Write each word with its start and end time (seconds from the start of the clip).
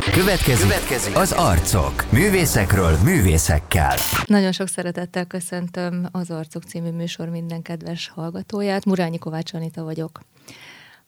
Következik, 0.00 0.68
Következik 0.68 1.16
az 1.16 1.32
arcok. 1.32 2.12
Művészekről 2.12 2.96
művészekkel. 3.04 3.96
Nagyon 4.26 4.52
sok 4.52 4.68
szeretettel 4.68 5.24
köszöntöm 5.24 6.08
az 6.12 6.30
Arcok 6.30 6.62
című 6.62 6.90
műsor 6.90 7.28
minden 7.28 7.62
kedves 7.62 8.08
hallgatóját. 8.08 8.84
Murányi 8.84 9.18
Kovács 9.18 9.52
Anita 9.54 9.82
vagyok. 9.82 10.20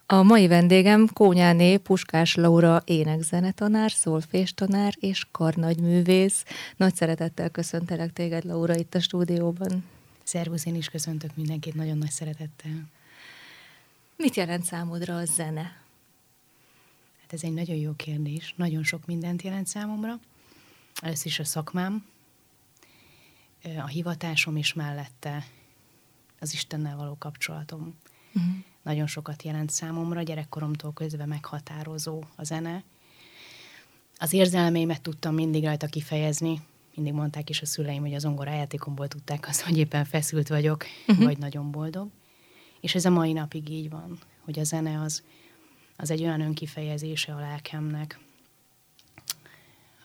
A 0.07 0.23
mai 0.23 0.47
vendégem 0.47 1.09
Kónyáné 1.13 1.77
Puskás 1.77 2.35
Laura 2.35 2.83
énekzenetanár, 2.85 3.91
szolféstanár 3.91 4.95
és 5.01 5.27
karnagyművész. 5.31 6.45
Nagy 6.77 6.95
szeretettel 6.95 7.49
köszöntelek 7.49 8.13
téged, 8.13 8.45
Laura, 8.45 8.75
itt 8.75 8.95
a 8.95 9.01
stúdióban. 9.01 9.85
Szervusz, 10.23 10.67
én 10.67 10.75
is 10.75 10.89
köszöntök 10.89 11.31
mindenkit 11.35 11.75
nagyon 11.75 11.99
nagy 11.99 12.11
szeretettel. 12.11 12.89
Mit 14.17 14.37
jelent 14.37 14.65
számodra 14.65 15.17
a 15.17 15.25
zene? 15.25 15.84
Ez 17.35 17.43
egy 17.43 17.53
nagyon 17.53 17.77
jó 17.77 17.93
kérdés. 17.93 18.55
Nagyon 18.57 18.83
sok 18.83 19.07
mindent 19.07 19.43
jelent 19.43 19.67
számomra. 19.67 20.21
Először 21.03 21.27
is 21.27 21.39
a 21.39 21.45
szakmám, 21.45 22.07
a 23.79 23.87
hivatásom 23.87 24.57
is 24.57 24.73
mellette 24.73 25.47
az 26.41 26.53
Istennel 26.53 26.97
való 26.97 27.17
kapcsolatom. 27.19 27.99
Uh-huh. 28.35 28.53
Nagyon 28.83 29.07
sokat 29.07 29.43
jelent 29.43 29.71
számomra, 29.71 30.23
gyerekkoromtól 30.23 30.93
közben 30.93 31.29
meghatározó 31.29 32.23
a 32.37 32.45
zene. 32.45 32.85
Az 34.19 34.33
érzelmeimet 34.33 35.03
tudtam 35.03 35.35
mindig 35.35 35.65
rajta 35.65 35.87
kifejezni, 35.87 36.61
mindig 36.95 37.13
mondták 37.13 37.51
is 37.51 37.63
a 37.63 37.67
szüleim, 37.67 38.03
hogy 38.03 38.15
az 38.15 38.29
játékomból 38.45 39.09
tudták 39.09 39.49
azt, 39.49 39.61
hogy 39.61 39.79
éppen 39.79 40.05
feszült 40.05 40.49
vagyok, 40.49 40.85
uh-huh. 41.07 41.25
vagy 41.25 41.39
nagyon 41.39 41.71
boldog. 41.71 42.11
És 42.81 42.95
ez 42.95 43.05
a 43.05 43.11
mai 43.11 43.33
napig 43.33 43.69
így 43.69 43.91
van, 43.91 44.19
hogy 44.41 44.59
a 44.59 44.65
zene 44.65 45.01
az, 45.01 45.23
az 45.97 46.11
egy 46.11 46.23
olyan 46.23 46.41
önkifejezése 46.41 47.35
a 47.35 47.41
lelkemnek, 47.41 48.19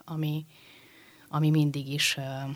ami, 0.05 0.45
ami 1.27 1.49
mindig 1.49 1.89
is 1.89 2.17
uh, 2.17 2.55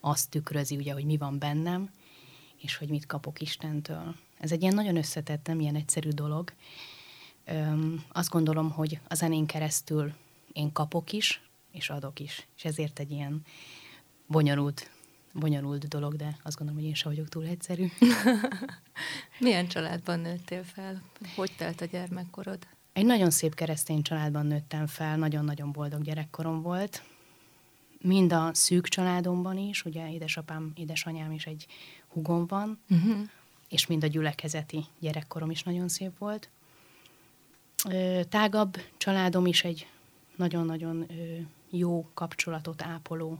azt 0.00 0.30
tükrözi, 0.30 0.76
ugye, 0.76 0.92
hogy 0.92 1.04
mi 1.04 1.16
van 1.16 1.38
bennem, 1.38 1.90
és 2.56 2.76
hogy 2.76 2.88
mit 2.88 3.06
kapok 3.06 3.40
Istentől. 3.40 4.14
Ez 4.38 4.52
egy 4.52 4.62
ilyen 4.62 4.74
nagyon 4.74 4.96
összetett, 4.96 5.46
nem 5.46 5.60
ilyen 5.60 5.74
egyszerű 5.74 6.08
dolog. 6.08 6.52
Öm, 7.44 8.04
azt 8.12 8.30
gondolom, 8.30 8.70
hogy 8.70 9.00
a 9.08 9.14
zenén 9.14 9.46
keresztül 9.46 10.12
én 10.52 10.72
kapok 10.72 11.12
is, 11.12 11.40
és 11.70 11.90
adok 11.90 12.20
is. 12.20 12.46
És 12.56 12.64
ezért 12.64 12.98
egy 12.98 13.10
ilyen 13.10 13.42
bonyolult, 14.26 14.90
bonyolult 15.34 15.88
dolog, 15.88 16.16
de 16.16 16.36
azt 16.42 16.56
gondolom, 16.56 16.80
hogy 16.80 16.90
én 16.90 16.96
sem 16.96 17.12
vagyok 17.12 17.28
túl 17.28 17.46
egyszerű. 17.46 17.86
Milyen 19.38 19.68
családban 19.68 20.20
nőttél 20.20 20.64
fel? 20.64 21.02
Hogy 21.36 21.50
telt 21.56 21.80
a 21.80 21.84
gyermekkorod? 21.84 22.58
Egy 22.92 23.04
nagyon 23.04 23.30
szép 23.30 23.54
keresztény 23.54 24.02
családban 24.02 24.46
nőttem 24.46 24.86
fel, 24.86 25.16
nagyon-nagyon 25.16 25.72
boldog 25.72 26.02
gyerekkorom 26.02 26.62
volt. 26.62 27.02
Mind 28.00 28.32
a 28.32 28.50
szűk 28.52 28.88
családomban 28.88 29.58
is, 29.58 29.84
ugye 29.84 30.12
édesapám, 30.12 30.72
édesanyám 30.74 31.32
is 31.32 31.46
egy 31.46 31.66
hugom 32.08 32.46
van, 32.46 32.80
uh-huh. 32.90 33.16
és 33.68 33.86
mind 33.86 34.04
a 34.04 34.06
gyülekezeti 34.06 34.84
gyerekkorom 34.98 35.50
is 35.50 35.62
nagyon 35.62 35.88
szép 35.88 36.18
volt. 36.18 36.50
Tágabb 38.28 38.76
családom 38.96 39.46
is 39.46 39.64
egy 39.64 39.86
nagyon-nagyon 40.36 41.06
jó 41.70 42.08
kapcsolatot 42.14 42.82
ápoló. 42.82 43.38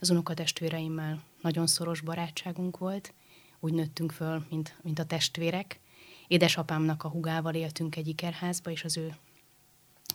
Az 0.00 0.10
unokatestvéreimmel 0.10 1.22
nagyon 1.40 1.66
szoros 1.66 2.00
barátságunk 2.00 2.78
volt, 2.78 3.12
úgy 3.60 3.72
nőttünk 3.72 4.12
föl, 4.12 4.46
mint, 4.50 4.76
mint 4.82 4.98
a 4.98 5.04
testvérek. 5.04 5.80
Édesapámnak 6.28 7.04
a 7.04 7.08
hugával 7.08 7.54
éltünk 7.54 7.96
egy 7.96 8.08
ikerházba, 8.08 8.70
és 8.70 8.84
az 8.84 8.96
ő, 8.96 9.14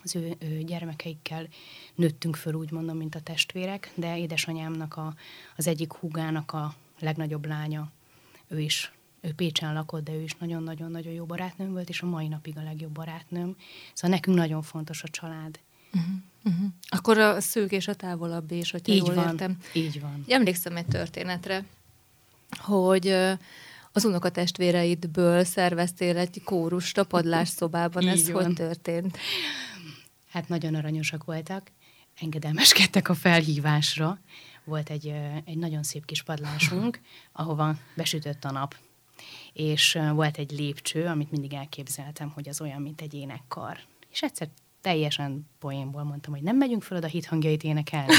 az 0.02 0.16
ő, 0.16 0.36
ő 0.38 0.62
gyermekeikkel 0.62 1.48
nőttünk 1.94 2.36
föl, 2.36 2.54
úgy 2.54 2.70
mondom, 2.70 2.96
mint 2.96 3.14
a 3.14 3.20
testvérek, 3.20 3.92
de 3.94 4.18
édesanyámnak 4.18 4.96
a, 4.96 5.14
az 5.56 5.66
egyik 5.66 5.92
hugának 5.92 6.52
a 6.52 6.74
legnagyobb 6.98 7.46
lánya, 7.46 7.92
ő 8.48 8.60
is 8.60 8.92
ő 9.20 9.32
Pécsen 9.32 9.72
lakott, 9.72 10.04
de 10.04 10.12
ő 10.12 10.22
is 10.22 10.36
nagyon-nagyon-nagyon 10.36 11.12
jó 11.12 11.24
barátnőm 11.24 11.72
volt, 11.72 11.88
és 11.88 12.00
a 12.00 12.06
mai 12.06 12.28
napig 12.28 12.56
a 12.56 12.62
legjobb 12.62 12.92
barátnőm. 12.92 13.56
Szóval 13.92 14.16
nekünk 14.16 14.36
nagyon 14.36 14.62
fontos 14.62 15.02
a 15.02 15.08
család. 15.08 15.60
Uh-huh, 15.96 16.14
uh-huh. 16.44 16.68
Akkor 16.88 17.18
a 17.18 17.40
szűk 17.40 17.72
és 17.72 17.88
a 17.88 17.94
távolabb 17.94 18.50
is, 18.50 18.70
hogyha 18.70 18.92
így 18.92 19.06
jól 19.06 19.14
van, 19.14 19.28
értem. 19.28 19.56
Így 19.72 20.00
van. 20.00 20.24
Emlékszem 20.28 20.76
egy 20.76 20.86
történetre, 20.86 21.64
hogy 22.50 23.08
az 23.92 24.04
unokatestvéreidből 24.04 25.44
szerveztél 25.44 26.16
egy 26.16 26.42
kórust 26.44 26.98
a 26.98 27.04
padlásszobában. 27.04 28.08
Ez 28.08 28.30
van. 28.30 28.44
hogy 28.44 28.54
történt? 28.54 29.18
Hát 30.28 30.48
nagyon 30.48 30.74
aranyosak 30.74 31.24
voltak, 31.24 31.70
engedelmeskedtek 32.20 33.08
a 33.08 33.14
felhívásra. 33.14 34.18
Volt 34.64 34.90
egy, 34.90 35.12
egy 35.44 35.58
nagyon 35.58 35.82
szép 35.82 36.04
kis 36.04 36.22
padlásunk, 36.22 37.00
ahova 37.32 37.76
besütött 37.94 38.44
a 38.44 38.50
nap. 38.50 38.76
És 39.52 39.98
volt 40.12 40.36
egy 40.36 40.50
lépcső, 40.50 41.06
amit 41.06 41.30
mindig 41.30 41.52
elképzeltem, 41.52 42.28
hogy 42.28 42.48
az 42.48 42.60
olyan, 42.60 42.82
mint 42.82 43.00
egy 43.00 43.14
énekkar. 43.14 43.78
És 44.12 44.22
egyszer 44.22 44.48
teljesen 44.86 45.50
poénból 45.58 46.02
mondtam, 46.02 46.32
hogy 46.32 46.42
nem 46.42 46.56
megyünk 46.56 46.82
föl 46.82 46.98
oda 46.98 47.06
hithangjait 47.06 47.62
énekelni. 47.62 48.12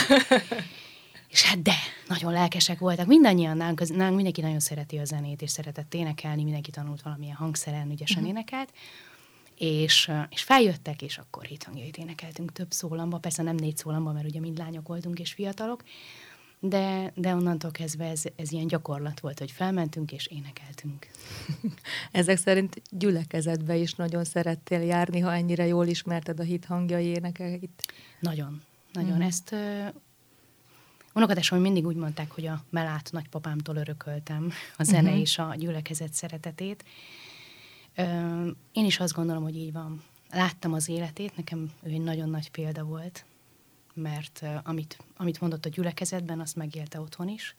és 1.33 1.43
hát 1.43 1.61
de, 1.61 1.73
nagyon 2.07 2.31
lelkesek 2.31 2.79
voltak. 2.79 3.07
Mindannyian 3.07 3.57
nálunk, 3.57 3.87
nálunk 3.87 4.15
mindenki 4.15 4.41
nagyon 4.41 4.59
szereti 4.59 4.97
a 4.97 5.05
zenét, 5.05 5.41
és 5.41 5.51
szeretett 5.51 5.93
énekelni, 5.93 6.43
mindenki 6.43 6.71
tanult 6.71 7.01
valamilyen 7.01 7.35
hangszeren, 7.35 7.91
ügyesen 7.91 8.17
uh-huh. 8.17 8.31
énekelt. 8.31 8.73
És, 9.55 10.11
és 10.29 10.43
feljöttek, 10.43 11.01
és 11.01 11.17
akkor 11.17 11.45
hithangjait 11.45 11.97
énekeltünk 11.97 12.51
több 12.51 12.71
szólamba, 12.71 13.17
persze 13.17 13.43
nem 13.43 13.55
négy 13.55 13.77
szólamba, 13.77 14.11
mert 14.11 14.27
ugye 14.27 14.39
mind 14.39 14.57
lányok 14.57 14.87
voltunk 14.87 15.19
és 15.19 15.31
fiatalok, 15.31 15.83
de, 16.59 17.11
de 17.15 17.33
onnantól 17.33 17.71
kezdve 17.71 18.05
ez, 18.05 18.23
ez 18.35 18.51
ilyen 18.51 18.67
gyakorlat 18.67 19.19
volt, 19.19 19.39
hogy 19.39 19.51
felmentünk 19.51 20.11
és 20.11 20.27
énekeltünk. 20.27 21.07
Ezek 22.11 22.37
szerint 22.37 22.81
gyülekezetbe 22.89 23.75
is 23.75 23.93
nagyon 23.93 24.23
szerettél 24.23 24.81
járni, 24.81 25.19
ha 25.19 25.33
ennyire 25.33 25.65
jól 25.65 25.87
ismerted 25.87 26.39
a 26.39 26.43
hit 26.43 26.65
hangjai 26.65 27.05
énekeit. 27.05 27.93
Nagyon, 28.19 28.61
nagyon. 28.93 29.17
Mm. 29.17 29.21
Ezt 29.21 29.51
uh, 29.51 29.87
unokatásom 31.13 31.59
mindig 31.59 31.85
úgy 31.85 31.95
mondták, 31.95 32.31
hogy 32.31 32.45
a 32.45 32.63
melát 32.69 33.09
nagypapámtól 33.11 33.75
örököltem 33.75 34.51
a 34.77 34.83
zene 34.83 35.07
uh-huh. 35.07 35.19
és 35.19 35.37
a 35.37 35.55
gyülekezet 35.57 36.13
szeretetét. 36.13 36.83
Uh, 37.97 38.47
én 38.71 38.85
is 38.85 38.99
azt 38.99 39.13
gondolom, 39.13 39.43
hogy 39.43 39.55
így 39.55 39.73
van. 39.73 40.03
Láttam 40.31 40.73
az 40.73 40.89
életét, 40.89 41.35
nekem 41.35 41.71
ő 41.83 41.89
egy 41.89 42.01
nagyon 42.01 42.29
nagy 42.29 42.51
példa 42.51 42.83
volt 42.83 43.25
mert 43.97 44.45
amit, 44.63 44.97
amit 45.17 45.41
mondott 45.41 45.65
a 45.65 45.69
gyülekezetben, 45.69 46.39
azt 46.39 46.55
megélte 46.55 46.99
otthon 46.99 47.27
is, 47.27 47.55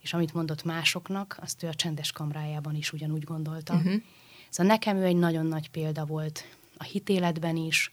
és 0.00 0.12
amit 0.12 0.34
mondott 0.34 0.64
másoknak, 0.64 1.36
azt 1.40 1.62
ő 1.62 1.68
a 1.68 1.74
csendes 1.74 2.12
kamrájában 2.12 2.74
is 2.74 2.92
ugyanúgy 2.92 3.24
gondolta. 3.24 3.74
Uh-huh. 3.74 4.02
Szóval 4.50 4.72
nekem 4.72 4.96
ő 4.96 5.04
egy 5.04 5.16
nagyon 5.16 5.46
nagy 5.46 5.70
példa 5.70 6.04
volt 6.04 6.44
a 6.76 6.84
hitéletben 6.84 7.56
is, 7.56 7.92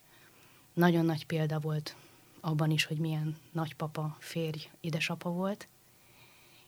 nagyon 0.73 1.05
nagy 1.05 1.25
példa 1.25 1.59
volt 1.59 1.95
abban 2.39 2.71
is, 2.71 2.85
hogy 2.85 2.97
milyen 2.97 3.37
nagypapa, 3.51 4.17
férj, 4.19 4.69
édesapa 4.79 5.29
volt, 5.29 5.67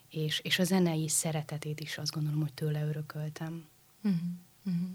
és, 0.09 0.39
és 0.39 0.59
a 0.59 0.63
zenei 0.63 1.07
szeretetét 1.07 1.79
is 1.79 1.97
azt 1.97 2.11
gondolom, 2.11 2.39
hogy 2.41 2.53
tőle 2.53 2.85
örököltem. 2.85 3.65
Uh-huh. 4.03 4.21
Uh-huh. 4.65 4.89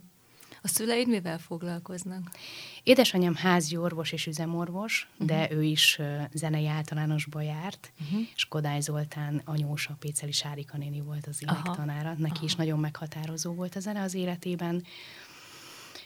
A 0.62 0.69
szüleid 0.69 1.08
mivel 1.08 1.38
foglalkoznak? 1.38 2.30
Édesanyám 2.82 3.34
házi 3.34 3.76
orvos 3.76 4.12
és 4.12 4.26
üzemorvos, 4.26 5.08
uh-huh. 5.12 5.26
de 5.26 5.50
ő 5.50 5.62
is 5.62 6.00
zenei 6.32 6.66
általánosba 6.66 7.41
járt, 7.41 7.92
uh-huh. 8.00 8.20
és 8.34 8.44
Kodály 8.44 8.80
Zoltán 8.80 9.42
anyósa, 9.44 9.97
Péceli 9.98 10.32
Sárika 10.32 10.76
néni 10.76 11.00
volt 11.00 11.26
az 11.26 11.42
énektanára. 11.42 12.14
Neki 12.16 12.36
Aha. 12.36 12.44
is 12.44 12.54
nagyon 12.54 12.78
meghatározó 12.78 13.52
volt 13.52 13.76
a 13.76 13.80
zene 13.80 14.02
az 14.02 14.14
életében. 14.14 14.84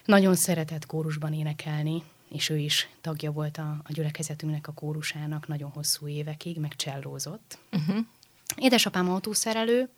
Nagyon 0.04 0.34
szeretett 0.34 0.86
kórusban 0.86 1.32
énekelni, 1.32 2.02
és 2.28 2.48
ő 2.48 2.58
is 2.58 2.88
tagja 3.00 3.32
volt 3.32 3.58
a, 3.58 3.80
a 3.84 3.92
gyülekezetünknek, 3.92 4.68
a 4.68 4.72
kórusának 4.72 5.48
nagyon 5.48 5.70
hosszú 5.70 6.08
évekig, 6.08 6.58
meg 6.58 6.76
csellózott. 6.76 7.58
Uh-huh. 7.72 8.04
Édesapám 8.56 9.10
autószerelő, 9.10 9.88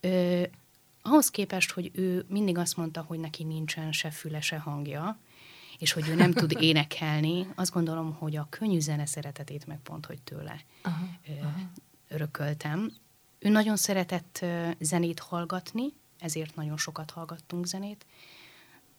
ö, 0.00 0.42
ahhoz 1.02 1.30
képest, 1.30 1.70
hogy 1.70 1.90
ő 1.94 2.24
mindig 2.28 2.58
azt 2.58 2.76
mondta, 2.76 3.00
hogy 3.00 3.18
neki 3.18 3.44
nincsen 3.44 3.92
se 3.92 4.10
füle, 4.10 4.40
se 4.40 4.58
hangja, 4.58 5.18
és 5.78 5.92
hogy 5.92 6.08
ő 6.08 6.14
nem 6.14 6.32
tud 6.32 6.56
énekelni, 6.70 7.46
azt 7.54 7.72
gondolom, 7.72 8.12
hogy 8.12 8.36
a 8.36 8.46
könnyű 8.50 8.80
zene 8.80 9.06
szeretetét 9.06 9.66
meg 9.66 9.78
pont, 9.82 10.06
hogy 10.06 10.22
tőle 10.22 10.64
aha, 10.82 11.06
aha. 11.40 11.70
örököltem. 12.08 12.92
Ő 13.38 13.48
nagyon 13.48 13.76
szeretett 13.76 14.44
zenét 14.80 15.20
hallgatni, 15.20 15.92
ezért 16.18 16.56
nagyon 16.56 16.76
sokat 16.76 17.10
hallgattunk 17.10 17.66
zenét. 17.66 18.06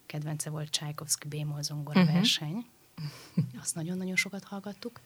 Kedvence 0.06 0.50
volt 0.50 0.70
Csajkovszki 0.70 1.28
bémol 1.28 1.62
zongora 1.62 2.00
uh-huh. 2.00 2.16
verseny. 2.16 2.66
Azt 3.62 3.76
nagyon-nagyon 3.76 4.16
sokat 4.16 4.44
hallgattuk. 4.44 5.02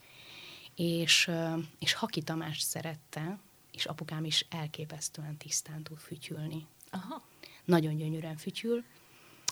És, 0.75 1.31
és 1.79 1.93
Haki 1.93 2.21
Tamás 2.21 2.59
szerette, 2.59 3.39
és 3.71 3.85
apukám 3.85 4.25
is 4.25 4.45
elképesztően 4.49 5.37
tisztán 5.37 5.83
tud 5.83 5.97
fütyülni. 5.97 6.67
Aha. 6.89 7.25
Nagyon 7.65 7.97
gyönyörűen 7.97 8.37
fütyül, 8.37 8.83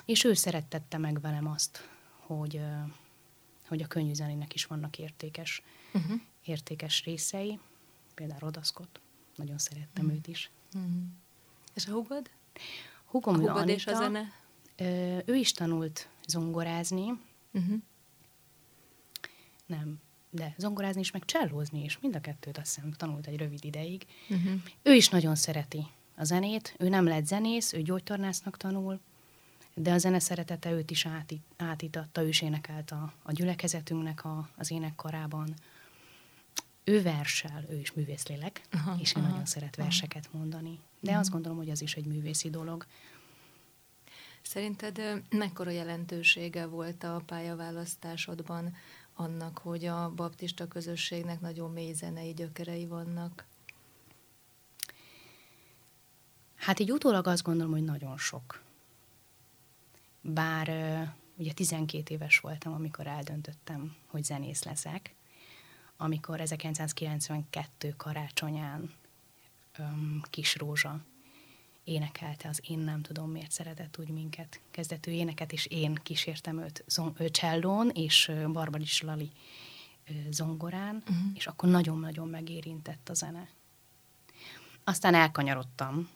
és 0.06 0.24
ő 0.24 0.34
szerettette 0.34 0.98
meg 0.98 1.22
velem 1.22 1.48
azt, 1.48 1.90
hogy, 2.20 2.62
hogy 3.68 3.82
a 3.82 3.88
könnyű 3.88 4.14
zenének 4.14 4.54
is 4.54 4.66
vannak 4.66 4.98
értékes, 4.98 5.62
uh-huh. 5.94 6.22
értékes 6.44 7.04
részei. 7.04 7.60
Például 8.14 8.40
Rodaszkot, 8.40 9.00
nagyon 9.36 9.58
szerettem 9.58 10.04
uh-huh. 10.04 10.20
őt 10.20 10.28
is. 10.28 10.50
Uh-huh. 10.74 10.92
És 11.74 11.88
a 11.88 11.92
hugod? 11.92 12.30
Hugom 13.06 13.34
a 13.34 13.38
hugod 13.38 13.56
Anita, 13.56 13.72
és 13.72 13.88
a 13.88 13.96
zene? 13.96 14.32
Ő 15.26 15.36
is 15.36 15.52
tanult 15.52 16.10
zongorázni. 16.28 17.20
Uh-huh. 17.52 17.82
Nem, 19.66 20.02
de 20.30 20.54
zongorázni 20.58 21.02
is, 21.02 21.12
meg 21.12 21.26
csellózni 21.26 21.84
is. 21.84 22.00
Mind 22.00 22.16
a 22.16 22.22
kettőt 22.22 22.58
azt 22.58 22.76
hiszem 22.76 22.92
tanult 22.92 23.28
egy 23.28 23.38
rövid 23.38 23.66
ideig. 23.66 24.06
Uh-huh. 24.30 24.62
Ő 24.82 24.94
is 24.94 25.10
nagyon 25.10 25.36
szereti 25.36 25.88
a 26.16 26.24
zenét. 26.24 26.76
Ő 26.78 26.90
nem 26.90 27.06
lett 27.06 27.26
zenész, 27.26 27.74
ő 27.74 27.82
gyógytornásznak 27.82 28.58
tanul, 28.58 29.00
de 29.74 29.92
a 29.92 29.98
zene 29.98 30.20
szeretete 30.20 30.72
őt 30.72 30.92
is 30.92 31.06
áti, 31.06 31.42
átítatta, 31.58 32.22
ő 32.24 32.28
is 32.28 32.42
énekelt 32.42 32.92
a, 32.92 33.14
a 33.24 33.32
gyülekezetünknek 33.32 34.26
a, 34.26 34.50
az 34.58 34.72
énekkarában. 34.72 35.54
Ő 36.84 37.02
versel, 37.02 37.66
ő 37.70 37.80
is 37.80 37.92
művészlélek, 37.94 38.62
aha, 38.72 38.98
és 39.00 39.16
ő 39.16 39.20
aha, 39.20 39.30
nagyon 39.30 39.46
szeret 39.46 39.76
aha. 39.76 39.84
verseket 39.84 40.30
mondani. 40.32 40.80
De 41.00 41.02
uh-huh. 41.02 41.20
azt 41.20 41.30
gondolom, 41.32 41.58
hogy 41.58 41.70
az 41.70 41.82
is 41.82 41.96
egy 41.96 42.06
művészi 42.06 42.50
dolog. 42.50 42.86
Szerinted 44.42 45.02
mekkora 45.30 45.70
jelentősége 45.70 46.66
volt 46.66 47.04
a 47.04 47.22
pályaválasztásodban 47.26 48.76
annak, 49.14 49.58
hogy 49.58 49.86
a 49.86 50.12
baptista 50.16 50.68
közösségnek 50.68 51.40
nagyon 51.40 51.72
mély 51.72 51.94
zenei 51.94 52.34
gyökerei 52.34 52.86
vannak? 52.86 53.46
Hát 56.66 56.80
így 56.80 56.92
utólag 56.92 57.28
azt 57.28 57.44
gondolom, 57.44 57.72
hogy 57.72 57.84
nagyon 57.84 58.18
sok. 58.18 58.62
Bár 60.22 60.68
ugye 61.36 61.54
12 61.54 62.14
éves 62.14 62.40
voltam, 62.40 62.74
amikor 62.74 63.08
eldöntöttem, 63.08 63.96
hogy 64.06 64.24
zenész 64.24 64.64
leszek, 64.64 65.16
amikor 65.98 66.42
1992 66.42 67.94
karácsonyán 67.98 68.94
um, 69.80 70.22
Kis 70.30 70.56
Rózsa 70.56 71.00
énekelte 71.84 72.50
az 72.50 72.62
Én 72.68 72.80
nem 72.80 73.02
tudom 73.02 73.32
miért 73.32 73.52
szeretett 73.52 73.98
úgy 74.00 74.10
minket 74.10 74.60
kezdetű 74.72 75.12
éneket, 75.12 75.52
és 75.52 75.66
én 75.66 75.94
kísértem 76.04 76.60
őt 76.60 76.84
zong- 76.88 77.32
csellón, 77.32 77.90
és 77.90 78.32
Barbaris 78.52 79.02
Lali 79.02 79.32
zongorán, 80.30 80.96
uh-huh. 80.96 81.26
és 81.34 81.48
akkor 81.48 81.70
nagyon-nagyon 81.70 82.28
megérintett 82.28 83.10
a 83.10 83.14
zene. 83.14 83.50
Aztán 84.84 85.14
elkanyarodtam 85.14 86.10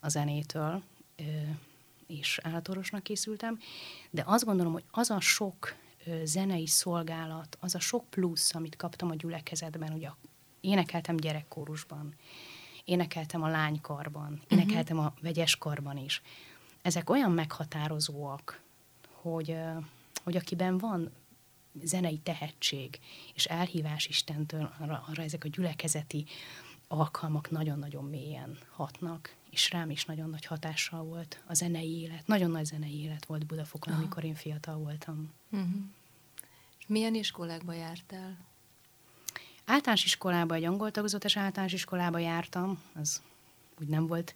a 0.00 0.08
zenétől, 0.08 0.82
és 2.06 2.38
állatorvosnak 2.42 3.02
készültem, 3.02 3.58
de 4.10 4.22
azt 4.26 4.44
gondolom, 4.44 4.72
hogy 4.72 4.84
az 4.90 5.10
a 5.10 5.20
sok 5.20 5.74
zenei 6.24 6.66
szolgálat, 6.66 7.56
az 7.60 7.74
a 7.74 7.80
sok 7.80 8.04
plusz, 8.10 8.54
amit 8.54 8.76
kaptam 8.76 9.10
a 9.10 9.14
gyülekezetben, 9.14 9.92
ugye 9.92 10.08
énekeltem 10.60 11.16
gyerekkórusban, 11.16 12.14
énekeltem 12.84 13.42
a 13.42 13.48
lánykarban, 13.48 14.30
mhm. 14.30 14.58
énekeltem 14.58 14.98
uh-huh. 14.98 15.12
a 15.16 15.18
vegyeskarban 15.22 15.96
is. 15.96 16.22
Ezek 16.82 17.10
olyan 17.10 17.32
meghatározóak, 17.32 18.60
hogy, 19.12 19.56
hogy 20.24 20.36
akiben 20.36 20.78
van 20.78 21.10
zenei 21.82 22.18
tehetség 22.18 22.98
és 23.34 23.44
elhívás 23.44 24.06
Istentől, 24.06 24.72
arra, 24.78 25.04
arra 25.08 25.22
ezek 25.22 25.44
a 25.44 25.48
gyülekezeti 25.48 26.24
alkalmak 26.88 27.50
nagyon-nagyon 27.50 28.04
mélyen 28.04 28.58
hatnak, 28.70 29.34
és 29.50 29.70
rám 29.70 29.90
is 29.90 30.04
nagyon 30.04 30.30
nagy 30.30 30.44
hatással 30.44 31.04
volt 31.04 31.42
a 31.46 31.54
zenei 31.54 32.00
élet. 32.00 32.26
Nagyon 32.26 32.50
nagy 32.50 32.64
zenei 32.64 33.00
élet 33.00 33.24
volt 33.24 33.46
Budafokon, 33.46 33.92
Aha. 33.92 34.02
amikor 34.02 34.24
én 34.24 34.34
fiatal 34.34 34.76
voltam. 34.76 35.32
Uh-huh. 35.50 35.68
És 36.78 36.84
milyen 36.86 37.14
iskolákba 37.14 37.72
jártál? 37.72 38.36
Általános 39.64 40.04
iskolába, 40.04 40.54
egy 40.54 40.64
angol 40.64 40.90
tagozatos 40.90 41.36
általános 41.36 41.72
iskolába 41.72 42.18
jártam, 42.18 42.82
az 42.94 43.22
úgy 43.80 43.88
nem 43.88 44.06
volt 44.06 44.34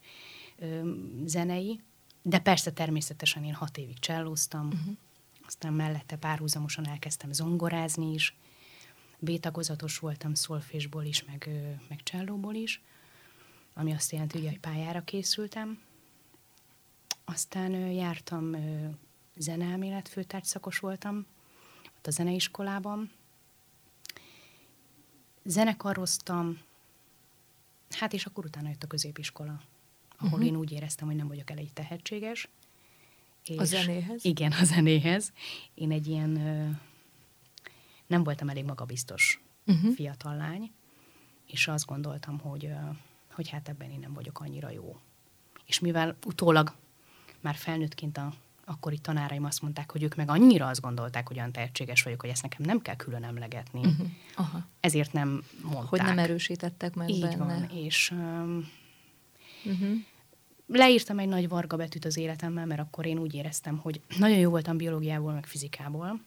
ö, 0.59 0.93
zenei, 1.25 1.81
de 2.23 2.39
persze 2.39 2.73
természetesen 2.73 3.45
én 3.45 3.55
hat 3.55 3.79
évig 3.79 3.99
csellóztam, 3.99 4.67
uh-huh. 4.67 4.97
aztán 5.47 5.73
mellette 5.73 6.17
párhuzamosan 6.17 6.87
elkezdtem 6.87 7.33
zongorázni 7.33 8.13
is, 8.13 8.37
B-tagozatos 9.19 9.99
voltam 9.99 10.35
szolfésból 10.35 11.05
is, 11.05 11.25
meg, 11.25 11.49
meg 11.89 12.03
csellóból 12.03 12.55
is, 12.55 12.81
ami 13.75 13.93
azt 13.93 14.13
jelenti, 14.13 14.47
hogy 14.47 14.61
pályára 14.61 15.01
készültem. 15.01 15.83
Aztán 17.25 17.73
jártam 17.73 18.57
zeneelmélet 19.37 20.09
főtárgyszakos 20.09 20.79
voltam, 20.79 21.27
ott 21.97 22.07
a 22.07 22.11
zeneiskolában, 22.11 23.11
zenekaroztam, 25.45 26.61
hát 27.91 28.13
és 28.13 28.27
akkor 28.27 28.45
utána 28.45 28.69
jött 28.69 28.83
a 28.83 28.87
középiskola, 28.87 29.63
ahol 30.19 30.33
uh-huh. 30.33 30.47
én 30.47 30.57
úgy 30.57 30.73
éreztem, 30.73 31.07
hogy 31.07 31.17
nem 31.17 31.29
vagyok 31.29 31.51
elég 31.51 31.73
tehetséges. 31.73 32.49
És 33.45 33.59
a 33.59 33.65
zenéhez? 33.65 34.25
Igen, 34.25 34.53
a 34.53 34.65
zenéhez. 34.65 35.33
Én 35.75 35.91
egy 35.91 36.07
ilyen, 36.07 36.31
nem 38.07 38.25
voltam 38.25 38.49
elég 38.49 38.65
magabiztos 38.65 39.41
uh-huh. 39.67 39.95
fiatal 39.95 40.37
lány, 40.37 40.73
és 41.47 41.69
azt 41.69 41.87
gondoltam, 41.87 42.39
hogy, 42.39 42.71
hogy 43.35 43.49
hát 43.49 43.69
ebben 43.69 43.91
én 43.91 43.99
nem 43.99 44.13
vagyok 44.13 44.41
annyira 44.41 44.71
jó. 44.71 44.97
És 45.67 45.79
mivel 45.79 46.17
utólag 46.27 46.73
már 47.41 47.55
felnőttként 47.55 48.17
a 48.17 48.33
akkori 48.65 48.99
tanáraim 48.99 49.45
azt 49.45 49.63
mondták, 49.63 49.91
hogy 49.91 50.03
ők 50.03 50.15
meg 50.15 50.29
annyira 50.29 50.67
azt 50.67 50.81
gondolták, 50.81 51.29
hogy 51.29 51.37
olyan 51.37 51.53
tehetséges 51.53 52.03
vagyok, 52.03 52.21
hogy 52.21 52.31
ezt 52.31 52.43
nekem 52.43 52.61
nem 52.65 52.83
kell 52.83 52.97
külön 52.97 53.25
emlegetni. 53.25 53.81
Uh-huh. 53.81 54.07
Aha. 54.37 54.67
Ezért 54.81 55.13
nem 55.13 55.45
mondták. 55.63 55.89
Hogy 55.89 56.03
nem 56.03 56.19
erősítettek 56.19 56.95
meg 56.95 57.09
Így 57.09 57.21
benne. 57.21 57.37
van, 57.37 57.69
és 57.71 58.11
um, 58.11 58.69
uh-huh. 59.65 59.89
leírtam 60.67 61.19
egy 61.19 61.29
nagy 61.29 61.49
varga 61.49 61.77
betűt 61.77 62.05
az 62.05 62.17
életemmel, 62.17 62.67
mert 62.67 62.81
akkor 62.81 63.07
én 63.07 63.19
úgy 63.19 63.35
éreztem, 63.35 63.77
hogy 63.77 64.01
nagyon 64.19 64.39
jó 64.39 64.51
voltam 64.51 64.77
biológiából, 64.77 65.33
meg 65.33 65.47
fizikából, 65.47 66.21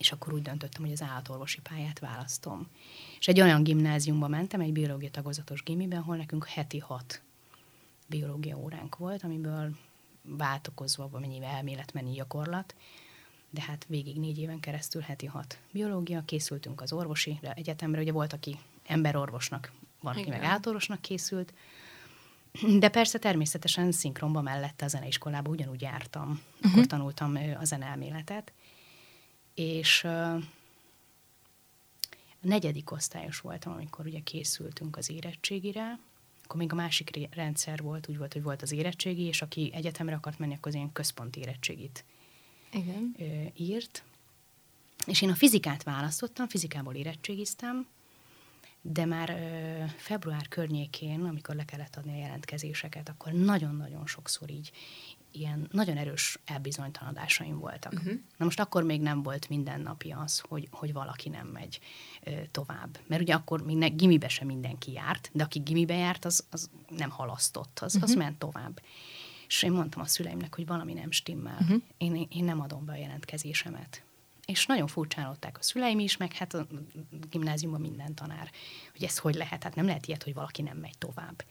és 0.00 0.12
akkor 0.12 0.32
úgy 0.32 0.42
döntöttem, 0.42 0.82
hogy 0.82 0.92
az 0.92 1.02
állatorvosi 1.02 1.60
pályát 1.60 1.98
választom. 1.98 2.68
És 3.18 3.28
egy 3.28 3.40
olyan 3.40 3.62
gimnáziumba 3.62 4.28
mentem, 4.28 4.60
egy 4.60 4.72
biológia 4.72 5.10
tagozatos 5.10 5.62
gimiben, 5.62 5.98
ahol 5.98 6.16
nekünk 6.16 6.46
heti 6.46 6.78
hat 6.78 7.22
biológia 8.06 8.56
óránk 8.56 8.96
volt, 8.96 9.22
amiből 9.22 9.76
váltokozva, 10.22 11.10
mennyi 11.12 11.44
elmélet, 11.44 11.92
mennyi 11.92 12.12
gyakorlat, 12.12 12.74
de 13.50 13.62
hát 13.62 13.84
végig 13.88 14.18
négy 14.18 14.38
éven 14.38 14.60
keresztül 14.60 15.00
heti 15.00 15.26
hat 15.26 15.58
biológia, 15.70 16.22
készültünk 16.24 16.80
az 16.80 16.92
orvosi 16.92 17.38
egyetemre, 17.54 18.00
ugye 18.00 18.12
volt, 18.12 18.32
aki 18.32 18.58
emberorvosnak, 18.86 19.72
van, 20.00 20.16
aki 20.16 20.28
meg 20.28 20.42
átorvosnak 20.42 21.00
készült, 21.00 21.52
de 22.78 22.88
persze 22.88 23.18
természetesen 23.18 23.92
szinkronban 23.92 24.42
mellette 24.42 24.84
a 24.84 24.88
zeneiskolába 24.88 25.50
ugyanúgy 25.50 25.80
jártam, 25.80 26.28
uh-huh. 26.30 26.72
akkor 26.72 26.86
tanultam 26.86 27.38
a 27.60 27.64
zeneelméletet, 27.64 28.52
és 29.54 30.04
a 30.04 30.38
negyedik 32.40 32.90
osztályos 32.90 33.40
voltam, 33.40 33.72
amikor 33.72 34.06
ugye 34.06 34.20
készültünk 34.24 34.96
az 34.96 35.10
érettségire, 35.10 35.98
akkor 36.44 36.56
még 36.56 36.72
a 36.72 36.74
másik 36.74 37.28
rendszer 37.34 37.82
volt, 37.82 38.08
úgy 38.08 38.18
volt, 38.18 38.32
hogy 38.32 38.42
volt 38.42 38.62
az 38.62 38.72
érettségi, 38.72 39.22
és 39.22 39.42
aki 39.42 39.70
egyetemre 39.74 40.14
akart 40.14 40.38
menni, 40.38 40.54
akkor 40.54 40.68
az 40.68 40.74
ilyen 40.74 40.92
központi 40.92 41.40
érettségit 41.40 42.04
Igen. 42.72 43.16
Írt. 43.56 44.02
És 45.06 45.22
én 45.22 45.30
a 45.30 45.34
fizikát 45.34 45.82
választottam, 45.82 46.48
fizikából 46.48 46.94
érettségiztem, 46.94 47.86
de 48.82 49.04
már 49.04 49.30
ö, 49.30 49.84
február 49.96 50.48
környékén, 50.48 51.24
amikor 51.24 51.54
le 51.54 51.64
kellett 51.64 51.96
adni 51.96 52.12
a 52.12 52.20
jelentkezéseket, 52.20 53.08
akkor 53.08 53.32
nagyon-nagyon 53.32 54.06
sokszor 54.06 54.50
így 54.50 54.70
ilyen 55.32 55.68
nagyon 55.72 55.96
erős 55.96 56.38
elbizonytalanodásaim 56.44 57.58
voltak. 57.58 57.92
Uh-huh. 57.92 58.12
Na 58.36 58.44
most 58.44 58.60
akkor 58.60 58.82
még 58.82 59.00
nem 59.00 59.22
volt 59.22 59.48
mindennapi 59.48 60.10
az, 60.10 60.38
hogy, 60.38 60.68
hogy 60.70 60.92
valaki 60.92 61.28
nem 61.28 61.46
megy 61.46 61.80
ö, 62.22 62.30
tovább. 62.50 62.98
Mert 63.06 63.22
ugye 63.22 63.34
akkor 63.34 63.62
még 63.62 63.76
ne, 63.76 63.88
gimibe 63.88 64.28
sem 64.28 64.46
mindenki 64.46 64.92
járt, 64.92 65.30
de 65.32 65.44
aki 65.44 65.58
gimibe 65.58 65.94
járt, 65.94 66.24
az, 66.24 66.44
az 66.50 66.70
nem 66.96 67.10
halasztott, 67.10 67.78
az, 67.78 67.94
uh-huh. 67.94 68.10
az 68.10 68.16
ment 68.16 68.38
tovább. 68.38 68.80
És 69.46 69.62
én 69.62 69.72
mondtam 69.72 70.02
a 70.02 70.06
szüleimnek, 70.06 70.54
hogy 70.54 70.66
valami 70.66 70.92
nem 70.92 71.10
stimmel. 71.10 71.58
Uh-huh. 71.60 71.82
Én, 71.98 72.26
én 72.30 72.44
nem 72.44 72.60
adom 72.60 72.84
be 72.84 72.92
a 72.92 72.96
jelentkezésemet. 72.96 74.02
És 74.44 74.66
nagyon 74.66 74.86
furcsálották 74.86 75.58
a 75.58 75.62
szüleim 75.62 75.98
is, 75.98 76.16
meg 76.16 76.32
hát 76.32 76.54
a 76.54 76.66
gimnáziumban 77.30 77.80
minden 77.80 78.14
tanár, 78.14 78.50
hogy 78.92 79.04
ez 79.04 79.18
hogy 79.18 79.34
lehet, 79.34 79.62
hát 79.62 79.74
nem 79.74 79.86
lehet 79.86 80.06
ilyet, 80.06 80.22
hogy 80.22 80.34
valaki 80.34 80.62
nem 80.62 80.76
megy 80.76 80.98
tovább. 80.98 81.44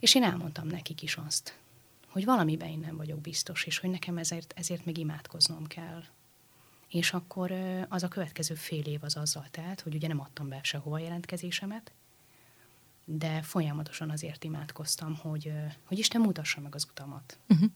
És 0.00 0.14
én 0.14 0.22
elmondtam 0.22 0.66
nekik 0.66 1.02
is 1.02 1.16
azt, 1.16 1.58
hogy 2.14 2.24
valamiben 2.24 2.68
én 2.68 2.78
nem 2.78 2.96
vagyok 2.96 3.20
biztos, 3.20 3.64
és 3.64 3.78
hogy 3.78 3.90
nekem 3.90 4.18
ezért, 4.18 4.54
ezért 4.56 4.84
még 4.84 4.98
imádkoznom 4.98 5.66
kell. 5.66 6.02
És 6.88 7.12
akkor 7.12 7.52
az 7.88 8.02
a 8.02 8.08
következő 8.08 8.54
fél 8.54 8.84
év 8.84 9.02
az 9.02 9.16
azzal 9.16 9.46
telt, 9.50 9.80
hogy 9.80 9.94
ugye 9.94 10.08
nem 10.08 10.20
adtam 10.20 10.48
be 10.48 10.60
sehova 10.62 10.98
jelentkezésemet, 10.98 11.92
de 13.04 13.42
folyamatosan 13.42 14.10
azért 14.10 14.44
imádkoztam, 14.44 15.16
hogy, 15.16 15.52
hogy 15.84 15.98
Isten 15.98 16.20
mutassa 16.20 16.60
meg 16.60 16.74
az 16.74 16.86
utamat. 16.90 17.38
Uh-huh. 17.48 17.70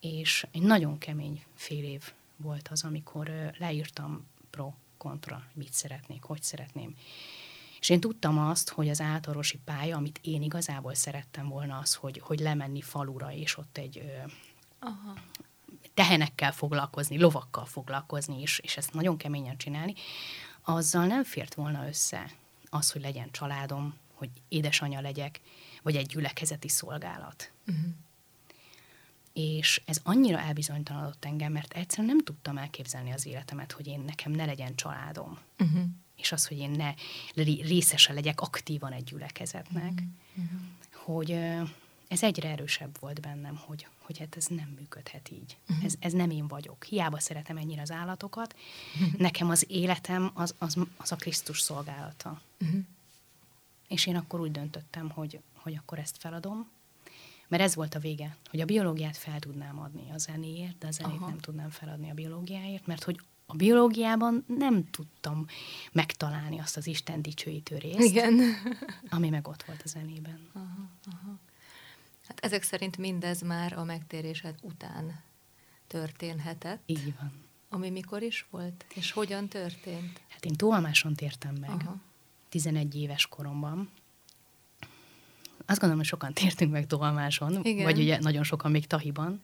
És 0.00 0.46
egy 0.50 0.62
nagyon 0.62 0.98
kemény 0.98 1.44
fél 1.54 1.84
év 1.84 2.12
volt 2.36 2.68
az, 2.68 2.84
amikor 2.84 3.30
leírtam 3.58 4.26
pro, 4.50 4.72
kontra, 4.96 5.44
mit 5.52 5.72
szeretnék, 5.72 6.22
hogy 6.22 6.42
szeretném. 6.42 6.96
És 7.84 7.90
én 7.90 8.00
tudtam 8.00 8.38
azt, 8.38 8.70
hogy 8.70 8.88
az 8.88 9.00
általánosi 9.00 9.58
pálya, 9.64 9.96
amit 9.96 10.20
én 10.22 10.42
igazából 10.42 10.94
szerettem 10.94 11.48
volna, 11.48 11.78
az, 11.78 11.94
hogy, 11.94 12.18
hogy 12.18 12.38
lemenni 12.38 12.80
falura, 12.80 13.32
és 13.32 13.56
ott 13.56 13.78
egy 13.78 14.12
Aha. 14.78 15.14
tehenekkel 15.94 16.52
foglalkozni, 16.52 17.18
lovakkal 17.18 17.64
foglalkozni, 17.64 18.40
és, 18.40 18.58
és 18.58 18.76
ezt 18.76 18.92
nagyon 18.92 19.16
keményen 19.16 19.56
csinálni, 19.56 19.94
azzal 20.62 21.06
nem 21.06 21.24
fért 21.24 21.54
volna 21.54 21.86
össze 21.86 22.30
az, 22.70 22.90
hogy 22.90 23.02
legyen 23.02 23.30
családom, 23.30 23.94
hogy 24.14 24.30
édesanyja 24.48 25.00
legyek, 25.00 25.40
vagy 25.82 25.96
egy 25.96 26.06
gyülekezeti 26.06 26.68
szolgálat. 26.68 27.52
Uh-huh. 27.66 27.84
És 29.32 29.82
ez 29.84 30.00
annyira 30.02 30.38
elbizonytalanodott 30.38 31.24
engem, 31.24 31.52
mert 31.52 31.72
egyszerűen 31.72 32.08
nem 32.08 32.24
tudtam 32.24 32.58
elképzelni 32.58 33.12
az 33.12 33.26
életemet, 33.26 33.72
hogy 33.72 33.86
én 33.86 34.00
nekem 34.00 34.32
ne 34.32 34.44
legyen 34.44 34.74
családom. 34.74 35.38
Uh-huh. 35.58 35.84
És 36.16 36.32
az, 36.32 36.46
hogy 36.46 36.58
én 36.58 36.70
ne 36.70 36.94
részese 37.62 38.12
legyek 38.12 38.40
aktívan 38.40 38.92
egy 38.92 39.04
gyülekezetnek. 39.04 40.02
Uh-huh. 40.34 40.60
Hogy 40.92 41.38
ez 42.08 42.22
egyre 42.22 42.48
erősebb 42.48 42.96
volt 43.00 43.20
bennem, 43.20 43.56
hogy, 43.56 43.86
hogy 43.98 44.18
hát 44.18 44.36
ez 44.36 44.46
nem 44.46 44.74
működhet 44.78 45.30
így. 45.30 45.56
Uh-huh. 45.68 45.84
Ez, 45.84 45.94
ez 45.98 46.12
nem 46.12 46.30
én 46.30 46.48
vagyok. 46.48 46.84
Hiába 46.84 47.18
szeretem 47.18 47.56
ennyire 47.56 47.82
az 47.82 47.90
állatokat. 47.90 48.56
Uh-huh. 48.94 49.20
Nekem 49.20 49.50
az 49.50 49.64
életem 49.68 50.30
az, 50.34 50.54
az, 50.58 50.76
az 50.96 51.12
a 51.12 51.16
Krisztus 51.16 51.60
szolgálata. 51.60 52.40
Uh-huh. 52.60 52.80
És 53.88 54.06
én 54.06 54.16
akkor 54.16 54.40
úgy 54.40 54.50
döntöttem, 54.50 55.10
hogy, 55.10 55.40
hogy 55.54 55.74
akkor 55.74 55.98
ezt 55.98 56.16
feladom, 56.18 56.70
mert 57.48 57.62
ez 57.62 57.74
volt 57.74 57.94
a 57.94 57.98
vége, 57.98 58.36
hogy 58.50 58.60
a 58.60 58.64
biológiát 58.64 59.16
fel 59.16 59.38
tudnám 59.38 59.78
adni 59.78 60.10
a 60.10 60.18
zenéért, 60.18 60.78
de 60.78 60.86
a 60.86 60.90
zenét 60.90 61.16
Aha. 61.16 61.28
nem 61.28 61.38
tudnám 61.38 61.70
feladni 61.70 62.10
a 62.10 62.14
biológiáért, 62.14 62.86
mert 62.86 63.04
hogy 63.04 63.20
a 63.46 63.54
biológiában 63.54 64.44
nem 64.46 64.90
tudtam 64.90 65.46
megtalálni 65.92 66.58
azt 66.58 66.76
az 66.76 66.86
Isten 66.86 67.22
dicsőítő 67.22 67.78
részt, 67.78 67.98
Igen. 67.98 68.40
ami 69.08 69.28
meg 69.28 69.48
ott 69.48 69.62
volt 69.62 69.82
a 69.84 69.88
zenében. 69.88 70.48
Aha, 70.52 70.88
aha. 71.12 71.38
Hát 72.26 72.40
ezek 72.40 72.62
szerint 72.62 72.96
mindez 72.96 73.42
már 73.42 73.72
a 73.72 73.84
megtérésed 73.84 74.54
után 74.60 75.22
történhetett. 75.86 76.82
Így 76.86 77.14
van. 77.18 77.32
Ami 77.68 77.90
mikor 77.90 78.22
is 78.22 78.46
volt? 78.50 78.84
És 78.94 79.12
hogyan 79.12 79.48
történt? 79.48 80.20
Hát 80.28 80.44
én 80.44 80.56
tolmáson 80.56 81.14
tértem 81.14 81.54
meg. 81.60 81.70
Aha. 81.70 81.96
11 82.48 82.94
éves 82.94 83.26
koromban. 83.26 83.90
Azt 85.66 85.80
gondolom, 85.80 85.96
hogy 85.96 86.06
sokan 86.06 86.32
tértünk 86.32 86.72
meg 86.72 86.86
tolmáson, 86.86 87.64
Igen. 87.64 87.84
vagy 87.84 87.98
ugye 87.98 88.18
nagyon 88.18 88.42
sokan 88.42 88.70
még 88.70 88.86
Tahiban. 88.86 89.42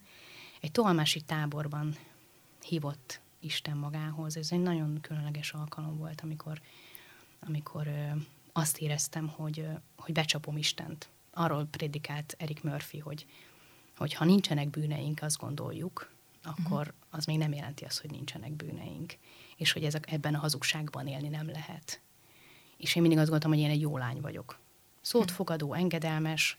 Egy 0.61 0.73
tolmási 0.73 1.21
táborban 1.21 1.97
hívott 2.65 3.21
Isten 3.41 3.77
magához. 3.77 4.37
Ez 4.37 4.53
egy 4.53 4.63
nagyon 4.63 5.01
különleges 5.01 5.53
alkalom 5.53 5.97
volt, 5.97 6.21
amikor, 6.21 6.61
amikor 7.41 7.89
azt 8.53 8.79
éreztem, 8.79 9.29
hogy, 9.29 9.67
hogy 9.97 10.13
becsapom 10.13 10.57
Istent. 10.57 11.09
Arról 11.31 11.65
prédikált 11.65 12.35
Erik 12.39 12.63
Murphy, 12.63 12.99
hogy, 12.99 13.27
hogy 13.97 14.15
ha 14.15 14.25
nincsenek 14.25 14.69
bűneink, 14.69 15.23
azt 15.23 15.39
gondoljuk, 15.39 16.13
akkor 16.43 16.81
uh-huh. 16.81 16.95
az 17.11 17.25
még 17.25 17.39
nem 17.39 17.53
jelenti 17.53 17.85
azt, 17.85 18.01
hogy 18.01 18.11
nincsenek 18.11 18.53
bűneink. 18.53 19.17
És 19.57 19.73
hogy 19.73 19.85
ezek, 19.85 20.13
ebben 20.13 20.35
a 20.35 20.39
hazugságban 20.39 21.07
élni 21.07 21.29
nem 21.29 21.49
lehet. 21.51 22.01
És 22.77 22.95
én 22.95 23.03
mindig 23.03 23.21
azt 23.21 23.31
gondoltam, 23.31 23.59
hogy 23.59 23.69
én 23.69 23.75
egy 23.75 23.81
jó 23.81 23.99
lány 23.99 24.21
vagyok. 24.21 24.59
Szót 25.01 25.31
fogadó, 25.31 25.73
engedelmes, 25.73 26.57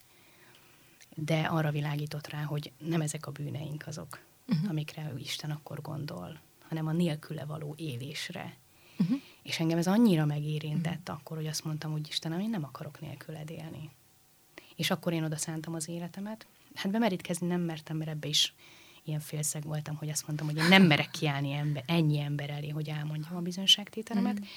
de 1.16 1.42
arra 1.42 1.72
világított 1.72 2.28
rá, 2.28 2.44
hogy 2.44 2.72
nem 2.78 3.02
ezek 3.02 3.26
a 3.26 3.32
bűneink 3.32 3.88
azok, 3.88 4.20
uh-huh. 4.48 4.70
amikre 4.70 5.12
ő 5.14 5.18
Isten 5.18 5.52
akkor 5.52 5.82
gondol, 5.82 6.40
hanem 6.72 6.88
a 6.88 6.92
nélküle 6.92 7.46
való 7.46 7.74
élésre. 7.78 8.58
Uh-huh. 9.00 9.22
És 9.44 9.60
engem 9.60 9.78
ez 9.78 9.88
annyira 9.88 10.26
megérintett 10.26 11.00
uh-huh. 11.00 11.16
akkor, 11.16 11.38
hogy 11.38 11.48
azt 11.48 11.64
mondtam, 11.66 11.92
hogy 11.92 12.08
Istenem, 12.08 12.40
én 12.40 12.50
nem 12.50 12.64
akarok 12.64 13.02
nélküled 13.02 13.50
élni. 13.50 13.90
És 14.76 14.92
akkor 14.92 15.14
én 15.14 15.24
oda 15.24 15.38
szántam 15.38 15.74
az 15.74 15.88
életemet. 15.88 16.46
Hát 16.74 16.92
bemerítkezni 16.92 17.48
nem 17.48 17.62
mertem, 17.62 17.98
mert 17.98 18.10
ebbe 18.10 18.28
is 18.28 18.54
ilyen 19.04 19.20
félszeg 19.20 19.64
voltam, 19.64 19.96
hogy 19.96 20.10
azt 20.10 20.28
mondtam, 20.28 20.48
hogy 20.48 20.58
én 20.58 20.68
nem 20.68 20.84
merek 20.84 21.12
kiállni 21.12 21.52
ember, 21.52 21.84
ennyi 21.88 22.20
ember 22.20 22.50
elé, 22.50 22.70
hogy 22.70 22.90
elmondjam 22.90 23.36
a 23.36 23.42
bizonyságtételemet. 23.42 24.34
Uh-huh. 24.34 24.48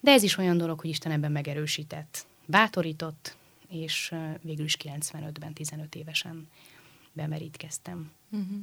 De 0.00 0.10
ez 0.10 0.22
is 0.22 0.36
olyan 0.36 0.56
dolog, 0.56 0.80
hogy 0.80 0.90
Isten 0.90 1.12
ebben 1.12 1.32
megerősített, 1.32 2.26
bátorított, 2.46 3.36
és 3.68 4.14
végül 4.40 4.64
is 4.64 4.76
95-ben, 4.82 5.52
15 5.52 5.94
évesen 5.94 6.48
bemerítkeztem. 7.12 8.10
Uh-huh. 8.30 8.58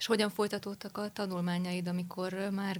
És 0.00 0.06
hogyan 0.06 0.30
folytatódtak 0.30 0.98
a 0.98 1.10
tanulmányaid, 1.10 1.88
amikor 1.88 2.48
már 2.52 2.76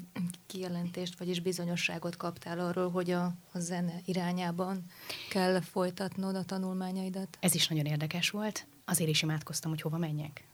kijelentést, 0.47 1.19
vagyis 1.19 1.41
bizonyosságot 1.41 2.17
kaptál 2.17 2.59
arról, 2.59 2.91
hogy 2.91 3.11
a, 3.11 3.25
a 3.53 3.59
zene 3.59 3.93
irányában 4.05 4.85
kell 5.31 5.61
folytatnod 5.61 6.35
a 6.35 6.45
tanulmányaidat? 6.45 7.39
Ez 7.41 7.55
is 7.55 7.69
nagyon 7.69 7.85
érdekes 7.85 8.31
volt. 8.31 8.67
Azért 8.85 9.11
is 9.11 9.23
imádkoztam, 9.23 9.71
hogy 9.71 9.81
hova 9.81 9.99
menjek. 9.99 10.45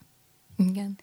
Igen. 0.57 0.99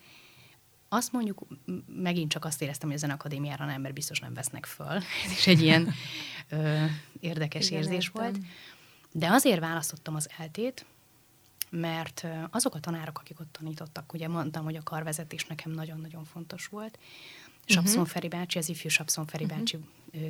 Azt 0.90 1.12
mondjuk, 1.12 1.46
megint 1.88 2.32
csak 2.32 2.46
azt 2.46 2.62
éreztem, 2.62 2.88
hogy 2.88 2.98
a 2.98 3.02
Zenakadémiára 3.02 3.66
nem, 3.66 3.82
mert 3.82 3.94
biztos 3.94 4.20
nem 4.20 4.34
vesznek 4.34 4.66
föl. 4.66 4.98
Ez 5.26 5.32
is 5.32 5.48
egy 5.48 5.62
ilyen 5.62 5.94
ö, 6.50 6.86
érdekes 7.20 7.68
Igen, 7.68 7.82
érzés 7.82 8.06
értem. 8.06 8.24
volt. 8.24 8.38
De 9.12 9.28
azért 9.32 9.60
választottam 9.60 10.16
az 10.16 10.30
eltét, 10.38 10.86
mert 11.76 12.28
azok 12.50 12.76
a 12.76 12.80
tanárok, 12.80 13.20
akik 13.20 13.40
ott 13.40 13.52
tanítottak, 13.52 14.14
ugye 14.14 14.28
mondtam, 14.28 14.64
hogy 14.64 14.76
a 14.76 14.84
karvezetés 14.84 15.46
nekem 15.46 15.72
nagyon-nagyon 15.72 16.24
fontos 16.24 16.68
volt. 16.68 17.00
Sapszon 17.66 18.00
uh-huh. 18.00 18.12
Feri 18.14 18.28
bácsi, 18.28 18.58
az 18.58 18.70
ifjú 18.70 18.90
Sapszon 18.90 19.26
Feri 19.26 19.44
uh-huh. 19.44 19.60
bácsi 19.60 19.80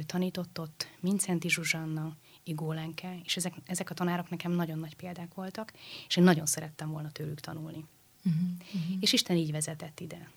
tanított 0.05 0.59
ott, 0.59 0.87
Mincenti 0.99 1.49
Zsuzsanna, 1.49 2.15
Igó 2.43 2.71
Lenke, 2.71 3.19
és 3.23 3.35
ezek, 3.35 3.53
ezek 3.65 3.89
a 3.89 3.93
tanárok 3.93 4.29
nekem 4.29 4.51
nagyon 4.51 4.79
nagy 4.79 4.95
példák 4.95 5.33
voltak, 5.33 5.73
és 6.07 6.15
én 6.15 6.23
nagyon 6.23 6.45
szerettem 6.45 6.91
volna 6.91 7.11
tőlük 7.11 7.39
tanulni. 7.39 7.85
Uh-huh. 8.25 8.41
Uh-huh. 8.73 8.97
És 8.99 9.13
Isten 9.13 9.35
így 9.35 9.51
vezetett 9.51 9.99
ide. 9.99 10.29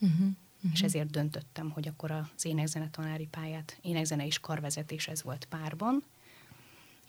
Uh-huh. 0.00 0.18
Uh-huh. 0.20 0.72
És 0.72 0.82
ezért 0.82 1.10
döntöttem, 1.10 1.70
hogy 1.70 1.88
akkor 1.88 2.10
az 2.10 2.44
énekzene 2.44 2.90
tanári 2.90 3.26
pályát, 3.26 3.78
énekzene 3.82 4.26
és 4.26 4.38
karvezetés 4.38 5.08
ez 5.08 5.22
volt 5.22 5.44
párban, 5.44 6.04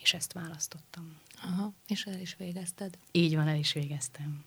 és 0.06 0.14
ezt 0.14 0.34
választottam. 0.34 1.18
Aha, 1.44 1.74
és 1.88 2.06
el 2.06 2.20
is 2.20 2.36
végezted. 2.36 2.98
Így 3.12 3.36
van, 3.36 3.48
el 3.48 3.58
is 3.58 3.74
végeztem. 3.74 4.44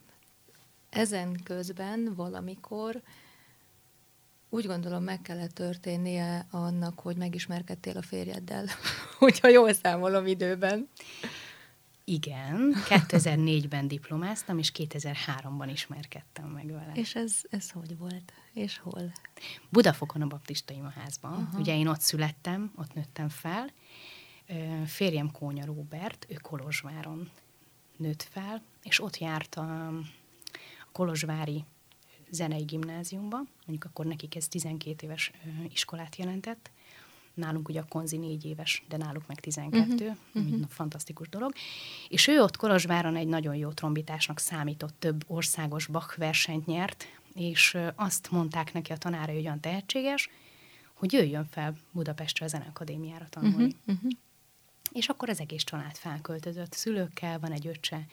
Ezen 0.91 1.41
közben 1.43 2.15
valamikor 2.15 3.03
úgy 4.49 4.67
gondolom 4.67 5.03
meg 5.03 5.23
kellett 5.23 5.53
történnie 5.53 6.47
annak, 6.50 7.00
hogy 7.00 7.17
megismerkedtél 7.17 7.97
a 7.97 8.03
férjeddel, 8.03 8.67
hogyha 9.19 9.49
jól 9.49 9.73
számolom 9.73 10.27
időben. 10.27 10.88
Igen, 12.05 12.75
2004-ben 12.88 13.88
diplomáztam, 13.88 14.59
és 14.59 14.73
2003-ban 14.75 15.69
ismerkedtem 15.73 16.45
meg 16.45 16.67
vele. 16.67 16.93
És 16.95 17.15
ez, 17.15 17.35
ez 17.50 17.71
hogy 17.71 17.97
volt? 17.99 18.33
És 18.53 18.79
hol? 18.79 19.12
Budafokon 19.69 20.23
a 20.23 20.27
baptista 20.27 20.73
imaházban. 20.75 21.33
Aha. 21.33 21.59
Ugye 21.59 21.77
én 21.77 21.87
ott 21.87 22.00
születtem, 22.00 22.73
ott 22.77 22.95
nőttem 22.95 23.29
fel. 23.29 23.73
Férjem 24.87 25.31
Kónya 25.31 25.64
Róbert, 25.64 26.26
ő 26.28 26.35
Kolozsváron 26.35 27.31
nőtt 27.97 28.23
fel, 28.23 28.62
és 28.83 29.00
ott 29.00 29.19
járt 29.19 29.55
a, 29.55 29.88
a 29.88 30.88
Kolozsvári 30.93 31.64
zenei 32.31 32.62
gimnáziumba, 32.62 33.37
mondjuk 33.67 33.85
akkor 33.85 34.07
nekik 34.07 34.37
ez 34.37 34.49
12 34.49 35.07
éves 35.07 35.31
iskolát 35.73 36.17
jelentett, 36.17 36.71
nálunk 37.35 37.69
ugye 37.69 37.81
a 37.81 37.85
konzi 37.88 38.17
négy 38.17 38.45
éves, 38.45 38.85
de 38.88 38.97
náluk 38.97 39.26
meg 39.26 39.40
12, 39.40 39.85
uh-huh. 39.85 40.17
uh-huh. 40.35 40.69
fantasztikus 40.69 41.28
dolog. 41.28 41.52
És 42.09 42.26
ő 42.26 42.40
ott 42.40 42.57
Kolozsváron 42.57 43.17
egy 43.17 43.26
nagyon 43.26 43.55
jó 43.55 43.71
trombitásnak 43.71 44.38
számított, 44.38 44.95
több 44.99 45.25
országos 45.26 45.87
Bach 45.87 46.19
versenyt 46.19 46.67
nyert, 46.67 47.05
és 47.35 47.76
azt 47.95 48.31
mondták 48.31 48.73
neki 48.73 48.93
a 48.93 48.97
tanára, 48.97 49.33
hogy 49.33 49.40
olyan 49.40 49.61
tehetséges, 49.61 50.31
hogy 50.95 51.12
jöjjön 51.12 51.45
fel 51.45 51.76
Budapestre 51.93 52.45
a 52.45 52.49
Zeneakadémiára 52.49 53.26
tanulni. 53.28 53.64
Uh-huh. 53.64 53.95
Uh-huh. 53.95 54.11
És 54.92 55.09
akkor 55.09 55.28
az 55.28 55.40
egész 55.40 55.62
család 55.64 55.97
felköltözött 55.97 56.73
szülőkkel, 56.73 57.38
van 57.38 57.52
egy 57.52 57.66
öccse, 57.66 58.07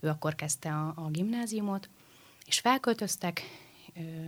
ő 0.00 0.08
akkor 0.08 0.34
kezdte 0.34 0.72
a, 0.72 0.92
a 0.96 1.08
gimnáziumot, 1.10 1.88
és 2.46 2.58
felköltöztek, 2.58 3.42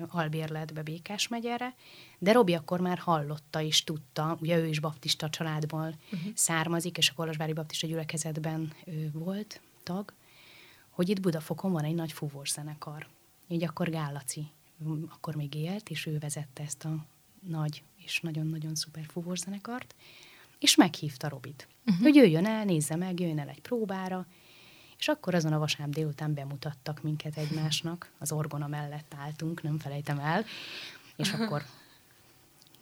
albérletbe 0.08 0.82
Békás 0.82 1.28
megyere, 1.28 1.74
de 2.18 2.32
Robi 2.32 2.54
akkor 2.54 2.80
már 2.80 2.98
hallotta 2.98 3.60
és 3.60 3.84
tudta, 3.84 4.38
ugye 4.40 4.58
ő 4.58 4.66
is 4.66 4.80
baptista 4.80 5.30
családból 5.30 5.94
uh-huh. 6.12 6.32
származik, 6.34 6.98
és 6.98 7.10
a 7.10 7.14
Kolozsvári 7.14 7.52
Baptista 7.52 7.86
gyülekezetben 7.86 8.72
ő 8.84 9.10
volt 9.12 9.60
tag, 9.82 10.12
hogy 10.88 11.08
itt 11.08 11.20
Budafokon 11.20 11.72
van 11.72 11.84
egy 11.84 11.94
nagy 11.94 12.12
fúvószenekar. 12.12 13.06
Így 13.48 13.64
akkor 13.64 13.90
Gálaci 13.90 14.50
akkor 15.08 15.34
még 15.34 15.54
élt, 15.54 15.90
és 15.90 16.06
ő 16.06 16.18
vezette 16.18 16.62
ezt 16.62 16.84
a 16.84 17.06
nagy 17.40 17.82
és 17.96 18.20
nagyon-nagyon 18.20 18.74
szuper 18.74 19.04
fúvószenekart, 19.08 19.94
és 20.58 20.74
meghívta 20.74 21.28
Robit, 21.28 21.68
uh-huh. 21.86 22.02
hogy 22.02 22.14
jöjjön 22.14 22.46
el, 22.46 22.64
nézze 22.64 22.96
meg, 22.96 23.20
jöjjön 23.20 23.38
el 23.38 23.48
egy 23.48 23.60
próbára, 23.60 24.26
és 24.98 25.08
akkor 25.08 25.34
azon 25.34 25.52
a 25.52 25.58
vasárnap 25.58 25.94
délután 25.94 26.34
bemutattak 26.34 27.02
minket 27.02 27.36
egymásnak, 27.36 28.10
az 28.18 28.32
orgona 28.32 28.66
mellett 28.66 29.14
álltunk, 29.16 29.62
nem 29.62 29.78
felejtem 29.78 30.18
el, 30.18 30.44
és 31.16 31.32
akkor 31.32 31.64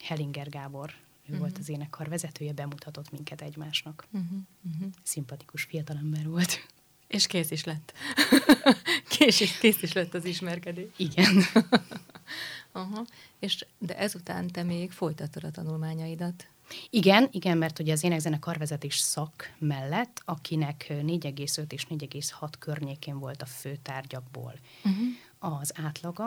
Hellinger 0.03 0.49
Gábor, 0.49 0.91
ő 0.91 1.23
uh-huh. 1.23 1.39
volt 1.39 1.59
az 1.59 1.69
énekkar 1.69 2.09
vezetője, 2.09 2.53
bemutatott 2.53 3.11
minket 3.11 3.43
egymásnak. 3.43 4.07
Uh-huh. 4.11 4.39
Uh-huh. 4.75 4.93
Szimpatikus 5.03 5.63
fiatalember 5.63 6.29
volt. 6.29 6.67
És 7.07 7.27
kész 7.27 7.51
is 7.51 7.65
lett. 7.65 7.93
kész, 9.19 9.41
is, 9.41 9.59
kész 9.59 9.83
is 9.83 9.93
lett 9.93 10.15
az 10.15 10.25
ismerkedés. 10.25 10.87
Igen. 10.97 11.43
Aha. 12.73 13.07
És, 13.39 13.67
de 13.79 13.99
ezután 13.99 14.47
te 14.47 14.63
még 14.63 14.91
folytattad 14.93 15.45
a 15.45 15.51
tanulmányaidat. 15.51 16.49
Igen, 16.91 17.29
igen, 17.31 17.59
mert 17.59 17.79
ugye 17.79 17.93
az 17.93 18.05
énekzene 18.05 18.39
karvezetés 18.39 18.97
szak 18.97 19.55
mellett, 19.59 20.23
akinek 20.25 20.87
4,5 20.89 21.73
és 21.73 21.87
4,6 21.91 22.53
környékén 22.59 23.19
volt 23.19 23.43
a 23.43 23.47
főtárgyakból 23.47 24.55
uh-huh. 24.85 25.59
az 25.61 25.73
átlaga, 25.75 26.27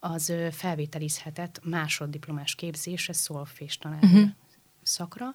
az 0.00 0.32
felvételizhetett 0.50 1.60
másoddiplomás 1.64 2.54
képzésre, 2.54 3.12
szolfés 3.12 3.78
tanár 3.78 4.02
uh-huh. 4.02 4.28
szakra, 4.82 5.34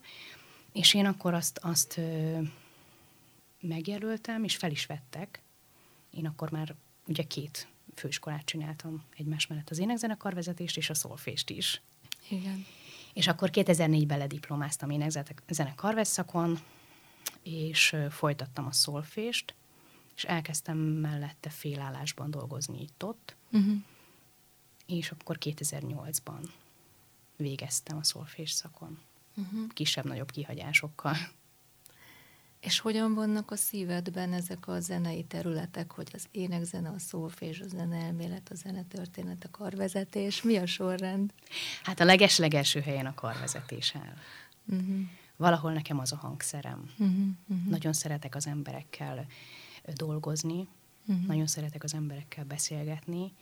és 0.73 0.93
én 0.93 1.05
akkor 1.05 1.33
azt, 1.33 1.57
azt 1.61 1.99
megjelöltem, 3.59 4.43
és 4.43 4.55
fel 4.55 4.71
is 4.71 4.85
vettek. 4.85 5.41
Én 6.11 6.25
akkor 6.25 6.51
már 6.51 6.75
ugye 7.07 7.23
két 7.23 7.67
főiskolát 7.95 8.45
csináltam 8.45 9.03
egymás 9.17 9.47
mellett 9.47 9.69
az 9.69 9.79
énekzenekarvezetést 9.79 10.77
és 10.77 10.89
a 10.89 10.93
szolfést 10.93 11.49
is. 11.49 11.81
Igen. 12.29 12.65
És 13.13 13.27
akkor 13.27 13.49
2004-ben 13.53 14.17
lediplomáztam 14.17 14.89
énekzenekar 14.89 16.05
szakon, 16.05 16.59
és 17.43 17.95
folytattam 18.09 18.65
a 18.65 18.71
szolfést, 18.71 19.55
és 20.15 20.23
elkezdtem 20.23 20.77
mellette 20.77 21.49
félállásban 21.49 22.31
dolgozni 22.31 22.81
itt-ott, 22.81 23.35
uh-huh. 23.51 23.75
és 24.85 25.11
akkor 25.11 25.37
2008-ban 25.39 26.49
végeztem 27.35 27.97
a 27.97 28.03
szolfés 28.03 28.51
szakon. 28.51 28.99
Uh-huh. 29.35 29.67
Kisebb-nagyobb 29.73 30.31
kihagyásokkal. 30.31 31.15
És 32.63 32.79
hogyan 32.79 33.13
vannak 33.13 33.51
a 33.51 33.55
szívedben 33.55 34.33
ezek 34.33 34.67
a 34.67 34.79
zenei 34.79 35.23
területek, 35.23 35.91
hogy 35.91 36.09
az 36.13 36.27
énekzene, 36.31 36.89
a 36.89 36.99
szólfés, 36.99 37.59
a 37.59 37.67
zeneelmélet, 37.67 38.49
a 38.49 38.55
zenetörténet, 38.55 39.43
a 39.43 39.51
karvezetés? 39.51 40.41
Mi 40.41 40.57
a 40.57 40.65
sorrend? 40.65 41.33
Hát 41.83 41.99
a 41.99 42.05
leges-legelső 42.05 42.79
helyen 42.79 43.05
a 43.05 43.13
karvezetés 43.13 43.95
áll. 43.95 44.13
Uh-huh. 44.65 44.99
Valahol 45.35 45.73
nekem 45.73 45.99
az 45.99 46.11
a 46.11 46.15
hangszerem. 46.15 46.89
Uh-huh. 46.97 47.17
Uh-huh. 47.47 47.67
Nagyon 47.69 47.93
szeretek 47.93 48.35
az 48.35 48.47
emberekkel 48.47 49.25
dolgozni, 49.93 50.67
uh-huh. 51.07 51.25
nagyon 51.25 51.47
szeretek 51.47 51.83
az 51.83 51.93
emberekkel 51.93 52.43
beszélgetni, 52.43 53.33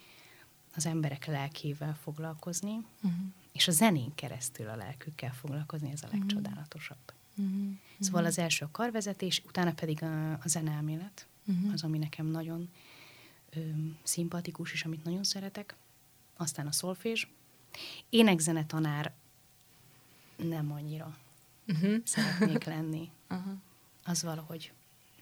az 0.75 0.85
emberek 0.85 1.25
lelkével 1.25 1.97
foglalkozni, 2.01 2.85
uh-huh. 2.95 3.19
és 3.51 3.67
a 3.67 3.71
zenén 3.71 4.15
keresztül 4.15 4.69
a 4.69 4.75
lelkükkel 4.75 5.33
foglalkozni, 5.33 5.91
ez 5.91 6.03
a 6.03 6.07
legcsodálatosabb. 6.11 6.97
Uh-huh. 7.05 7.19
Uh-huh. 7.41 7.77
Szóval 7.99 8.25
az 8.25 8.37
első 8.37 8.65
a 8.65 8.71
karvezetés, 8.71 9.41
utána 9.45 9.73
pedig 9.73 10.03
a, 10.03 10.31
a 10.31 10.43
zeneelmélet, 10.45 11.27
uh-huh. 11.47 11.73
az, 11.73 11.83
ami 11.83 11.97
nekem 11.97 12.25
nagyon 12.25 12.69
ö, 13.49 13.59
szimpatikus, 14.03 14.71
és 14.71 14.85
amit 14.85 15.03
nagyon 15.03 15.23
szeretek. 15.23 15.75
Aztán 16.37 16.67
a 16.67 16.71
szolfés. 16.71 17.31
Énekzene 18.09 18.65
tanár 18.65 19.13
nem 20.35 20.71
annyira 20.71 21.17
uh-huh. 21.67 21.95
szeretnék 22.03 22.63
lenni. 22.63 23.09
Uh-huh. 23.31 23.53
Az 24.03 24.23
valahogy 24.23 24.73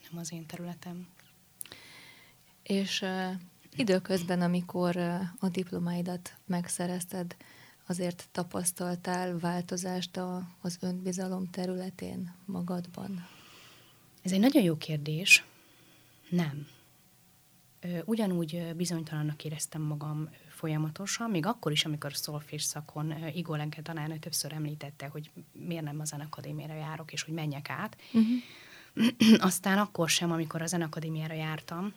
nem 0.09 0.19
az 0.19 0.31
én 0.31 0.45
területem. 0.45 1.07
És 2.63 3.01
uh, 3.01 3.31
időközben, 3.75 4.41
amikor 4.41 4.95
uh, 4.95 5.21
a 5.39 5.49
diplomáidat 5.49 6.37
megszerezted, 6.45 7.35
azért 7.89 8.27
tapasztaltál 8.31 9.39
változást 9.39 10.17
a, 10.17 10.47
az 10.61 10.77
önbizalom 10.81 11.49
területén 11.49 12.35
magadban? 12.45 13.27
Ez 14.21 14.31
egy 14.31 14.39
nagyon 14.39 14.63
jó 14.63 14.77
kérdés. 14.77 15.43
Nem. 16.29 16.67
Ugyanúgy 18.05 18.75
bizonytalannak 18.75 19.43
éreztem 19.43 19.81
magam 19.81 20.29
folyamatosan, 20.47 21.29
még 21.29 21.45
akkor 21.45 21.71
is, 21.71 21.85
amikor 21.85 22.15
szolfés 22.15 22.63
szakon 22.63 23.13
Igor 23.33 23.57
Lenke 23.57 23.81
tanárnő 23.81 24.17
többször 24.17 24.53
említette, 24.53 25.07
hogy 25.07 25.31
miért 25.51 25.83
nem 25.83 25.99
a 25.99 26.05
zenakadémiára 26.05 26.73
járok, 26.73 27.11
és 27.11 27.23
hogy 27.23 27.33
menjek 27.33 27.69
át. 27.69 27.97
Uh-huh. 28.13 29.41
Aztán 29.49 29.77
akkor 29.77 30.09
sem, 30.09 30.31
amikor 30.31 30.61
a 30.61 30.65
zenakadémiára 30.65 31.33
jártam, 31.33 31.93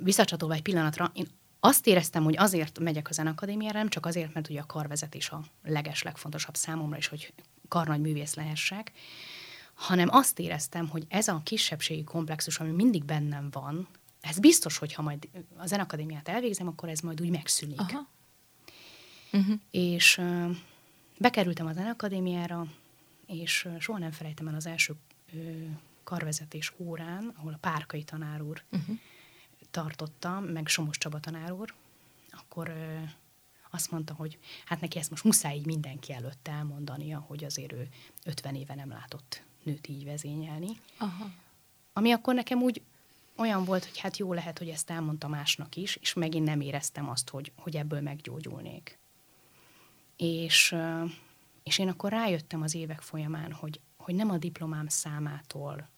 visszacsatolva 0.00 0.54
egy 0.54 0.62
pillanatra, 0.62 1.10
én 1.14 1.26
azt 1.60 1.86
éreztem, 1.86 2.24
hogy 2.24 2.36
azért 2.36 2.78
megyek 2.78 3.08
a 3.08 3.12
zenakadémiára, 3.12 3.78
nem 3.78 3.88
csak 3.88 4.06
azért, 4.06 4.34
mert 4.34 4.48
ugye 4.48 4.60
a 4.60 4.66
karvezetés 4.66 5.30
a 5.30 5.42
leges, 5.62 6.02
legfontosabb 6.02 6.56
számomra, 6.56 6.96
és 6.96 7.06
hogy 7.06 7.32
karnagy 7.68 8.00
művész 8.00 8.34
lehessek, 8.34 8.92
hanem 9.74 10.08
azt 10.10 10.38
éreztem, 10.38 10.88
hogy 10.88 11.06
ez 11.08 11.28
a 11.28 11.40
kisebbségi 11.44 12.04
komplexus, 12.04 12.60
ami 12.60 12.70
mindig 12.70 13.04
bennem 13.04 13.48
van, 13.50 13.88
ez 14.20 14.38
biztos, 14.38 14.78
hogy 14.78 14.92
ha 14.92 15.02
majd 15.02 15.28
a 15.56 15.66
zenakadémiát 15.66 16.28
elvégzem, 16.28 16.66
akkor 16.66 16.88
ez 16.88 17.00
majd 17.00 17.20
úgy 17.20 17.30
megszűnik. 17.30 17.80
Aha. 17.80 18.08
Uh-huh. 19.32 19.58
És 19.70 20.18
uh, 20.18 20.56
bekerültem 21.18 21.66
a 21.66 21.72
zenakadémiára, 21.72 22.66
és 23.26 23.64
uh, 23.64 23.78
soha 23.78 23.98
nem 23.98 24.10
felejtem 24.10 24.48
el 24.48 24.54
az 24.54 24.66
első 24.66 24.94
uh, 25.32 25.40
karvezetés 26.04 26.72
órán, 26.76 27.32
ahol 27.36 27.52
a 27.52 27.58
párkai 27.60 28.02
tanár 28.02 28.42
úr 28.42 28.62
uh-huh 28.70 28.98
tartottam, 29.70 30.44
meg 30.44 30.66
Somos 30.66 30.98
Csaba 30.98 31.20
tanár 31.20 31.52
úr, 31.52 31.74
akkor 32.30 32.68
ö, 32.68 32.98
azt 33.70 33.90
mondta, 33.90 34.14
hogy 34.14 34.38
hát 34.64 34.80
neki 34.80 34.98
ezt 34.98 35.10
most 35.10 35.24
muszáj 35.24 35.56
így 35.56 35.66
mindenki 35.66 36.12
előtt 36.12 36.48
elmondania, 36.48 37.18
hogy 37.18 37.44
azért 37.44 37.72
ő 37.72 37.88
50 38.24 38.54
éve 38.54 38.74
nem 38.74 38.88
látott 38.88 39.42
nőt 39.62 39.88
így 39.88 40.04
vezényelni. 40.04 40.80
Aha. 40.98 41.30
Ami 41.92 42.12
akkor 42.12 42.34
nekem 42.34 42.62
úgy 42.62 42.82
olyan 43.36 43.64
volt, 43.64 43.84
hogy 43.84 43.98
hát 43.98 44.16
jó 44.16 44.32
lehet, 44.32 44.58
hogy 44.58 44.68
ezt 44.68 44.90
elmondta 44.90 45.28
másnak 45.28 45.76
is, 45.76 45.96
és 45.96 46.14
megint 46.14 46.44
nem 46.44 46.60
éreztem 46.60 47.08
azt, 47.08 47.28
hogy, 47.28 47.52
hogy 47.56 47.76
ebből 47.76 48.00
meggyógyulnék. 48.00 48.98
És, 50.16 50.76
és 51.62 51.78
én 51.78 51.88
akkor 51.88 52.10
rájöttem 52.10 52.62
az 52.62 52.74
évek 52.74 53.00
folyamán, 53.00 53.52
hogy, 53.52 53.80
hogy 53.96 54.14
nem 54.14 54.30
a 54.30 54.38
diplomám 54.38 54.88
számától, 54.88 55.88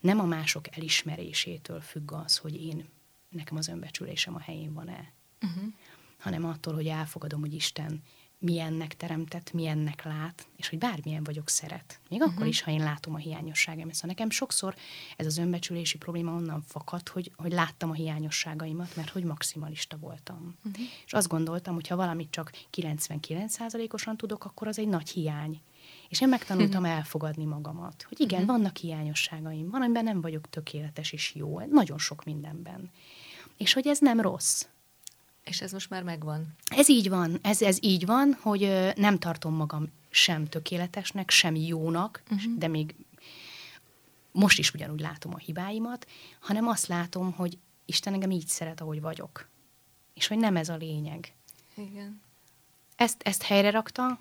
nem 0.00 0.20
a 0.20 0.24
mások 0.24 0.76
elismerésétől 0.76 1.80
függ 1.80 2.12
az, 2.12 2.36
hogy 2.36 2.62
én 2.62 2.88
nekem 3.36 3.56
az 3.56 3.68
önbecsülésem 3.68 4.34
a 4.34 4.40
helyén 4.40 4.72
van-e, 4.72 5.12
uh-huh. 5.42 5.72
hanem 6.18 6.44
attól, 6.44 6.74
hogy 6.74 6.86
elfogadom, 6.86 7.40
hogy 7.40 7.54
Isten 7.54 8.02
milyennek 8.38 8.96
teremtett, 8.96 9.52
milyennek 9.52 10.04
lát, 10.04 10.46
és 10.56 10.68
hogy 10.68 10.78
bármilyen 10.78 11.24
vagyok 11.24 11.48
szeret. 11.48 12.00
Még 12.08 12.20
uh-huh. 12.20 12.34
akkor 12.34 12.46
is, 12.46 12.60
ha 12.60 12.70
én 12.70 12.82
látom 12.82 13.14
a 13.14 13.18
hiányosságaimat. 13.18 13.94
Szóval 13.94 14.10
nekem 14.10 14.30
sokszor 14.30 14.74
ez 15.16 15.26
az 15.26 15.38
önbecsülési 15.38 15.98
probléma 15.98 16.34
onnan 16.34 16.62
fakad, 16.62 17.08
hogy, 17.08 17.32
hogy 17.36 17.52
láttam 17.52 17.90
a 17.90 17.94
hiányosságaimat, 17.94 18.96
mert 18.96 19.08
hogy 19.08 19.24
maximalista 19.24 19.96
voltam. 19.96 20.56
Uh-huh. 20.64 20.84
És 21.06 21.12
azt 21.12 21.28
gondoltam, 21.28 21.74
hogy 21.74 21.86
ha 21.86 21.96
valamit 21.96 22.30
csak 22.30 22.50
99%-osan 22.72 24.16
tudok, 24.16 24.44
akkor 24.44 24.68
az 24.68 24.78
egy 24.78 24.88
nagy 24.88 25.08
hiány. 25.08 25.60
És 26.08 26.20
én 26.20 26.28
megtanultam 26.28 26.82
uh-huh. 26.82 26.96
elfogadni 26.98 27.44
magamat, 27.44 28.04
hogy 28.08 28.20
igen, 28.20 28.40
uh-huh. 28.40 28.56
vannak 28.56 28.76
hiányosságaim, 28.76 29.70
van, 29.70 29.82
amiben 29.82 30.04
nem 30.04 30.20
vagyok 30.20 30.50
tökéletes 30.50 31.12
és 31.12 31.34
jó, 31.34 31.60
nagyon 31.70 31.98
sok 31.98 32.24
mindenben 32.24 32.90
és 33.56 33.72
hogy 33.72 33.86
ez 33.86 33.98
nem 33.98 34.20
rossz. 34.20 34.66
És 35.44 35.60
ez 35.60 35.72
most 35.72 35.90
már 35.90 36.02
megvan. 36.02 36.56
Ez 36.64 36.88
így 36.88 37.08
van, 37.08 37.38
ez, 37.42 37.62
ez 37.62 37.78
így 37.80 38.06
van, 38.06 38.38
hogy 38.40 38.92
nem 38.96 39.18
tartom 39.18 39.54
magam 39.54 39.88
sem 40.10 40.48
tökéletesnek, 40.48 41.30
sem 41.30 41.54
jónak, 41.54 42.22
uh-huh. 42.30 42.58
de 42.58 42.68
még 42.68 42.94
most 44.32 44.58
is 44.58 44.74
ugyanúgy 44.74 45.00
látom 45.00 45.34
a 45.34 45.38
hibáimat, 45.38 46.06
hanem 46.40 46.68
azt 46.68 46.86
látom, 46.86 47.32
hogy 47.32 47.58
Isten 47.84 48.12
engem 48.12 48.30
így 48.30 48.46
szeret, 48.46 48.80
ahogy 48.80 49.00
vagyok. 49.00 49.48
És 50.14 50.26
hogy 50.26 50.38
nem 50.38 50.56
ez 50.56 50.68
a 50.68 50.76
lényeg. 50.76 51.32
Igen. 51.74 52.20
Ezt, 52.96 53.22
ezt 53.22 53.42
helyre 53.42 53.70
rakta, 53.70 54.18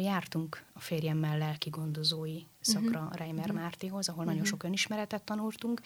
jártunk 0.00 0.64
a 0.72 0.80
férjemmel 0.80 1.38
lelki 1.38 1.70
gondozói 1.70 2.42
szakra 2.60 3.00
uh-huh. 3.00 3.16
Reimer 3.16 3.44
uh-huh. 3.44 3.60
Mártihoz, 3.60 4.08
ahol 4.08 4.20
uh-huh. 4.20 4.34
nagyon 4.34 4.50
sok 4.50 4.62
önismeretet 4.62 5.22
tanultunk, 5.22 5.80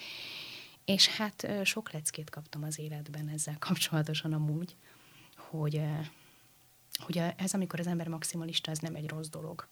és 0.85 1.07
hát 1.07 1.47
sok 1.63 1.91
leckét 1.91 2.29
kaptam 2.29 2.63
az 2.63 2.79
életben 2.79 3.27
ezzel 3.27 3.55
kapcsolatosan 3.59 4.33
amúgy, 4.33 4.75
hogy, 5.35 5.81
hogy 6.93 7.17
ez, 7.17 7.53
amikor 7.53 7.79
az 7.79 7.87
ember 7.87 8.07
maximalista, 8.07 8.71
ez 8.71 8.79
nem 8.79 8.95
egy 8.95 9.09
rossz 9.09 9.27
dolog. 9.27 9.67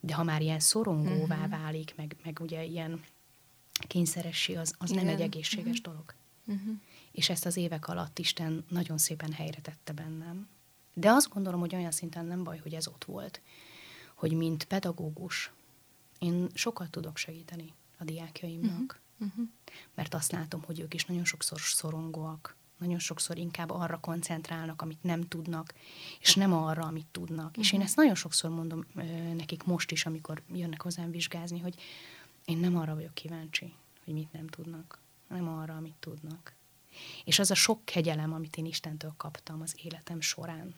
De 0.00 0.14
ha 0.14 0.22
már 0.22 0.40
ilyen 0.42 0.60
szorongóvá 0.60 1.36
uh-huh. 1.36 1.50
válik, 1.50 1.94
meg, 1.96 2.16
meg 2.24 2.38
ugye 2.40 2.64
ilyen 2.64 3.04
kényszeressé, 3.88 4.54
az, 4.54 4.74
az 4.78 4.90
nem 4.90 5.08
egy 5.08 5.20
egészséges 5.20 5.78
uh-huh. 5.78 5.84
dolog. 5.84 6.14
Uh-huh. 6.46 6.76
És 7.12 7.28
ezt 7.28 7.46
az 7.46 7.56
évek 7.56 7.88
alatt 7.88 8.18
Isten 8.18 8.64
nagyon 8.68 8.98
szépen 8.98 9.32
helyre 9.32 9.60
tette 9.60 9.92
bennem. 9.92 10.48
De 10.94 11.10
azt 11.10 11.28
gondolom, 11.28 11.60
hogy 11.60 11.74
olyan 11.74 11.90
szinten 11.90 12.26
nem 12.26 12.44
baj, 12.44 12.58
hogy 12.58 12.74
ez 12.74 12.86
ott 12.86 13.04
volt, 13.04 13.40
hogy 14.14 14.32
mint 14.32 14.64
pedagógus 14.64 15.52
én 16.18 16.48
sokat 16.54 16.90
tudok 16.90 17.16
segíteni 17.16 17.74
a 17.98 18.04
diákjaimnak. 18.04 18.72
Uh-huh 18.72 18.98
uh-huh. 19.20 19.48
mert 19.94 20.14
azt 20.14 20.32
látom, 20.32 20.62
hogy 20.62 20.80
ők 20.80 20.94
is 20.94 21.04
nagyon 21.04 21.24
sokszor 21.24 21.60
szorongóak, 21.60 22.56
nagyon 22.78 22.98
sokszor 22.98 23.38
inkább 23.38 23.70
arra 23.70 24.00
koncentrálnak, 24.00 24.82
amit 24.82 25.02
nem 25.02 25.28
tudnak, 25.28 25.74
és 26.20 26.34
nem 26.34 26.52
arra, 26.52 26.82
amit 26.82 27.06
tudnak. 27.10 27.46
Uh-huh. 27.46 27.64
És 27.64 27.72
én 27.72 27.80
ezt 27.80 27.96
nagyon 27.96 28.14
sokszor 28.14 28.50
mondom 28.50 28.84
ö, 28.94 29.02
nekik 29.34 29.64
most 29.64 29.90
is, 29.90 30.06
amikor 30.06 30.42
jönnek 30.52 30.82
hozzám 30.82 31.10
vizsgázni, 31.10 31.58
hogy 31.58 31.74
én 32.44 32.58
nem 32.58 32.76
arra 32.76 32.94
vagyok 32.94 33.14
kíváncsi, 33.14 33.74
hogy 34.04 34.14
mit 34.14 34.32
nem 34.32 34.46
tudnak, 34.46 34.98
hanem 35.28 35.48
arra, 35.48 35.76
amit 35.76 35.96
tudnak. 36.00 36.54
És 37.24 37.38
az 37.38 37.50
a 37.50 37.54
sok 37.54 37.84
kegyelem, 37.84 38.32
amit 38.32 38.56
én 38.56 38.66
Istentől 38.66 39.14
kaptam 39.16 39.60
az 39.60 39.74
életem 39.82 40.20
során, 40.20 40.74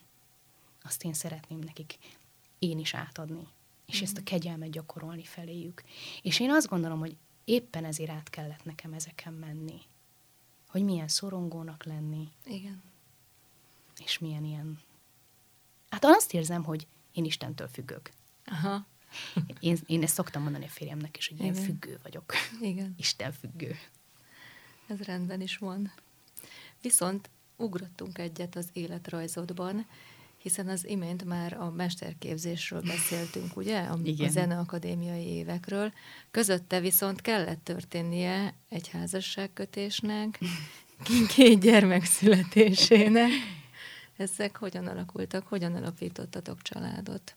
azt 0.82 1.04
én 1.04 1.12
szeretném 1.12 1.58
nekik 1.58 1.98
én 2.58 2.78
is 2.78 2.94
átadni. 2.94 3.46
És 3.86 4.00
mm. 4.00 4.02
ezt 4.02 4.16
a 4.16 4.20
mhm. 4.20 4.28
kegyelmet 4.28 4.70
gyakorolni 4.70 5.24
feléjük. 5.24 5.82
És 6.22 6.40
én 6.40 6.50
azt 6.50 6.68
gondolom, 6.68 6.98
hogy 6.98 7.16
éppen 7.44 7.84
ezért 7.84 8.10
át 8.10 8.30
kellett 8.30 8.64
nekem 8.64 8.92
ezeken 8.92 9.32
menni. 9.32 9.80
Hogy 10.68 10.84
milyen 10.84 11.08
szorongónak 11.08 11.84
lenni. 11.84 12.28
Igen. 12.44 12.82
És 14.04 14.18
milyen 14.18 14.44
ilyen... 14.44 14.80
Hát 15.90 16.04
azt 16.04 16.34
érzem, 16.34 16.64
hogy 16.64 16.86
én 17.12 17.24
Istentől 17.24 17.68
függök. 17.68 18.10
Aha. 18.44 18.86
Én, 19.60 19.78
én 19.86 20.02
ezt 20.02 20.14
szoktam 20.14 20.42
mondani 20.42 20.64
a 20.64 20.68
férjemnek 20.68 21.16
is, 21.16 21.28
hogy 21.28 21.40
Igen. 21.40 21.54
én 21.54 21.62
függő 21.62 21.98
vagyok. 22.02 22.32
Igen. 22.60 22.94
Isten 22.98 23.32
függő. 23.32 23.76
Ez 24.86 25.00
rendben 25.00 25.40
is 25.40 25.56
van. 25.56 25.92
Viszont 26.80 27.30
ugrottunk 27.56 28.18
egyet 28.18 28.56
az 28.56 28.68
életrajzodban, 28.72 29.86
hiszen 30.42 30.68
az 30.68 30.88
imént 30.88 31.24
már 31.24 31.52
a 31.52 31.70
mesterképzésről 31.70 32.80
beszéltünk, 32.80 33.56
ugye, 33.56 33.80
a, 33.80 33.98
Igen. 34.02 34.26
a 34.26 34.30
zeneakadémiai 34.30 35.26
évekről. 35.26 35.92
Közötte 36.30 36.80
viszont 36.80 37.20
kellett 37.20 37.64
történnie 37.64 38.54
egy 38.68 38.88
házasságkötésnek, 38.88 40.38
két 41.34 41.60
gyermek 41.60 42.04
születésének. 42.04 43.30
Ezek 44.16 44.56
hogyan 44.56 44.86
alakultak, 44.86 45.46
hogyan 45.46 45.74
alapítottatok 45.74 46.62
családot? 46.62 47.34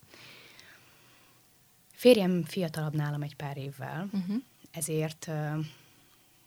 Férjem 1.92 2.44
fiatalabb 2.44 2.94
nálam 2.94 3.22
egy 3.22 3.36
pár 3.36 3.56
évvel, 3.56 4.08
uh-huh. 4.12 4.36
ezért 4.70 5.30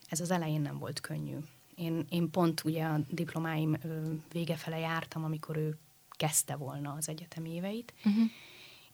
ez 0.10 0.20
az 0.20 0.32
elején 0.32 0.62
nem 0.62 0.78
volt 0.78 1.00
könnyű. 1.00 1.38
Én, 1.76 2.06
én 2.10 2.30
pont 2.30 2.64
ugye 2.64 2.84
a 2.84 3.00
diplomáim 3.10 3.78
vége 4.32 4.56
fele 4.56 4.78
jártam, 4.78 5.24
amikor 5.24 5.58
ő 5.58 5.78
kezdte 6.20 6.56
volna 6.56 6.94
az 6.94 7.10
egyetemi 7.10 7.54
éveit, 7.54 7.94
uh-huh. 8.06 8.24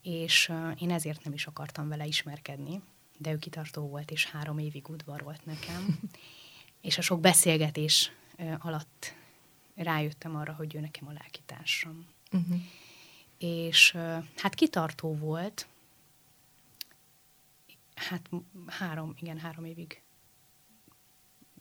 és 0.01 0.51
én 0.79 0.91
ezért 0.91 1.23
nem 1.23 1.33
is 1.33 1.47
akartam 1.47 1.87
vele 1.87 2.05
ismerkedni, 2.05 2.81
de 3.17 3.31
ő 3.31 3.37
kitartó 3.37 3.87
volt, 3.87 4.11
és 4.11 4.25
három 4.25 4.57
évig 4.57 4.89
udvarolt 4.89 5.45
nekem. 5.45 5.99
és 6.81 6.97
a 6.97 7.01
sok 7.01 7.19
beszélgetés 7.19 8.11
alatt 8.59 9.15
rájöttem 9.75 10.35
arra, 10.35 10.53
hogy 10.53 10.75
ő 10.75 10.79
nekem 10.79 11.07
a 11.07 11.11
lelkitársam. 11.11 12.05
Uh-huh. 12.31 12.61
És 13.37 13.97
hát 14.35 14.55
kitartó 14.55 15.15
volt, 15.15 15.67
hát 17.95 18.29
három, 18.67 19.13
igen, 19.19 19.39
három 19.39 19.65
évig 19.65 20.01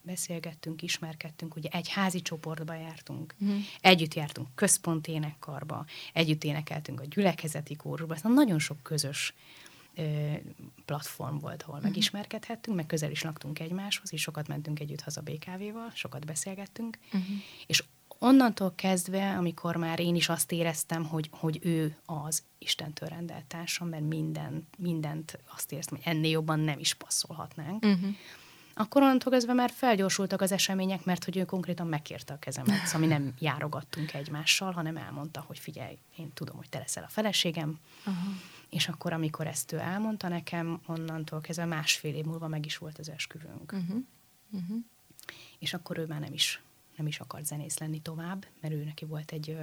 beszélgettünk, 0.04 0.82
ismerkedtünk, 0.82 1.56
ugye 1.56 1.68
egy 1.68 1.88
házi 1.88 2.22
csoportba 2.22 2.74
jártunk, 2.74 3.34
uh-huh. 3.40 3.58
együtt 3.80 4.14
jártunk 4.14 4.48
központi 4.54 5.12
énekkarba, 5.12 5.84
együtt 6.12 6.44
énekeltünk 6.44 7.00
a 7.00 7.04
gyülekezeti 7.04 7.76
kórusba, 7.76 8.16
szóval 8.16 8.32
nagyon 8.32 8.58
sok 8.58 8.82
közös 8.82 9.34
platform 10.84 11.38
volt, 11.38 11.62
ahol 11.62 11.74
uh-huh. 11.74 11.90
megismerkedhettünk, 11.90 12.76
meg 12.76 12.86
közel 12.86 13.10
is 13.10 13.22
laktunk 13.22 13.58
egymáshoz, 13.58 14.12
és 14.12 14.20
sokat 14.20 14.48
mentünk 14.48 14.80
együtt 14.80 15.00
haza 15.00 15.20
BKV-val, 15.20 15.90
sokat 15.94 16.26
beszélgettünk, 16.26 16.98
uh-huh. 17.06 17.22
és 17.66 17.84
onnantól 18.18 18.72
kezdve, 18.74 19.36
amikor 19.36 19.76
már 19.76 20.00
én 20.00 20.14
is 20.14 20.28
azt 20.28 20.52
éreztem, 20.52 21.04
hogy, 21.04 21.28
hogy 21.32 21.58
ő 21.62 21.96
az 22.04 22.42
Istentől 22.58 23.08
rendelt 23.08 23.44
társam, 23.44 23.88
mert 23.88 24.08
minden, 24.08 24.66
mindent 24.78 25.38
azt 25.54 25.72
éreztem, 25.72 25.98
hogy 26.02 26.14
ennél 26.14 26.30
jobban 26.30 26.60
nem 26.60 26.78
is 26.78 26.94
passzolhatnánk, 26.94 27.84
uh-huh 27.84 28.14
akkor 28.74 29.02
onnantól 29.02 29.32
kezdve 29.32 29.52
már 29.52 29.70
felgyorsultak 29.70 30.40
az 30.40 30.52
események, 30.52 31.04
mert 31.04 31.24
hogy 31.24 31.36
ő 31.36 31.44
konkrétan 31.44 31.86
megkérte 31.86 32.32
a 32.32 32.38
kezemet, 32.38 32.84
szóval 32.86 33.00
mi 33.00 33.06
nem 33.06 33.34
járogattunk 33.38 34.14
egymással, 34.14 34.72
hanem 34.72 34.96
elmondta, 34.96 35.44
hogy 35.46 35.58
figyelj, 35.58 35.98
én 36.16 36.32
tudom, 36.32 36.56
hogy 36.56 36.68
te 36.68 36.78
leszel 36.78 37.04
a 37.04 37.08
feleségem, 37.08 37.78
uh-huh. 37.98 38.34
és 38.70 38.88
akkor, 38.88 39.12
amikor 39.12 39.46
ezt 39.46 39.72
ő 39.72 39.78
elmondta 39.78 40.28
nekem, 40.28 40.80
onnantól 40.86 41.40
kezdve 41.40 41.64
másfél 41.64 42.14
év 42.14 42.24
múlva 42.24 42.48
meg 42.48 42.66
is 42.66 42.78
volt 42.78 42.98
az 42.98 43.08
esküvőnk. 43.10 43.72
Uh-huh. 43.72 44.02
Uh-huh. 44.50 44.78
És 45.58 45.74
akkor 45.74 45.98
ő 45.98 46.06
már 46.06 46.20
nem 46.20 46.32
is, 46.32 46.62
nem 46.96 47.06
is 47.06 47.20
akart 47.20 47.46
zenész 47.46 47.78
lenni 47.78 48.00
tovább, 48.00 48.46
mert 48.60 48.74
ő 48.74 48.84
neki 48.84 49.04
volt 49.04 49.32
egy 49.32 49.58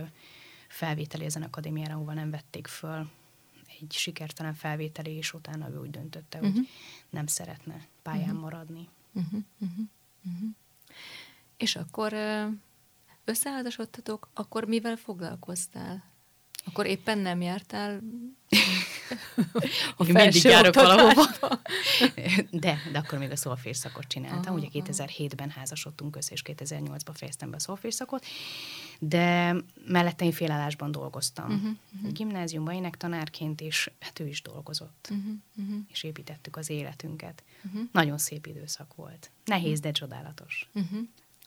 felvételi 0.67 1.25
ezen 1.25 1.43
akadémiára, 1.43 1.93
ahova 1.93 2.13
nem 2.13 2.31
vették 2.31 2.67
föl, 2.67 3.09
egy 3.79 3.91
sikertelen 3.91 4.53
felvételi, 4.53 5.11
és 5.11 5.33
utána 5.33 5.69
ő 5.69 5.79
úgy 5.79 5.89
döntötte, 5.89 6.37
uh-huh. 6.37 6.53
hogy 6.53 6.67
nem 7.09 7.27
szeretne 7.27 7.85
pályán 8.01 8.23
uh-huh. 8.23 8.39
maradni. 8.39 8.87
Uh-huh, 9.13 9.43
uh-huh, 9.59 9.85
uh-huh. 10.25 10.49
És 11.57 11.75
akkor 11.75 12.13
összeházasodtatok, 13.25 14.29
akkor 14.33 14.65
mivel 14.65 14.95
foglalkoztál? 14.95 16.10
Akkor 16.65 16.85
éppen 16.85 17.17
nem 17.17 17.41
jártál 17.41 18.01
a 19.97 20.03
mindig 20.03 20.43
járok 20.43 20.73
valahova. 20.73 21.25
De, 22.51 22.77
de 22.91 22.97
akkor 22.97 23.19
még 23.19 23.31
a 23.31 23.35
szolfés 23.35 23.77
szakot 23.77 24.07
csináltam. 24.07 24.53
Aha, 24.53 24.65
Ugye 24.65 24.83
2007-ben 24.83 25.49
házasodtunk 25.49 26.15
össze, 26.15 26.33
és 26.33 26.41
2008-ban 26.45 27.13
fejeztem 27.13 27.49
be 27.49 27.55
a 27.55 27.59
szolfés 27.59 27.93
szakot, 27.93 28.25
de 28.99 29.55
mellette 29.85 30.25
én 30.25 30.31
félállásban 30.31 30.91
dolgoztam. 30.91 31.45
Uh-huh, 31.45 31.71
uh-huh. 31.95 32.11
Gimnáziumban 32.11 32.73
énektanárként, 32.73 33.61
és 33.61 33.91
hát 33.99 34.19
ő 34.19 34.27
is 34.27 34.41
dolgozott. 34.41 35.07
Uh-huh, 35.11 35.33
uh-huh. 35.57 35.75
És 35.87 36.03
építettük 36.03 36.57
az 36.57 36.69
életünket. 36.69 37.43
Uh-huh. 37.65 37.81
Nagyon 37.91 38.17
szép 38.17 38.45
időszak 38.45 38.95
volt. 38.95 39.31
Nehéz, 39.45 39.67
uh-huh. 39.67 39.83
de 39.83 39.91
csodálatos. 39.91 40.69
Uh-huh. 40.73 40.99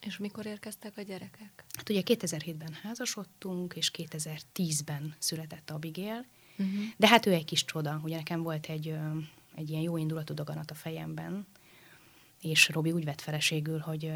És 0.05 0.19
mikor 0.19 0.47
érkeztek 0.47 0.97
a 0.97 1.03
gyerekek? 1.03 1.65
Hát 1.77 1.89
ugye 1.89 2.03
2007-ben 2.05 2.73
házasodtunk, 2.83 3.75
és 3.75 3.91
2010-ben 3.95 5.15
született 5.19 5.71
Abigail, 5.71 6.25
uh-huh. 6.59 6.85
de 6.97 7.09
hát 7.09 7.27
ő 7.27 7.33
egy 7.33 7.45
kis 7.45 7.65
csoda. 7.65 8.01
Ugye 8.03 8.17
nekem 8.17 8.43
volt 8.43 8.67
egy, 8.67 8.97
egy 9.55 9.71
ilyen 9.71 9.83
jó 9.83 9.97
indulatú 9.97 10.35
daganat 10.35 10.71
a 10.71 10.75
fejemben, 10.75 11.47
és 12.41 12.69
Robi 12.69 12.93
úgy 12.93 13.05
vett 13.05 13.21
feleségül, 13.21 13.79
hogy, 13.79 14.13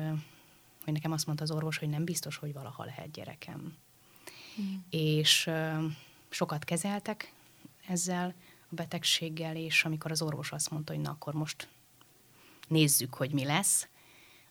hogy 0.84 0.92
nekem 0.92 1.12
azt 1.12 1.26
mondta 1.26 1.44
az 1.44 1.50
orvos, 1.50 1.78
hogy 1.78 1.88
nem 1.88 2.04
biztos, 2.04 2.36
hogy 2.36 2.52
valaha 2.52 2.84
lehet 2.84 3.10
gyerekem. 3.10 3.76
Uh-huh. 4.56 4.74
És 4.90 5.50
sokat 6.28 6.64
kezeltek 6.64 7.32
ezzel 7.86 8.34
a 8.70 8.74
betegséggel, 8.74 9.56
és 9.56 9.84
amikor 9.84 10.10
az 10.10 10.22
orvos 10.22 10.52
azt 10.52 10.70
mondta, 10.70 10.92
hogy 10.92 11.02
na 11.02 11.10
akkor 11.10 11.34
most 11.34 11.68
nézzük, 12.68 13.14
hogy 13.14 13.30
mi 13.30 13.44
lesz, 13.44 13.88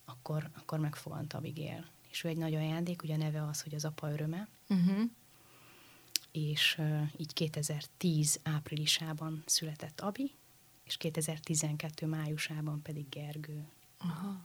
akkor, 0.08 0.50
akkor 0.56 0.80
megfogant 0.80 1.34
Abigail. 1.34 1.86
És 2.10 2.24
ő 2.24 2.30
egy 2.30 2.38
nagy 2.38 2.56
ajándék, 2.56 3.04
ugye 3.04 3.14
a 3.14 3.18
neve 3.18 3.44
az, 3.44 3.62
hogy 3.62 3.76
az 3.76 3.86
apa 3.86 4.12
öröme. 4.12 4.48
Uh-huh. 4.70 5.02
És 6.32 6.76
uh, 6.80 7.02
így 7.18 7.34
2010 7.34 8.40
áprilisában 8.44 9.44
született 9.46 10.02
Abi, 10.02 10.32
és 10.84 10.98
2012 10.98 12.06
májusában 12.06 12.82
pedig 12.82 13.10
Gergő. 13.10 13.66
Aha. 13.98 14.42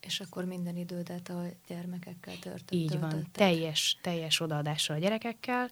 És 0.00 0.20
akkor 0.20 0.44
minden 0.44 0.76
idődet 0.76 1.28
a 1.28 1.44
gyermekekkel 1.66 2.38
töltött. 2.38 2.70
Így 2.70 2.98
van, 2.98 3.26
teljes, 3.32 3.98
teljes 4.02 4.40
odaadással 4.40 4.96
a 4.96 4.98
gyerekekkel, 4.98 5.70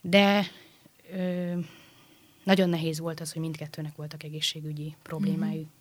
de 0.00 0.46
ö, 1.10 1.58
nagyon 2.44 2.68
nehéz 2.68 2.98
volt 2.98 3.20
az, 3.20 3.32
hogy 3.32 3.40
mindkettőnek 3.40 3.96
voltak 3.96 4.22
egészségügyi 4.22 4.96
problémái. 5.02 5.58
Uh-huh. 5.58 5.72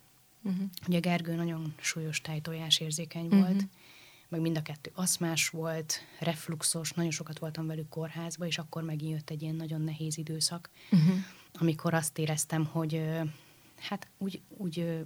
Uh-huh. 0.44 0.70
Ugye 0.88 1.00
Gergő 1.00 1.36
nagyon 1.36 1.74
súlyos 1.80 2.22
tájtojás 2.22 2.80
érzékeny 2.80 3.26
uh-huh. 3.26 3.40
volt, 3.40 3.68
meg 4.28 4.42
mind 4.42 4.58
a 4.58 4.62
kettő 4.62 4.92
aszmás 4.94 5.50
volt, 5.50 6.00
refluxos, 6.20 6.92
nagyon 6.92 7.12
sokat 7.12 7.40
voltam 7.40 7.68
velük 7.68 7.90
kórházba, 7.90 8.46
és 8.46 8.58
akkor 8.58 8.84
megint 8.84 9.12
jött 9.12 9.30
egy 9.30 9.42
ilyen 9.42 9.56
nagyon 9.56 9.82
nehéz 9.82 10.18
időszak, 10.18 10.70
uh-huh. 10.92 11.16
amikor 11.54 11.94
azt 11.94 12.18
éreztem, 12.18 12.66
hogy 12.66 13.02
hát 13.76 14.08
úgy, 14.18 14.42
úgy 14.48 15.06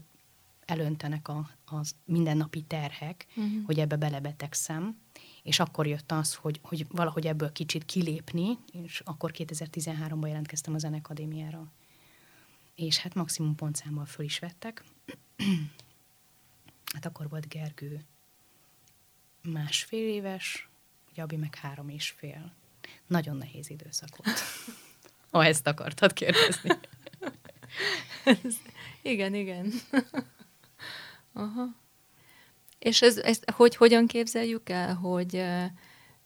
elöntenek 0.66 1.28
a, 1.28 1.50
a 1.66 1.82
mindennapi 2.06 2.62
terhek, 2.62 3.26
uh-huh. 3.30 3.66
hogy 3.66 3.80
ebbe 3.80 3.96
belebetegszem, 3.96 4.98
és 5.44 5.60
akkor 5.60 5.88
jött 5.88 6.12
az, 6.12 6.34
hogy, 6.34 6.60
hogy 6.64 6.86
valahogy 6.90 7.28
ebből 7.28 7.52
kicsit 7.52 7.86
kilépni, 7.86 8.58
és 8.72 9.02
akkor 9.06 9.32
2013-ban 9.34 10.28
jelentkeztem 10.28 10.74
a 10.74 10.78
Zenekadémiára. 10.78 11.72
És 12.76 12.98
hát 12.98 13.14
maximum 13.14 13.56
pontszámmal 13.56 14.06
föl 14.06 14.26
is 14.26 14.40
vettek, 14.40 14.84
hát 16.94 17.06
akkor 17.06 17.30
volt 17.30 17.48
Gergő 17.48 18.06
másfél 19.42 20.08
éves, 20.08 20.70
Jabi 21.16 21.36
meg 21.36 21.56
három 21.56 21.90
és 21.90 22.10
fél. 22.10 22.54
Nagyon 23.08 23.38
nehéz 23.38 23.70
időszak 23.70 24.10
volt. 24.16 24.40
ha 25.32 25.46
ezt 25.46 25.68
akartad 25.68 26.14
kérdezni. 26.14 26.70
igen, 29.02 29.34
igen. 29.34 29.74
Aha. 31.34 31.76
És 32.80 33.02
ez, 33.02 33.18
ez 33.18 33.40
hogy, 33.54 33.76
hogyan 33.76 34.08
képzeljük 34.08 34.70
el, 34.70 34.96
hogy 34.96 35.36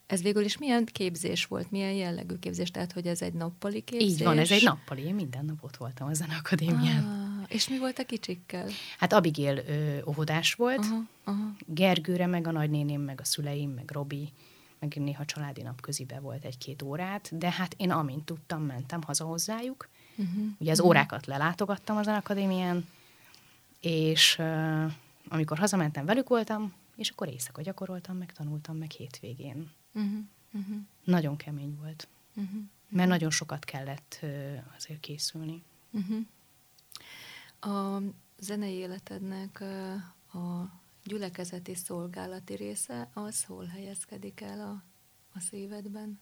ez 0.07 0.21
végül 0.21 0.43
is 0.43 0.57
milyen 0.57 0.85
képzés 0.85 1.45
volt, 1.45 1.71
milyen 1.71 1.91
jellegű 1.93 2.35
képzés, 2.35 2.71
tehát 2.71 2.91
hogy 2.91 3.07
ez 3.07 3.21
egy 3.21 3.33
nappali 3.33 3.81
képzés? 3.81 4.09
Így 4.09 4.23
van, 4.23 4.37
ez 4.37 4.51
egy 4.51 4.63
nappali, 4.63 5.03
én 5.03 5.15
minden 5.15 5.45
nap 5.45 5.63
ott 5.63 5.77
voltam 5.77 6.07
a 6.07 6.33
akadémián. 6.37 7.03
Ah, 7.03 7.20
és 7.51 7.69
mi 7.69 7.79
volt 7.79 7.99
a 7.99 8.05
kicsikkel? 8.05 8.69
Hát 8.97 9.13
Abigail 9.13 9.57
ö, 9.57 9.99
óvodás 10.05 10.53
volt, 10.53 10.79
aha, 10.79 11.03
aha. 11.23 11.51
Gergőre, 11.65 12.25
meg 12.25 12.47
a 12.47 12.51
nagynéném, 12.51 13.01
meg 13.01 13.19
a 13.21 13.23
szüleim, 13.23 13.69
meg 13.69 13.91
Robi, 13.91 14.29
meg 14.79 14.95
néha 14.95 15.25
családi 15.25 15.61
nap 15.61 15.81
közibe 15.81 16.19
volt 16.19 16.43
egy-két 16.43 16.81
órát, 16.81 17.37
de 17.37 17.51
hát 17.51 17.73
én 17.77 17.91
amint 17.91 18.25
tudtam, 18.25 18.63
mentem 18.63 19.01
haza 19.01 19.25
hozzájuk. 19.25 19.89
Uh-huh. 20.15 20.43
Ugye 20.57 20.71
az 20.71 20.77
uh-huh. 20.77 20.89
órákat 20.89 21.25
lelátogattam 21.25 21.97
az 21.97 22.07
akadémián, 22.07 22.87
és 23.79 24.37
uh, 24.39 24.91
amikor 25.27 25.57
hazamentem, 25.57 26.05
velük 26.05 26.29
voltam, 26.29 26.73
és 26.95 27.09
akkor 27.09 27.27
éjszaka 27.27 27.61
gyakoroltam, 27.61 28.17
meg 28.17 28.31
tanultam, 28.33 28.77
meg 28.77 28.91
hétvégén. 28.91 29.69
Uh-huh. 29.93 30.11
Uh-huh. 30.53 30.75
Nagyon 31.03 31.35
kemény 31.35 31.77
volt, 31.81 32.07
uh-huh. 32.35 32.61
mert 32.89 33.09
nagyon 33.09 33.29
sokat 33.29 33.65
kellett 33.65 34.19
uh, 34.21 34.57
azért 34.77 34.99
készülni. 34.99 35.63
Uh-huh. 35.91 36.17
A 37.61 38.01
zenei 38.39 38.73
életednek 38.73 39.61
a 40.33 40.71
gyülekezeti 41.03 41.75
szolgálati 41.75 42.55
része, 42.55 43.09
az 43.13 43.43
hol 43.43 43.65
helyezkedik 43.65 44.41
el 44.41 44.59
a, 44.59 44.83
a 45.33 45.39
szívedben? 45.39 46.19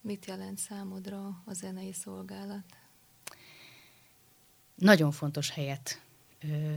Mit 0.00 0.26
jelent 0.26 0.58
számodra 0.58 1.42
a 1.44 1.52
zenei 1.52 1.92
szolgálat? 1.92 2.64
Nagyon 4.74 5.10
fontos 5.10 5.50
helyet 5.50 6.02
ö, 6.40 6.76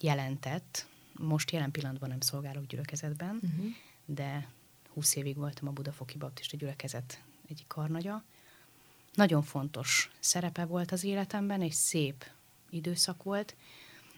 jelentett. 0.00 0.86
Most 1.12 1.50
jelen 1.50 1.70
pillanatban 1.70 2.08
nem 2.08 2.20
szolgálok 2.20 2.66
gyülekezetben, 2.66 3.40
uh-huh. 3.42 3.66
de 4.04 4.48
20 4.92 5.16
évig 5.16 5.36
voltam 5.36 5.68
a 5.68 5.72
Budafoki 5.72 6.18
Baptista 6.18 6.56
gyülekezet 6.56 7.22
egyik 7.48 7.66
karnagya. 7.66 8.24
Nagyon 9.14 9.42
fontos 9.42 10.10
szerepe 10.20 10.64
volt 10.64 10.92
az 10.92 11.04
életemben, 11.04 11.62
és 11.62 11.74
szép 11.74 12.24
időszak 12.70 13.22
volt. 13.22 13.56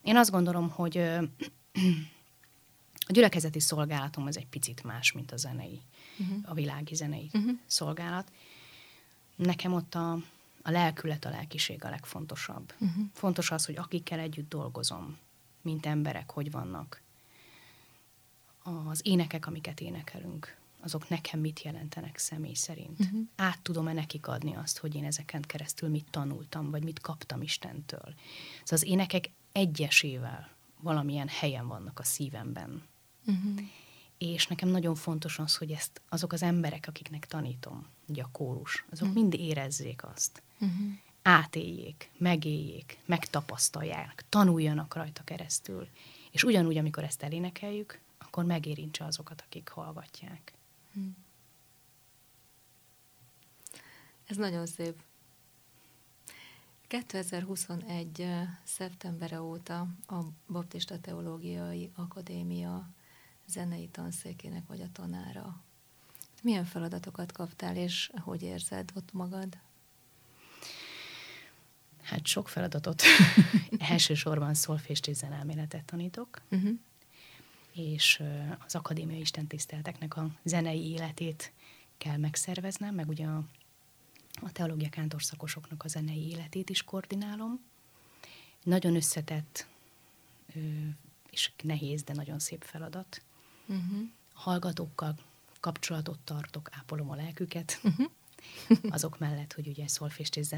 Én 0.03 0.17
azt 0.17 0.31
gondolom, 0.31 0.71
hogy 0.71 0.99
a 3.09 3.13
gyülekezeti 3.13 3.61
szolgálatom 3.61 4.27
az 4.27 4.37
egy 4.37 4.47
picit 4.47 4.85
más, 4.85 5.13
mint 5.13 5.33
a 5.33 5.37
zenei, 5.37 5.81
uh-huh. 6.19 6.51
a 6.51 6.55
világi 6.55 6.95
zenei 6.95 7.31
uh-huh. 7.33 7.59
szolgálat. 7.67 8.33
Nekem 9.37 9.73
ott 9.73 9.95
a, 9.95 10.13
a 10.63 10.71
lelkület, 10.71 11.25
a 11.25 11.31
lelkiség 11.31 11.85
a 11.85 11.91
legfontosabb. 11.91 12.73
Uh-huh. 12.79 13.05
Fontos 13.13 13.51
az, 13.51 13.67
hogy 13.67 13.77
akikkel 13.77 14.19
együtt 14.19 14.49
dolgozom, 14.49 15.19
mint 15.63 15.87
emberek, 15.87 16.31
hogy 16.31 16.51
vannak. 16.51 17.03
Az 18.89 19.01
énekek, 19.05 19.47
amiket 19.47 19.81
énekelünk, 19.81 20.57
azok 20.87 21.09
nekem 21.09 21.41
mit 21.41 21.63
jelentenek 21.63 22.19
személy 22.19 22.55
szerint. 22.55 23.01
Uh-huh. 23.01 23.21
Át 23.37 23.61
tudom-e 23.63 23.93
nekik 23.93 24.27
adni 24.27 24.55
azt, 24.55 24.79
hogy 24.79 24.95
én 24.95 25.05
ezeken 25.05 25.43
keresztül 25.43 25.89
mit 25.89 26.07
tanultam, 26.11 26.71
vagy 26.71 26.83
mit 26.83 27.01
kaptam 27.01 27.43
Istentől. 27.43 28.15
Szóval 28.63 28.69
az 28.69 28.85
énekek 28.85 29.31
egyesével 29.53 30.49
valamilyen 30.81 31.29
helyen 31.29 31.67
vannak 31.67 31.99
a 31.99 32.05
szívemben. 32.05 32.83
Uh-huh. 33.27 33.61
És 34.19 34.47
nekem 34.47 34.69
nagyon 34.69 34.95
fontos 34.95 35.39
az, 35.39 35.57
hogy 35.57 35.71
ezt 35.71 36.01
azok 36.09 36.33
az 36.33 36.43
emberek, 36.43 36.85
akiknek 36.89 37.27
tanítom, 37.27 37.87
ugye 38.09 38.23
a 38.23 38.29
kórus, 38.33 38.85
azok 38.91 39.09
uh-huh. 39.09 39.23
mind 39.23 39.35
érezzék 39.35 40.05
azt. 40.05 40.43
Uh-huh. 40.61 40.87
Átéljék, 41.23 42.11
megéljék, 42.19 42.99
megtapasztalják, 43.05 44.25
tanuljanak 44.29 44.95
rajta 44.95 45.23
keresztül. 45.25 45.89
És 46.31 46.45
ugyanúgy, 46.45 46.77
amikor 46.77 47.05
ezt 47.05 47.23
elénekeljük, 47.23 48.01
akkor 48.19 48.45
megérintse 48.45 49.05
azokat, 49.05 49.43
akik 49.47 49.69
hallgatják. 49.69 50.56
Uh-huh. 50.97 51.15
Ez 54.27 54.37
nagyon 54.37 54.67
szép. 54.67 55.03
2021. 56.87 58.27
szeptembere 58.63 59.41
óta 59.41 59.81
a 60.07 60.21
Baptista 60.49 61.01
Teológiai 61.01 61.91
Akadémia 61.95 62.89
zenei 63.47 63.89
tanszékének 63.89 64.67
vagy 64.67 64.81
a 64.81 64.93
tanára. 64.93 65.63
Milyen 66.43 66.65
feladatokat 66.65 67.33
kaptál, 67.33 67.77
és 67.77 68.11
hogy 68.21 68.43
érzed 68.43 68.91
ott 68.95 69.13
magad? 69.13 69.59
Hát 72.03 72.27
sok 72.27 72.49
feladatot. 72.49 73.03
Elsősorban 73.79 74.55
szolfést 74.55 75.07
és 75.07 75.17
zenelméletet 75.17 75.85
tanítok, 75.85 76.43
uh-huh. 76.51 76.79
És 77.77 78.23
az 78.67 78.75
akadémiai 78.75 79.21
istentisztelteknek 79.21 80.17
a 80.17 80.31
zenei 80.43 80.91
életét 80.91 81.53
kell 81.99 82.17
megszerveznem, 82.17 82.95
meg 82.95 83.09
ugye 83.09 83.27
a 83.27 83.45
a 84.43 84.53
teológia 84.53 84.89
kántorszakosoknak 84.89 85.85
a 85.85 85.89
zenei 85.89 86.29
életét 86.29 86.71
is 86.71 86.83
koordinálom. 86.83 87.61
Nagyon 88.63 88.97
összetett 88.97 89.67
és 91.31 91.51
nehéz, 91.63 92.03
de 92.03 92.13
nagyon 92.13 92.39
szép 92.39 92.63
feladat. 92.63 93.23
Uh-huh. 93.67 94.09
Hallgatókkal 94.33 95.15
kapcsolatot 95.61 96.19
tartok, 96.19 96.69
ápolom 96.73 97.11
a 97.11 97.15
lelküket. 97.15 97.81
Uh-huh. 97.83 98.11
Azok 98.91 99.19
mellett, 99.19 99.53
hogy 99.53 99.69
ugye 99.69 99.89
szolfést 99.89 100.37
és 100.37 100.49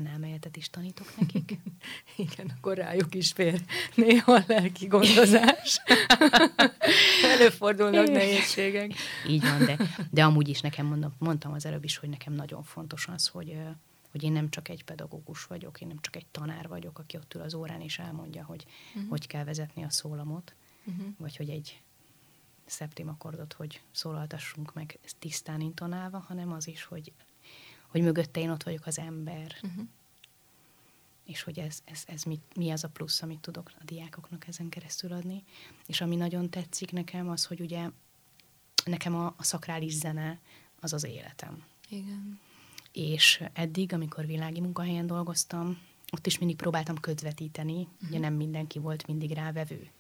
is 0.54 0.70
tanítok 0.70 1.16
nekik. 1.18 1.58
Igen, 2.16 2.52
akkor 2.56 2.76
rájuk 2.76 3.14
is 3.14 3.32
fér 3.32 3.64
néha 3.94 4.32
a 4.32 4.44
lelki 4.46 4.86
gondozás. 4.86 5.80
Előfordulnak 7.34 8.10
nehézségek. 8.10 8.92
Így 9.28 9.42
van, 9.42 9.64
de, 9.64 9.78
de 10.10 10.24
amúgy 10.24 10.48
is 10.48 10.60
nekem 10.60 10.86
mondom, 10.86 11.14
mondtam 11.18 11.52
az 11.52 11.66
előbb 11.66 11.84
is, 11.84 11.96
hogy 11.96 12.08
nekem 12.08 12.32
nagyon 12.32 12.62
fontos 12.62 13.06
az, 13.06 13.26
hogy, 13.26 13.56
hogy 14.10 14.22
én 14.22 14.32
nem 14.32 14.50
csak 14.50 14.68
egy 14.68 14.84
pedagógus 14.84 15.44
vagyok, 15.44 15.80
én 15.80 15.88
nem 15.88 16.00
csak 16.00 16.16
egy 16.16 16.26
tanár 16.30 16.68
vagyok, 16.68 16.98
aki 16.98 17.16
ott 17.16 17.34
ül 17.34 17.40
az 17.40 17.54
órán 17.54 17.80
és 17.80 17.98
elmondja, 17.98 18.44
hogy 18.44 18.66
uh-huh. 18.94 19.10
hogy 19.10 19.26
kell 19.26 19.44
vezetni 19.44 19.84
a 19.84 19.90
szólamot, 19.90 20.54
uh-huh. 20.84 21.06
vagy 21.18 21.36
hogy 21.36 21.48
egy 21.48 21.80
szeptimakordot, 22.66 23.52
hogy 23.52 23.80
szólaltassunk 23.90 24.74
meg 24.74 24.98
tisztán 25.18 25.60
intonálva, 25.60 26.18
hanem 26.18 26.52
az 26.52 26.68
is, 26.68 26.84
hogy 26.84 27.12
hogy 27.88 28.02
mögötte 28.02 28.40
én 28.40 28.50
ott 28.50 28.62
vagyok 28.62 28.86
az 28.86 28.98
ember. 28.98 29.56
Uh-huh. 29.62 29.86
És 31.24 31.42
hogy 31.42 31.58
ez, 31.58 31.78
ez, 31.84 32.02
ez 32.06 32.22
mi, 32.22 32.40
mi 32.54 32.70
az 32.70 32.84
a 32.84 32.88
plusz, 32.88 33.22
amit 33.22 33.40
tudok 33.40 33.70
a 33.80 33.84
diákoknak 33.84 34.46
ezen 34.46 34.68
keresztül 34.68 35.12
adni. 35.12 35.44
És 35.86 36.00
ami 36.00 36.16
nagyon 36.16 36.50
tetszik 36.50 36.92
nekem, 36.92 37.28
az, 37.28 37.44
hogy 37.44 37.60
ugye 37.60 37.90
nekem 38.84 39.14
a, 39.14 39.34
a 39.36 39.42
szakrális 39.42 39.92
zene 39.92 40.38
az 40.80 40.92
az 40.92 41.04
életem. 41.04 41.64
Igen. 41.88 42.40
És 42.92 43.44
eddig, 43.52 43.92
amikor 43.92 44.26
világi 44.26 44.60
munkahelyen 44.60 45.06
dolgoztam, 45.06 45.78
ott 46.12 46.26
is 46.26 46.38
mindig 46.38 46.56
próbáltam 46.56 47.00
közvetíteni, 47.00 47.82
uh-huh. 47.82 48.08
ugye 48.08 48.18
nem 48.18 48.34
mindenki 48.34 48.78
volt 48.78 49.06
mindig 49.06 49.30
rávevő. 49.30 49.90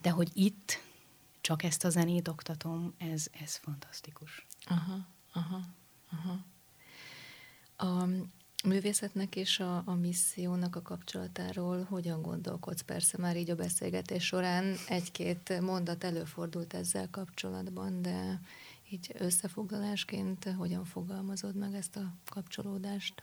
De 0.00 0.10
hogy 0.10 0.30
itt 0.32 0.82
csak 1.40 1.62
ezt 1.62 1.84
a 1.84 1.90
zenét 1.90 2.28
oktatom, 2.28 2.94
ez, 2.96 3.26
ez 3.40 3.56
fantasztikus. 3.56 4.46
Aha, 4.64 5.06
aha. 5.32 5.60
Aha. 6.10 6.44
A 7.76 8.08
művészetnek 8.64 9.36
és 9.36 9.60
a, 9.60 9.82
a 9.86 9.94
missziónak 9.94 10.76
a 10.76 10.82
kapcsolatáról 10.82 11.82
hogyan 11.82 12.22
gondolkodsz? 12.22 12.80
Persze 12.80 13.18
már 13.18 13.36
így 13.36 13.50
a 13.50 13.54
beszélgetés 13.54 14.24
során 14.24 14.74
egy-két 14.88 15.60
mondat 15.60 16.04
előfordult 16.04 16.74
ezzel 16.74 17.10
kapcsolatban, 17.10 18.02
de 18.02 18.40
így 18.90 19.12
összefoglalásként 19.18 20.44
hogyan 20.44 20.84
fogalmazod 20.84 21.54
meg 21.54 21.74
ezt 21.74 21.96
a 21.96 22.12
kapcsolódást? 22.26 23.22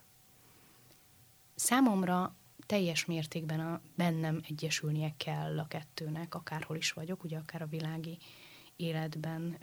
Számomra 1.55 2.35
teljes 2.65 3.05
mértékben 3.05 3.59
a 3.59 3.81
bennem 3.95 4.41
egyesülnie 4.47 5.13
kell 5.17 5.59
a 5.59 5.67
kettőnek, 5.67 6.35
akárhol 6.35 6.77
is 6.77 6.91
vagyok, 6.91 7.23
ugye 7.23 7.37
akár 7.37 7.61
a 7.61 7.67
világi 7.67 8.17
életben, 8.75 9.57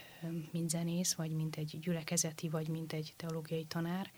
mint 0.50 0.70
zenész, 0.70 1.14
vagy 1.14 1.30
mint 1.30 1.56
egy 1.56 1.78
gyülekezeti, 1.80 2.48
vagy 2.48 2.68
mint 2.68 2.92
egy 2.92 3.14
teológiai 3.16 3.64
tanár, 3.64 4.10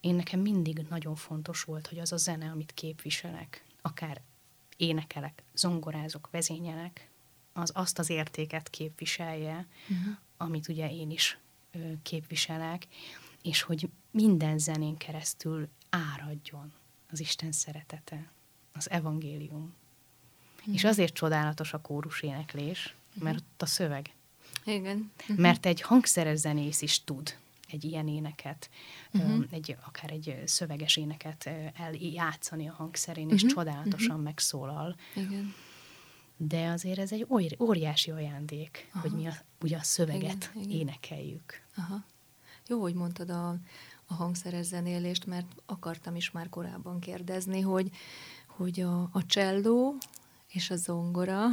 én 0.00 0.14
nekem 0.14 0.40
mindig 0.40 0.86
nagyon 0.88 1.14
fontos 1.14 1.62
volt, 1.62 1.86
hogy 1.86 1.98
az 1.98 2.12
a 2.12 2.16
zene, 2.16 2.50
amit 2.50 2.72
képviselek, 2.72 3.64
akár 3.82 4.20
énekelek, 4.76 5.42
zongorázok, 5.54 6.28
vezényelek, 6.30 7.10
az 7.52 7.70
azt 7.74 7.98
az 7.98 8.10
értéket 8.10 8.70
képviselje, 8.70 9.66
uh-huh. 9.88 10.16
amit 10.36 10.68
ugye 10.68 10.90
én 10.90 11.10
is 11.10 11.38
képviselek, 12.02 12.86
és 13.42 13.62
hogy 13.62 13.88
minden 14.10 14.58
zenén 14.58 14.96
keresztül 14.96 15.68
áradjon 15.90 16.72
az 17.10 17.20
Isten 17.20 17.52
szeretete, 17.52 18.32
az 18.72 18.90
evangélium. 18.90 19.74
Uh-huh. 20.58 20.74
És 20.74 20.84
azért 20.84 21.14
csodálatos 21.14 21.72
a 21.72 21.80
kórus 21.80 22.22
éneklés, 22.22 22.94
mert 23.18 23.38
ott 23.38 23.62
a 23.62 23.66
szöveg. 23.66 24.10
Igen. 24.64 25.12
Uh-huh. 25.20 25.38
Mert 25.38 25.66
egy 25.66 25.80
hangszeres 25.80 26.38
zenész 26.38 26.82
is 26.82 27.04
tud 27.04 27.36
egy 27.74 27.84
ilyen 27.84 28.08
éneket, 28.08 28.70
uh-huh. 29.12 29.44
egy, 29.50 29.76
akár 29.86 30.10
egy 30.10 30.42
szöveges 30.44 30.96
éneket 30.96 31.50
eljátszani 31.74 32.68
a 32.68 32.72
hangszerén, 32.72 33.28
és 33.28 33.42
uh-huh. 33.42 33.50
csodálatosan 33.50 34.10
uh-huh. 34.10 34.24
megszólal. 34.24 34.96
Igen. 35.14 35.54
de 36.36 36.66
azért 36.66 36.98
ez 36.98 37.12
egy 37.12 37.26
óriási 37.58 38.10
ajándék, 38.10 38.88
Aha. 38.92 39.00
hogy 39.00 39.18
mi 39.18 39.26
a, 39.26 39.32
ugye 39.62 39.76
a 39.76 39.82
szöveget 39.82 40.50
igen, 40.54 40.68
igen. 40.68 40.78
énekeljük. 40.78 41.62
Aha. 41.76 42.04
Jó, 42.68 42.80
hogy 42.80 42.94
mondtad 42.94 43.30
a, 43.30 43.48
a 44.06 44.14
hangszeres 44.14 44.66
zenélést, 44.66 45.26
mert 45.26 45.46
akartam 45.66 46.16
is 46.16 46.30
már 46.30 46.48
korábban 46.48 47.00
kérdezni, 47.00 47.60
hogy, 47.60 47.90
hogy 48.46 48.80
a, 48.80 49.00
a 49.12 49.26
cselló 49.26 49.96
és 50.48 50.70
a 50.70 50.76
zongora, 50.76 51.46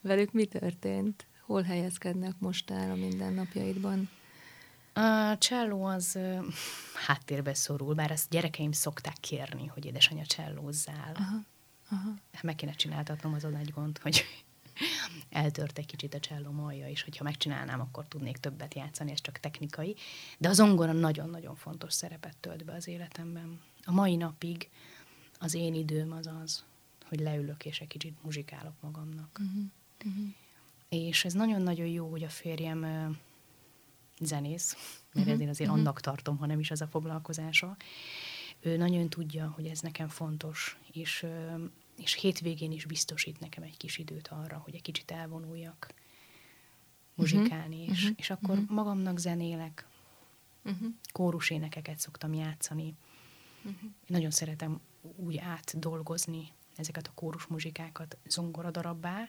velük 0.00 0.32
mi 0.32 0.46
történt? 0.46 1.26
Hol 1.46 1.62
helyezkednek 1.62 2.34
most 2.38 2.70
el 2.70 2.90
a 2.90 2.94
mindennapjaidban? 2.94 4.08
A 4.92 5.38
cselló 5.38 5.84
az 5.84 6.18
háttérbe 7.06 7.54
szorul, 7.54 7.94
bár 7.94 8.10
ezt 8.10 8.30
gyerekeim 8.30 8.72
szokták 8.72 9.16
kérni, 9.20 9.66
hogy 9.66 9.84
édesanyja 9.84 10.26
csellózzál. 10.26 11.12
Aha, 11.14 11.36
aha. 11.90 12.14
Meg 12.42 12.54
kéne 12.54 12.72
csináltatnom, 12.72 13.34
az 13.34 13.44
egy 13.44 13.70
gond, 13.70 13.98
hogy 13.98 14.24
eltört 15.30 15.78
egy 15.78 15.86
kicsit 15.86 16.14
a 16.14 16.20
cselló 16.20 16.50
malja, 16.50 16.88
és 16.88 17.02
hogyha 17.02 17.24
megcsinálnám, 17.24 17.80
akkor 17.80 18.04
tudnék 18.08 18.36
többet 18.36 18.74
játszani, 18.74 19.10
ez 19.10 19.20
csak 19.20 19.38
technikai. 19.38 19.96
De 20.38 20.48
az 20.48 20.56
zongora 20.56 20.92
nagyon-nagyon 20.92 21.54
fontos 21.54 21.92
szerepet 21.92 22.36
tölt 22.36 22.64
be 22.64 22.72
az 22.72 22.88
életemben. 22.88 23.60
A 23.84 23.92
mai 23.92 24.16
napig 24.16 24.70
az 25.38 25.54
én 25.54 25.74
időm 25.74 26.12
az 26.12 26.30
az, 26.42 26.64
hogy 27.08 27.20
leülök 27.20 27.64
és 27.64 27.80
egy 27.80 27.86
kicsit 27.86 28.22
muzsikálok 28.22 28.74
magamnak. 28.80 29.40
Uh-huh. 29.40 29.64
Uh-huh. 30.04 30.34
És 30.88 31.24
ez 31.24 31.32
nagyon-nagyon 31.32 31.86
jó, 31.86 32.10
hogy 32.10 32.22
a 32.22 32.28
férjem 32.28 32.82
uh, 32.82 33.16
zenész, 34.20 34.72
mert 34.74 35.14
uh-huh. 35.14 35.32
ezért 35.32 35.50
azért 35.50 35.70
uh-huh. 35.70 35.84
annak 35.84 36.00
tartom, 36.00 36.36
ha 36.36 36.46
nem 36.46 36.58
is 36.58 36.70
az 36.70 36.80
a 36.80 36.86
foglalkozása. 36.86 37.76
Ő 38.60 38.76
nagyon 38.76 39.08
tudja, 39.08 39.52
hogy 39.56 39.66
ez 39.66 39.80
nekem 39.80 40.08
fontos, 40.08 40.78
és, 40.92 41.22
uh, 41.22 41.60
és 41.96 42.14
hétvégén 42.14 42.72
is 42.72 42.84
biztosít 42.84 43.40
nekem 43.40 43.62
egy 43.62 43.76
kis 43.76 43.98
időt 43.98 44.28
arra, 44.28 44.56
hogy 44.58 44.74
egy 44.74 44.82
kicsit 44.82 45.10
elvonuljak 45.10 45.94
muzsikálni, 47.14 47.80
uh-huh. 47.80 47.96
és, 47.96 48.02
uh-huh. 48.02 48.18
és 48.18 48.30
akkor 48.30 48.58
uh-huh. 48.58 48.70
magamnak 48.70 49.18
zenélek, 49.18 49.88
uh-huh. 50.64 50.88
kórusénekeket 51.12 51.98
szoktam 51.98 52.34
játszani. 52.34 52.94
Uh-huh. 53.64 53.82
Én 53.82 53.92
nagyon 54.06 54.30
szeretem 54.30 54.80
úgy 55.16 55.36
átdolgozni 55.36 56.52
ezeket 56.78 57.06
a 57.06 57.12
kórus 57.14 57.46
muzsikákat 57.46 58.16
zongoradarabbá, 58.26 59.28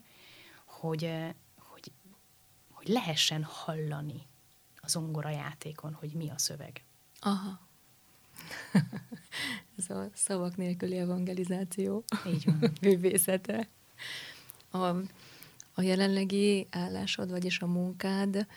hogy, 0.65 1.03
eh, 1.03 1.33
hogy, 1.57 1.91
hogy 2.69 2.87
lehessen 2.87 3.43
hallani 3.43 4.27
a 4.75 4.87
zongora 4.87 5.29
játékon, 5.29 5.93
hogy 5.93 6.13
mi 6.13 6.29
a 6.29 6.37
szöveg. 6.37 6.83
Aha. 7.19 7.67
Ez 9.77 9.89
a 9.89 10.09
szavak 10.13 10.55
nélküli 10.55 10.97
evangelizáció. 10.97 12.03
Így 12.27 12.45
van. 12.45 12.71
Művészete. 12.81 13.67
A, 14.71 14.95
a 15.79 15.81
jelenlegi 15.81 16.67
állásod, 16.69 17.29
vagyis 17.29 17.59
a 17.59 17.67
munkád 17.67 18.47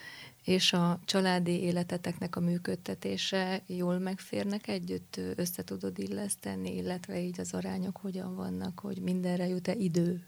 és 0.45 0.73
a 0.73 1.01
családi 1.05 1.61
életeteknek 1.61 2.37
a 2.37 2.41
működtetése 2.41 3.63
jól 3.67 3.99
megférnek 3.99 4.69
együtt, 4.69 5.21
össze 5.37 5.65
tudod 5.65 5.99
illeszteni, 5.99 6.77
illetve 6.77 7.21
így 7.21 7.41
az 7.41 7.55
arányok 7.55 7.97
hogyan 7.97 8.35
vannak, 8.35 8.79
hogy 8.79 8.99
mindenre 8.99 9.47
jut-e 9.47 9.75
idő? 9.75 10.27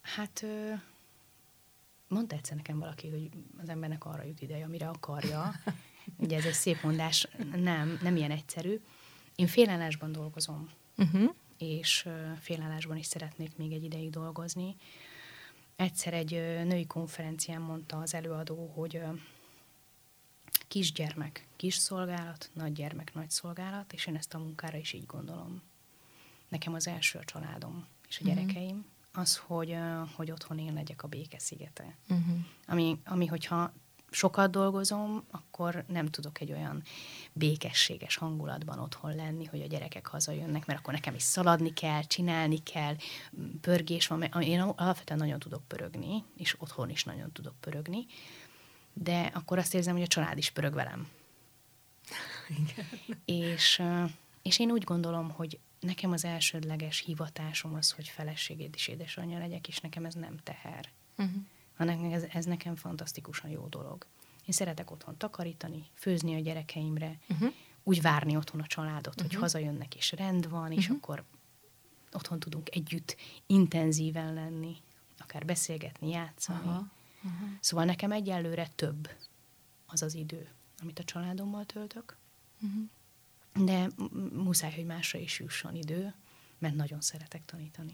Hát 0.00 0.44
mondta 2.08 2.36
egyszer 2.36 2.56
nekem 2.56 2.78
valaki, 2.78 3.08
hogy 3.08 3.28
az 3.62 3.68
embernek 3.68 4.04
arra 4.04 4.24
jut 4.24 4.42
ideje, 4.42 4.64
amire 4.64 4.88
akarja. 4.88 5.54
Ugye 6.24 6.36
ez 6.36 6.44
egy 6.44 6.52
szép 6.52 6.82
mondás, 6.82 7.28
nem, 7.56 7.98
nem 8.02 8.16
ilyen 8.16 8.30
egyszerű. 8.30 8.80
Én 9.34 9.46
félállásban 9.46 10.12
dolgozom, 10.12 10.70
uh-huh. 10.96 11.34
és 11.58 12.08
félállásban 12.40 12.96
is 12.96 13.06
szeretnék 13.06 13.56
még 13.56 13.72
egy 13.72 13.84
ideig 13.84 14.10
dolgozni. 14.10 14.76
Egyszer 15.76 16.14
egy 16.14 16.30
női 16.64 16.86
konferencián 16.86 17.60
mondta 17.60 17.96
az 17.96 18.14
előadó, 18.14 18.72
hogy 18.74 19.00
kisgyermek, 20.68 21.46
kis 21.56 21.74
szolgálat, 21.74 22.50
nagygyermek, 22.52 23.14
nagy 23.14 23.30
szolgálat, 23.30 23.92
és 23.92 24.06
én 24.06 24.16
ezt 24.16 24.34
a 24.34 24.38
munkára 24.38 24.76
is 24.76 24.92
így 24.92 25.06
gondolom. 25.06 25.62
Nekem 26.48 26.74
az 26.74 26.86
első 26.86 27.18
a 27.18 27.24
családom 27.24 27.86
és 28.08 28.18
a 28.20 28.24
mhm. 28.24 28.34
gyerekeim, 28.34 28.84
az, 29.12 29.36
hogy, 29.36 29.76
hogy 30.14 30.30
otthon 30.30 30.58
én 30.58 30.72
legyek 30.72 31.02
a 31.02 31.08
békeszigete. 31.08 31.96
Uh-huh. 32.08 32.36
Ami, 32.66 32.98
ami, 33.04 33.26
hogyha 33.26 33.72
sokat 34.14 34.50
dolgozom, 34.50 35.24
akkor 35.30 35.84
nem 35.88 36.06
tudok 36.06 36.40
egy 36.40 36.52
olyan 36.52 36.82
békességes 37.32 38.16
hangulatban 38.16 38.78
otthon 38.78 39.14
lenni, 39.14 39.44
hogy 39.44 39.60
a 39.60 39.66
gyerekek 39.66 40.06
hazajönnek, 40.06 40.66
mert 40.66 40.78
akkor 40.78 40.92
nekem 40.92 41.14
is 41.14 41.22
szaladni 41.22 41.72
kell, 41.72 42.02
csinálni 42.02 42.62
kell, 42.62 42.96
pörgés 43.60 44.06
van. 44.06 44.22
Én 44.22 44.60
alapvetően 44.60 45.18
nagyon 45.18 45.38
tudok 45.38 45.62
pörögni, 45.68 46.24
és 46.36 46.56
otthon 46.58 46.90
is 46.90 47.04
nagyon 47.04 47.32
tudok 47.32 47.54
pörögni, 47.60 48.06
de 48.92 49.30
akkor 49.34 49.58
azt 49.58 49.74
érzem, 49.74 49.94
hogy 49.94 50.02
a 50.02 50.06
család 50.06 50.38
is 50.38 50.50
pörög 50.50 50.74
velem. 50.74 51.08
Igen. 52.48 52.86
És, 53.24 53.82
és 54.42 54.58
én 54.58 54.70
úgy 54.70 54.84
gondolom, 54.84 55.30
hogy 55.30 55.58
nekem 55.80 56.12
az 56.12 56.24
elsődleges 56.24 56.98
hivatásom 56.98 57.74
az, 57.74 57.90
hogy 57.90 58.08
feleségét 58.08 58.74
is 58.74 58.88
édesanyja 58.88 59.38
legyek, 59.38 59.68
és 59.68 59.80
nekem 59.80 60.04
ez 60.04 60.14
nem 60.14 60.36
teher. 60.42 60.88
Uh-huh 61.16 61.42
hanem 61.76 62.12
ez, 62.12 62.22
ez 62.22 62.44
nekem 62.44 62.76
fantasztikusan 62.76 63.50
jó 63.50 63.66
dolog. 63.66 64.06
Én 64.44 64.54
szeretek 64.54 64.90
otthon 64.90 65.16
takarítani, 65.16 65.86
főzni 65.94 66.34
a 66.34 66.40
gyerekeimre, 66.40 67.18
uh-huh. 67.28 67.52
úgy 67.82 68.02
várni 68.02 68.36
otthon 68.36 68.60
a 68.60 68.66
családot, 68.66 69.06
uh-huh. 69.06 69.22
hogy 69.22 69.32
mhm. 69.32 69.40
hazajönnek 69.40 69.94
és 69.94 70.12
rend 70.12 70.48
van, 70.48 70.72
és 70.72 70.84
uh-huh. 70.84 70.96
akkor 70.96 71.24
otthon 72.12 72.40
tudunk 72.40 72.74
együtt 72.74 73.16
intenzíven 73.46 74.34
lenni, 74.34 74.76
akár 75.18 75.44
beszélgetni, 75.44 76.08
játszani. 76.08 76.58
Uh-huh. 76.58 76.86
Uh-huh. 77.24 77.48
Szóval 77.60 77.84
nekem 77.84 78.12
egyelőre 78.12 78.68
több 78.74 79.10
az 79.86 80.02
az 80.02 80.14
idő, 80.14 80.48
amit 80.82 80.98
a 80.98 81.04
családommal 81.04 81.64
töltök, 81.64 82.16
uh-huh. 82.62 83.64
de 83.66 83.88
muszáj, 84.32 84.74
hogy 84.74 84.84
másra 84.84 85.18
is 85.18 85.38
jusson 85.38 85.74
idő, 85.74 86.14
mert 86.58 86.74
nagyon 86.74 87.00
szeretek 87.00 87.44
tanítani. 87.44 87.92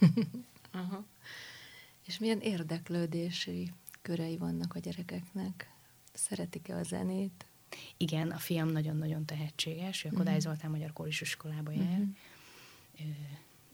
uh-huh. 0.74 1.04
És 2.06 2.18
milyen 2.18 2.40
érdeklődési 2.40 3.72
körei 4.02 4.36
vannak 4.36 4.74
a 4.74 4.78
gyerekeknek? 4.78 5.70
Szeretik-e 6.12 6.76
a 6.76 6.82
zenét? 6.82 7.46
Igen, 7.96 8.30
a 8.30 8.38
fiam 8.38 8.68
nagyon-nagyon 8.68 9.24
tehetséges, 9.24 10.04
ő 10.04 10.08
a 10.08 10.10
Kodály 10.10 10.36
uh-huh. 10.36 10.52
Zoltán 10.52 10.70
Magyar 10.70 10.92
Kóris 10.92 11.20
iskolába 11.20 11.70
jár. 11.70 11.84
Uh-huh. 11.84 12.08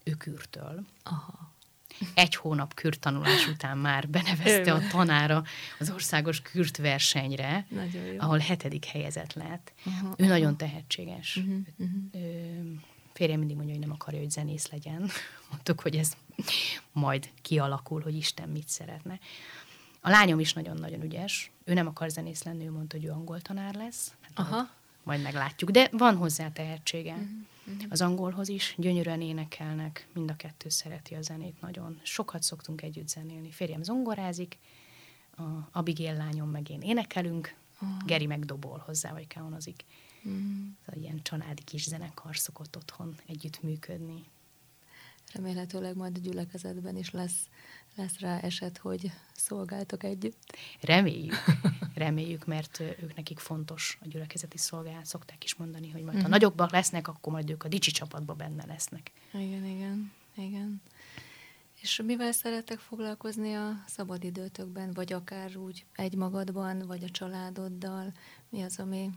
Ő 0.05 0.13
kürtől. 0.13 0.87
Aha. 1.03 1.57
Egy 2.15 2.35
hónap 2.35 2.75
kürtanulás 2.75 3.49
után 3.49 3.79
már 3.79 4.09
benevezte 4.09 4.73
a 4.73 4.81
tanára 4.91 5.45
az 5.79 5.91
országos 5.91 6.41
kürt 6.41 6.77
versenyre, 6.77 7.67
ahol 8.19 8.39
hetedik 8.39 8.85
helyezett 8.85 9.33
lett. 9.33 9.73
Uh-huh. 9.87 10.13
Ő 10.17 10.27
nagyon 10.27 10.57
tehetséges. 10.57 11.37
Uh-huh. 11.37 11.59
Uh-huh. 11.77 12.81
Férjem 13.13 13.39
mindig 13.39 13.57
mondja, 13.57 13.75
hogy 13.75 13.85
nem 13.85 13.95
akarja, 13.95 14.21
hogy 14.21 14.31
zenész 14.31 14.71
legyen. 14.71 15.09
Mondtuk, 15.51 15.81
hogy 15.81 15.97
ez 15.97 16.17
majd 16.93 17.31
kialakul, 17.43 18.03
hogy 18.03 18.17
Isten 18.17 18.49
mit 18.49 18.69
szeretne. 18.69 19.19
A 20.01 20.11
lányom 20.11 20.41
is 20.41 20.53
nagyon-nagyon 20.53 21.03
ügyes. 21.03 21.51
Ő 21.65 21.75
nem 21.75 21.87
akar 21.87 22.11
zenész 22.11 22.43
lenni, 22.43 22.65
ő 22.65 22.71
mondta, 22.71 22.97
hogy 22.97 23.07
ő 23.07 23.11
angol 23.11 23.41
tanár 23.41 23.75
lesz. 23.75 24.15
Hát 24.21 24.39
Aha. 24.47 24.57
Majd, 24.57 24.71
majd 25.03 25.23
meglátjuk. 25.23 25.71
De 25.71 25.89
van 25.93 26.17
hozzá 26.17 26.53
tehetsége. 26.53 27.13
Uh-huh. 27.13 27.87
Az 27.89 28.01
angolhoz 28.01 28.49
is 28.49 28.75
gyönyörűen 28.77 29.21
énekelnek, 29.21 30.09
mind 30.13 30.31
a 30.31 30.37
kettő 30.37 30.69
szereti 30.69 31.15
a 31.15 31.23
zenét 31.23 31.61
nagyon. 31.61 32.01
Sokat 32.03 32.43
szoktunk 32.43 32.83
együtt 32.83 33.09
zenélni. 33.09 33.51
Férjem 33.51 33.83
zongorázik, 33.83 34.59
a 35.37 35.43
Abigail 35.73 36.17
lányom 36.17 36.51
meg 36.51 36.71
én 36.71 36.81
énekelünk, 36.81 37.55
uh-huh. 37.81 38.05
Geri 38.07 38.27
meg 38.27 38.45
dobol 38.45 38.83
hozzá, 38.87 39.13
vagy 39.13 39.27
káonozik. 39.27 39.85
Mm. 40.29 40.69
Szóval 40.85 41.03
ilyen 41.03 41.23
családi 41.23 41.63
kis 41.63 41.83
zenekar 41.83 42.37
szokott 42.37 42.77
otthon 42.77 43.15
együtt 43.27 43.63
működni. 43.63 44.25
Remélhetőleg 45.33 45.97
majd 45.97 46.17
a 46.17 46.21
gyülekezetben 46.21 46.97
is 46.97 47.11
lesz, 47.11 47.49
lesz 47.95 48.19
rá 48.19 48.39
eset, 48.39 48.79
hogy 48.79 49.13
szolgáltok 49.35 50.05
együtt. 50.05 50.57
Reméljük, 50.81 51.45
reméljük, 51.95 52.47
mert 52.47 52.81
ők 52.81 53.17
nekik 53.17 53.39
fontos 53.39 53.99
a 54.01 54.09
gyülekezeti 54.09 54.59
szolgálat. 54.59 55.07
Szokták 55.07 55.45
is 55.45 55.55
mondani, 55.55 55.91
hogy 55.91 56.03
majd 56.03 56.07
uh-huh. 56.07 56.23
ha 56.23 56.29
nagyobbak 56.29 56.71
lesznek, 56.71 57.09
akkor 57.09 57.33
majd 57.33 57.51
ők 57.51 57.65
a 57.65 57.69
dicsi 57.69 57.91
csapatban 57.91 58.37
benne 58.37 58.67
lesznek. 58.67 59.13
Igen, 59.33 59.65
igen, 59.65 60.13
igen. 60.35 60.83
És 61.81 62.03
mivel 62.05 62.33
szeretek 62.33 62.79
foglalkozni 62.79 63.55
a 63.55 63.85
szabadidőtökben, 63.87 64.93
vagy 64.93 65.13
akár 65.13 65.57
úgy 65.57 65.85
egymagadban, 65.95 66.79
vagy 66.87 67.05
a 67.05 67.11
családoddal? 67.11 68.13
Mi 68.49 68.63
az, 68.63 68.79
ami 68.79 69.11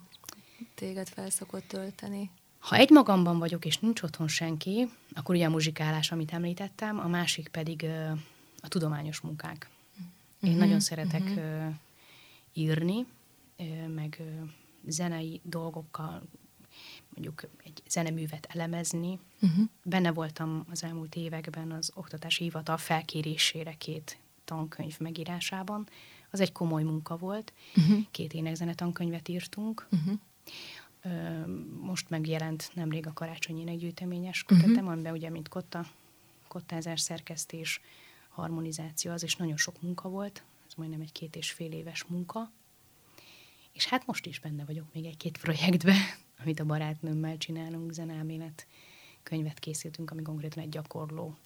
téged 0.76 1.08
felszokott 1.08 1.68
tölteni? 1.68 2.30
Ha 2.62 2.76
egy 2.76 2.90
magamban 2.90 3.40
vagyok, 3.40 3.66
és 3.66 3.78
nincs 3.78 4.02
otthon 4.02 4.28
senki, 4.28 4.90
akkor 5.14 5.36
ugye 5.36 5.46
a 5.46 5.50
muzsikálás, 5.50 6.12
amit 6.12 6.34
említettem, 6.34 7.00
a 7.00 7.08
másik 7.08 7.48
pedig 7.48 7.86
a 8.62 8.68
tudományos 8.68 9.20
munkák. 9.20 9.70
Én 10.42 10.50
uh-huh, 10.50 10.58
nagyon 10.58 10.80
szeretek 10.80 11.22
uh-huh. 11.22 11.74
írni, 12.54 13.06
meg 13.96 14.22
zenei 14.88 15.42
dolgokkal 15.44 16.22
mondjuk 17.14 17.44
egy 17.64 17.84
zeneművet 17.90 18.48
elemezni. 18.50 19.20
Uh-huh. 19.42 19.66
Benne 19.84 20.12
voltam 20.12 20.66
az 20.70 20.84
elmúlt 20.84 21.16
években 21.16 21.72
az 21.72 21.92
oktatási 21.96 22.44
hivatal 22.44 22.78
felkérésére 22.78 23.74
két 23.78 24.18
tankönyv 24.46 25.00
megírásában. 25.00 25.88
Az 26.30 26.40
egy 26.40 26.52
komoly 26.52 26.84
munka 26.84 27.18
volt. 27.18 27.54
Uh-huh. 27.76 28.00
Két 28.12 28.34
énekzene 28.34 28.76
tankönyvet 28.76 29.28
írtunk. 29.28 29.88
Uh-huh. 29.92 30.20
Most 31.82 32.10
megjelent 32.10 32.72
nemrég 32.74 33.08
a 33.08 33.14
karácsonyi 33.14 33.62
énekgyűjteményes 33.62 34.44
kötetem, 34.44 34.72
uh-huh. 34.72 34.92
amiben 34.92 35.14
ugye, 35.14 35.30
mint 35.30 35.48
kotta, 35.48 35.86
kottázás, 36.48 37.00
szerkesztés, 37.00 37.82
harmonizáció, 38.30 39.12
az 39.12 39.24
is 39.24 39.36
nagyon 39.36 39.58
sok 39.58 39.82
munka 39.82 40.10
volt. 40.10 40.44
Ez 40.68 40.74
majdnem 40.76 41.02
egy 41.02 41.12
két 41.12 41.36
és 41.36 41.52
fél 41.52 41.72
éves 41.72 42.04
munka. 42.04 42.52
És 43.72 43.86
hát 43.86 44.06
most 44.06 44.26
is 44.26 44.40
benne 44.40 44.66
vagyok 44.66 44.86
még 44.94 45.06
egy-két 45.06 45.38
projektbe, 45.38 45.96
amit 46.42 46.60
a 46.60 46.66
barátnőmmel 46.66 47.38
csinálunk, 47.38 47.92
zeneelmélet 47.92 48.68
könyvet 49.24 49.60
készítünk, 49.60 50.12
ami 50.12 50.22
konkrétan 50.22 50.64
egy 50.64 50.70
gyakorló 50.70 51.38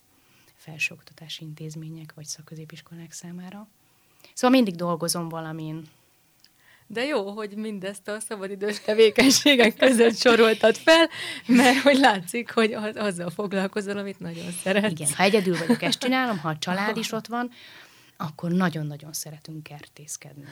felsőoktatási 0.55 1.43
intézmények 1.43 2.13
vagy 2.13 2.25
szakközépiskolák 2.25 3.11
számára. 3.11 3.67
Szóval 4.33 4.49
mindig 4.49 4.75
dolgozom 4.75 5.29
valamin. 5.29 5.89
De 6.87 7.03
jó, 7.03 7.29
hogy 7.31 7.55
mindezt 7.55 8.07
a 8.07 8.19
szabadidős 8.19 8.81
tevékenységek 8.81 9.75
között 9.75 10.17
soroltad 10.17 10.75
fel, 10.75 11.09
mert 11.45 11.77
hogy 11.77 11.97
látszik, 11.97 12.51
hogy 12.51 12.73
az, 12.73 12.95
azzal 12.95 13.29
foglalkozol, 13.29 13.97
amit 13.97 14.19
nagyon 14.19 14.51
szeretsz. 14.51 14.91
Igen, 14.91 15.13
ha 15.13 15.23
egyedül 15.23 15.57
vagyok, 15.57 15.81
ezt 15.81 15.99
csinálom, 15.99 16.37
ha 16.37 16.49
a 16.49 16.57
család 16.57 16.97
is 16.97 17.11
ott 17.11 17.27
van, 17.27 17.51
akkor 18.17 18.51
nagyon-nagyon 18.51 19.13
szeretünk 19.13 19.63
kertészkedni. 19.63 20.45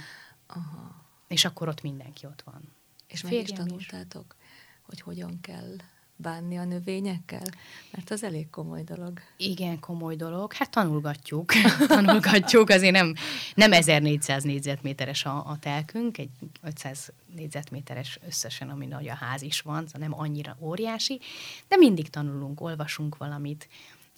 Aha. 0.48 1.06
És 1.28 1.46
akkor 1.46 1.68
ott 1.68 1.82
mindenki 1.82 2.26
ott 2.26 2.42
van. 2.42 2.62
És 3.08 3.22
meg 3.22 3.34
is 3.34 3.50
tanultátok, 3.50 4.36
is. 4.40 4.46
hogy 4.82 5.02
hogyan 5.02 5.40
kell 5.42 5.76
bánni 6.16 6.58
a 6.58 6.64
növényekkel? 6.64 7.46
Mert 7.92 8.12
az 8.12 8.24
elég 8.24 8.50
komoly 8.50 8.84
dolog. 8.84 9.20
Igen, 9.38 9.80
komoly 9.80 10.16
dolog. 10.16 10.54
Hát 10.54 10.70
tanulgatjuk. 10.70 11.52
tanulgatjuk. 11.88 12.70
Azért 12.70 12.94
nem, 12.94 13.14
nem 13.56 13.74
1400 13.74 14.44
négyzetméteres 14.44 15.26
a, 15.26 15.48
a 15.48 15.58
telkünk, 15.60 16.18
egy 16.18 16.30
500 16.62 17.12
négyzetméteres 17.36 18.20
összesen, 18.28 18.70
ami 18.70 18.86
nagy 18.86 19.08
a 19.08 19.16
ház 19.16 19.42
is 19.42 19.62
van, 19.62 19.88
szóval 19.88 20.08
nem 20.08 20.20
annyira 20.20 20.58
óriási, 20.60 21.20
de 21.68 21.76
mindig 21.76 22.10
tanulunk, 22.10 22.62
olvasunk 22.62 23.18
valamit, 23.18 23.68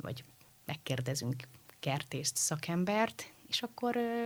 vagy 0.01 0.23
megkérdezünk 0.65 1.35
kertészt, 1.79 2.37
szakembert, 2.37 3.31
és 3.47 3.61
akkor 3.61 3.95
ö, 3.95 4.25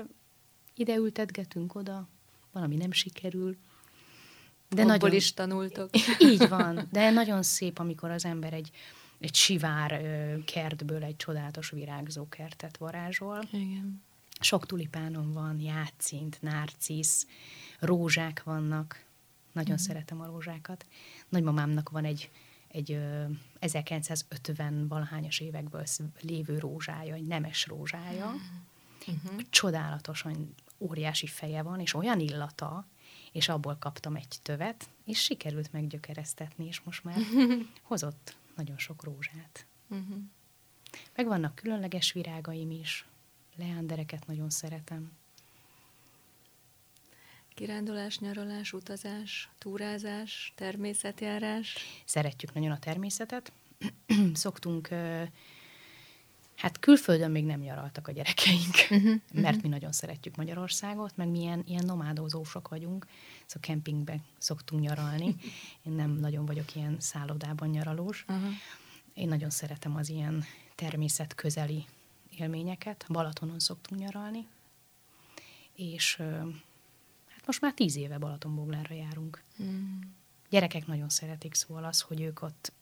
ide 0.76 0.96
ültetgetünk 0.96 1.76
oda, 1.76 2.08
valami 2.52 2.76
nem 2.76 2.92
sikerül, 2.92 3.58
de 4.70 4.82
Abból 4.82 4.96
nagyon, 4.96 5.14
is 5.16 5.34
tanultok. 5.34 5.90
Így 6.20 6.48
van, 6.48 6.88
de 6.92 7.10
nagyon 7.10 7.44
szép, 7.44 7.80
amikor 7.80 8.12
az 8.12 8.26
ember 8.26 8.54
egy, 8.54 8.72
egy 9.20 9.36
sivár 9.36 10.02
kertből 10.46 11.04
egy 11.04 11.16
csodálatos 11.16 11.70
virágzó 11.70 12.28
kertet 12.30 12.78
varázsol. 12.78 13.42
Igen. 13.52 14.04
Sok 14.40 14.66
tulipánom 14.66 15.34
van, 15.34 15.60
játszint, 15.60 16.38
narcisz, 16.42 17.28
rózsák 17.80 18.44
vannak. 18.44 19.04
Nagyon 19.52 19.74
mm. 19.74 19.84
szeretem 19.84 20.22
a 20.22 20.26
rózsákat. 20.26 20.86
Nagymamámnak 21.30 21.90
van 21.90 22.06
egy, 22.06 22.30
egy 22.68 22.92
ö, 22.92 23.24
1950 23.60 24.88
valahányas 24.88 25.40
évekből 25.40 25.84
lévő 26.22 26.58
rózsája, 26.58 27.14
egy 27.14 27.28
nemes 27.28 27.68
rózsája. 27.68 28.28
Mm-hmm. 29.12 29.38
Csodálatosan 29.50 30.56
óriási 30.78 31.28
feje 31.28 31.62
van, 31.62 31.80
és 31.80 31.94
olyan 31.94 32.20
illata, 32.20 32.86
és 33.32 33.50
abból 33.50 33.78
kaptam 33.80 34.16
egy 34.16 34.36
tövet, 34.42 34.90
és 35.06 35.22
sikerült 35.22 35.72
meggyökeresztetni, 35.72 36.66
és 36.66 36.82
most 36.82 37.04
már 37.04 37.18
hozott 37.82 38.36
nagyon 38.56 38.78
sok 38.78 39.04
rózsát. 39.04 39.66
Uh-huh. 39.88 40.18
Meg 41.16 41.26
vannak 41.26 41.56
különleges 41.56 42.12
virágaim 42.12 42.72
is, 42.72 43.06
leándereket 43.56 44.28
nagyon 44.28 44.50
szeretem. 44.50 45.12
Kirándulás, 47.60 48.20
nyaralás, 48.20 48.74
utazás, 48.74 49.50
túrázás, 49.58 50.54
természetjárás? 50.56 51.78
Szeretjük 52.06 52.54
nagyon 52.54 52.72
a 52.72 52.80
természetet. 52.80 53.52
Szoktunk 54.34 54.90
Hát 56.60 56.80
külföldön 56.80 57.32
még 57.32 57.45
nem 57.45 57.60
nyaraltak 57.60 58.07
a 58.07 58.12
gyerekeink, 58.12 58.76
uh-huh, 58.89 59.03
mert 59.34 59.45
uh-huh. 59.45 59.62
mi 59.62 59.68
nagyon 59.68 59.91
szeretjük 59.91 60.36
Magyarországot, 60.36 61.18
meg 61.18 61.28
milyen 61.28 61.64
ilyen 61.68 61.86
nomádozósok 61.86 62.68
vagyunk, 62.68 63.05
szóval 63.45 63.62
kempingben 63.62 64.24
szoktunk 64.38 64.82
nyaralni. 64.82 65.36
Én 65.86 65.91
nem 65.93 66.12
nagyon 66.12 66.45
vagyok 66.45 66.76
ilyen 66.76 66.95
szállodában 66.99 67.70
nyaralós. 67.70 68.26
Uh-huh. 68.28 68.49
Én 69.14 69.28
nagyon 69.28 69.49
szeretem 69.49 69.95
az 69.95 70.10
ilyen 70.10 70.43
természet 70.76 71.36
közeli 71.36 71.86
élményeket. 72.38 73.05
Balatonon 73.10 73.60
szoktunk 73.60 74.01
nyaralni, 74.01 74.47
és 75.76 76.16
hát 77.28 77.45
most 77.45 77.62
már 77.62 77.74
tíz 77.74 77.95
éve 77.95 78.18
Balatonboglára 78.18 78.95
járunk. 78.95 79.43
Uh-huh. 79.57 79.76
Gyerekek 80.49 80.88
nagyon 80.88 81.10
szeretik, 81.10 81.53
szóval 81.53 81.84
az, 81.84 82.01
hogy 82.01 82.22
ők 82.22 82.41
ott 82.41 82.74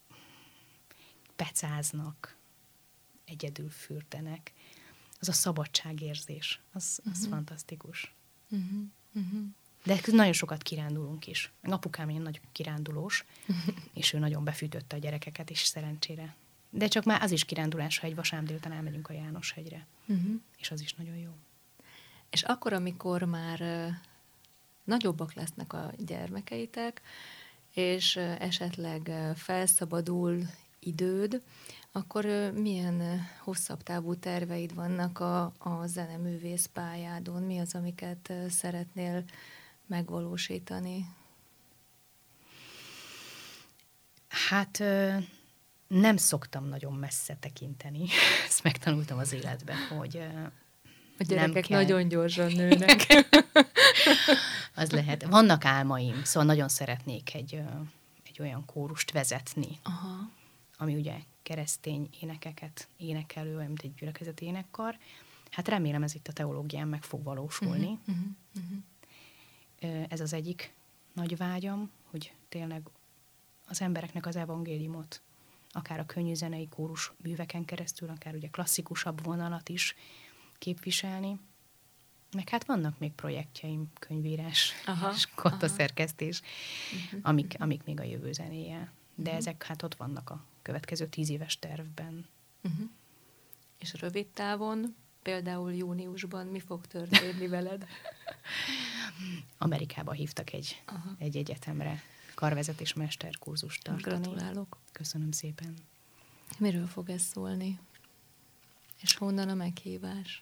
pecáznak, 1.36 2.37
egyedül 3.28 3.70
fürdenek. 3.70 4.54
Az 5.20 5.30
a 5.30 5.34
szabadságérzés, 5.34 6.62
az, 6.72 7.00
az 7.04 7.18
uh-huh. 7.18 7.30
fantasztikus. 7.30 8.14
Uh-huh. 8.50 8.82
Uh-huh. 9.14 9.42
De 9.84 10.00
nagyon 10.06 10.34
sokat 10.34 10.64
kirándulunk 10.64 11.28
is. 11.28 11.52
Apukám 11.62 12.10
ilyen 12.10 12.22
nagy 12.22 12.42
kirándulós, 12.52 13.26
és 13.94 14.14
ő 14.14 14.20
nagyon 14.20 14.44
befűtötte 14.44 14.96
a 14.96 15.00
gyerekeket 15.00 15.50
is 15.50 15.60
szerencsére. 15.60 16.36
De 16.70 16.88
csak 16.88 17.04
már 17.04 17.22
az 17.22 17.32
is 17.32 17.46
kirándulás, 17.46 17.98
ha 17.98 18.08
egy 18.08 18.16
vasárnap 18.16 18.48
délután 18.48 18.72
elmegyünk 18.72 19.10
a 19.10 19.14
János 19.14 19.52
hegyre. 19.52 19.86
Uh-huh. 20.08 20.42
És 20.58 20.72
az 20.72 20.82
is 20.82 20.94
nagyon 20.94 21.16
jó. 21.16 21.32
És 22.30 22.44
akkor, 22.44 22.74
amikor 22.74 23.24
már 23.24 23.90
nagyobbak 24.84 25.34
lesznek 25.34 25.74
a 25.74 25.94
gyermekeitek, 25.98 27.02
és 27.74 28.16
esetleg 28.16 29.12
felszabadul 29.36 30.48
időd, 30.80 31.42
akkor 31.98 32.52
milyen 32.56 33.28
hosszabb 33.44 33.84
távú 33.84 34.16
terveid 34.16 34.74
vannak 34.74 35.20
a, 35.20 35.44
a 35.58 35.86
zeneművész 35.86 36.70
pályádon? 36.74 37.44
Mi 37.44 37.60
az, 37.60 37.76
amiket 37.76 38.34
szeretnél 38.50 39.24
megvalósítani? 39.88 41.06
Hát 44.28 44.84
nem 45.88 46.18
szoktam 46.18 46.66
nagyon 46.66 46.94
messze 46.94 47.38
tekinteni. 47.40 48.06
Ezt 48.48 48.64
megtanultam 48.64 49.18
az 49.18 49.34
életben, 49.34 49.78
hogy 49.98 50.18
a 51.18 51.24
gyerekek 51.24 51.68
nem 51.68 51.80
nagyon 51.82 52.08
gyorsan 52.08 52.52
nőnek. 52.62 53.06
az 54.76 54.92
lehet. 54.92 55.24
Vannak 55.24 55.66
álmaim, 55.66 56.24
szóval 56.24 56.48
nagyon 56.48 56.68
szeretnék 56.68 57.34
egy, 57.34 57.62
egy 58.24 58.42
olyan 58.42 58.66
kórust 58.66 59.12
vezetni, 59.12 59.80
Aha. 59.84 60.36
Ami 60.78 60.96
ugye 60.96 61.16
keresztény 61.44 62.10
énekeket 62.22 62.88
énekelő, 62.98 63.56
olyan, 63.56 63.68
mint 63.68 63.82
egy 63.82 63.94
gyülekezeti 63.94 64.46
énekkar. 64.46 64.98
Hát 65.52 65.68
remélem 65.68 66.04
ez 66.04 66.16
itt 66.16 66.28
a 66.28 66.34
teológián 66.34 66.88
meg 66.88 67.04
fog 67.04 67.24
valósulni. 67.24 68.00
Uh-huh, 68.08 68.16
uh-huh, 68.56 68.78
uh-huh. 69.82 70.06
Ez 70.10 70.20
az 70.20 70.34
egyik 70.34 70.74
nagy 71.14 71.38
vágyam, 71.38 71.92
hogy 72.10 72.34
tényleg 72.50 72.82
az 73.68 73.82
embereknek 73.82 74.26
az 74.26 74.36
evangéliumot, 74.36 75.22
akár 75.72 76.00
a 76.00 76.06
könnyű 76.06 76.34
zenei 76.34 76.68
kórus 76.68 77.12
műveken 77.22 77.66
keresztül, 77.66 78.10
akár 78.10 78.36
ugye 78.36 78.48
klasszikusabb 78.48 79.24
vonalat 79.24 79.70
is 79.70 79.96
képviselni. 80.58 81.40
Meg 82.32 82.50
hát 82.50 82.66
vannak 82.66 83.00
még 83.00 83.12
projektjeim, 83.12 83.92
könyvírás 84.00 84.74
aha, 84.86 85.12
és 85.14 85.28
kottaszerkesztés, 85.36 86.42
uh-huh. 87.06 87.20
amik, 87.24 87.56
amik 87.60 87.84
még 87.84 88.00
a 88.00 88.04
jövő 88.04 88.32
zenéje. 88.32 88.92
De 89.16 89.22
uh-huh. 89.24 89.36
ezek 89.36 89.64
hát 89.64 89.84
ott 89.84 89.96
vannak 89.96 90.30
a 90.30 90.44
következő 90.68 91.08
tíz 91.08 91.30
éves 91.30 91.60
tervben. 91.60 92.26
Uh-huh. 92.64 92.90
És 93.78 93.94
rövid 93.94 94.28
távon, 94.28 94.96
például 95.22 95.74
júniusban 95.74 96.48
mi 96.48 96.60
fog 96.60 96.86
történni 96.86 97.48
veled? 97.48 97.86
Amerikába 99.58 100.12
hívtak 100.12 100.54
egy, 100.54 100.84
Aha. 100.86 101.16
egy 101.18 101.38
egyetemre 101.38 102.02
karvezetés 102.36 102.94
mesterkurzust 102.94 103.84
tartani. 103.84 104.22
Gratulálok. 104.22 104.78
Köszönöm 104.92 105.32
szépen. 105.32 105.74
Miről 106.58 106.88
fog 106.88 107.10
ez 107.10 107.22
szólni? 107.22 107.80
És 109.02 109.16
honnan 109.16 109.50
a 109.50 109.54
meghívás? 109.54 110.42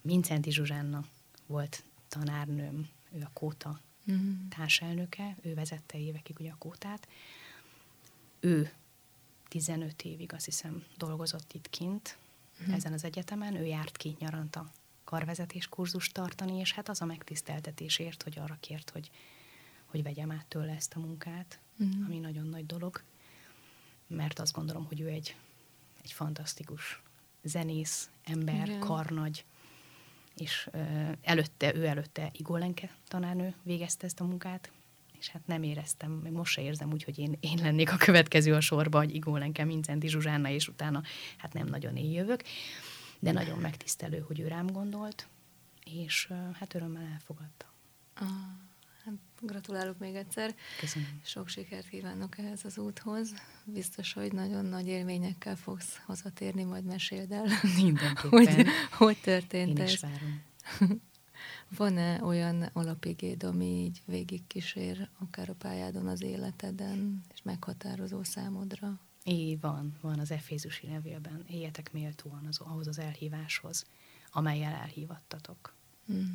Mincenti 0.00 0.50
Zsuzsánna 0.50 1.04
volt 1.46 1.82
tanárnőm, 2.08 2.88
ő 3.12 3.22
a 3.22 3.30
Kóta 3.32 3.80
uh-huh. 4.06 4.28
társelnöke, 4.48 5.36
ő 5.42 5.54
vezette 5.54 5.98
évekig 5.98 6.36
ugye 6.40 6.50
a 6.50 6.56
Kótát. 6.58 7.08
Ő 8.40 8.72
15 9.56 10.02
évig 10.02 10.32
azt 10.32 10.44
hiszem 10.44 10.84
dolgozott 10.96 11.52
itt 11.52 11.70
kint, 11.70 12.18
uh-huh. 12.60 12.74
ezen 12.74 12.92
az 12.92 13.04
egyetemen, 13.04 13.54
ő 13.54 13.64
járt 13.64 13.96
ki 13.96 14.16
nyaranta 14.18 14.70
karvezetés 15.04 15.68
kurzust 15.68 16.12
tartani, 16.12 16.58
és 16.58 16.72
hát 16.72 16.88
az 16.88 17.02
a 17.02 17.04
megtiszteltetésért, 17.04 18.22
hogy 18.22 18.38
arra 18.38 18.56
kért, 18.60 18.90
hogy, 18.90 19.10
hogy 19.84 20.02
vegyem 20.02 20.30
át 20.30 20.46
tőle 20.46 20.72
ezt 20.72 20.94
a 20.94 20.98
munkát, 20.98 21.60
uh-huh. 21.78 22.04
ami 22.06 22.18
nagyon 22.18 22.46
nagy 22.46 22.66
dolog, 22.66 23.02
mert 24.06 24.38
azt 24.38 24.52
gondolom, 24.52 24.84
hogy 24.84 25.00
ő 25.00 25.08
egy, 25.08 25.36
egy 26.02 26.12
fantasztikus 26.12 27.02
zenész, 27.42 28.10
ember, 28.24 28.68
Igen. 28.68 28.80
karnagy, 28.80 29.44
és 30.36 30.68
ö, 30.72 30.78
előtte, 31.22 31.74
ő 31.74 31.86
előtte 31.86 32.30
Igolenke 32.32 32.96
tanárnő 33.08 33.54
végezte 33.62 34.06
ezt 34.06 34.20
a 34.20 34.24
munkát, 34.24 34.70
és 35.26 35.32
hát 35.32 35.46
nem 35.46 35.62
éreztem, 35.62 36.10
még 36.10 36.32
most 36.32 36.52
se 36.52 36.62
érzem 36.62 36.92
úgy, 36.92 37.04
hogy 37.04 37.18
én, 37.18 37.36
én 37.40 37.58
lennék 37.62 37.92
a 37.92 37.96
következő 37.96 38.54
a 38.54 38.60
sorba, 38.60 38.98
hogy 38.98 39.14
Igólenke, 39.14 39.64
Mincenti 39.64 40.08
Zsuzsánna, 40.08 40.48
és 40.48 40.68
utána 40.68 41.02
hát 41.36 41.52
nem 41.52 41.66
nagyon 41.66 41.96
én 41.96 42.10
jövök, 42.10 42.42
de 43.18 43.32
nagyon 43.32 43.58
megtisztelő, 43.58 44.18
hogy 44.18 44.40
ő 44.40 44.48
rám 44.48 44.66
gondolt, 44.66 45.28
és 45.84 46.32
hát 46.58 46.74
örömmel 46.74 47.10
elfogadta. 47.12 47.72
Ah, 48.14 48.26
hát 49.04 49.14
gratulálok 49.40 49.98
még 49.98 50.14
egyszer. 50.14 50.54
Köszönöm. 50.80 51.20
Sok 51.24 51.48
sikert 51.48 51.88
kívánok 51.88 52.38
ehhez 52.38 52.64
az 52.64 52.78
úthoz. 52.78 53.34
Biztos, 53.64 54.12
hogy 54.12 54.32
nagyon 54.32 54.64
nagy 54.64 54.86
élményekkel 54.86 55.56
fogsz 55.56 56.00
hazatérni, 56.06 56.64
majd 56.64 56.84
meséld 56.84 57.32
el. 57.32 57.46
Mindenképpen. 57.76 58.28
hogy, 58.30 58.66
hogy 58.90 59.20
történt 59.20 59.78
Én 59.78 59.84
ez. 59.84 59.92
is 59.92 60.00
várom. 60.00 60.42
Van-e 61.68 62.24
olyan 62.24 62.62
alapigéd, 62.72 63.42
ami 63.42 63.66
így 63.66 64.02
végigkísér 64.04 65.08
akár 65.18 65.48
a 65.48 65.54
pályádon, 65.54 66.06
az 66.06 66.22
életeden, 66.22 67.24
és 67.34 67.42
meghatározó 67.42 68.22
számodra? 68.22 69.00
É, 69.24 69.56
van, 69.60 69.96
van 70.00 70.18
az 70.18 70.30
Efézusi 70.30 70.86
levélben. 70.86 71.44
Éljetek 71.50 71.92
méltóan 71.92 72.46
az, 72.46 72.58
ahhoz 72.58 72.86
az 72.86 72.98
elhíváshoz, 72.98 73.86
amelyel 74.32 74.72
elhívattatok. 74.72 75.74
Mm. 76.12 76.34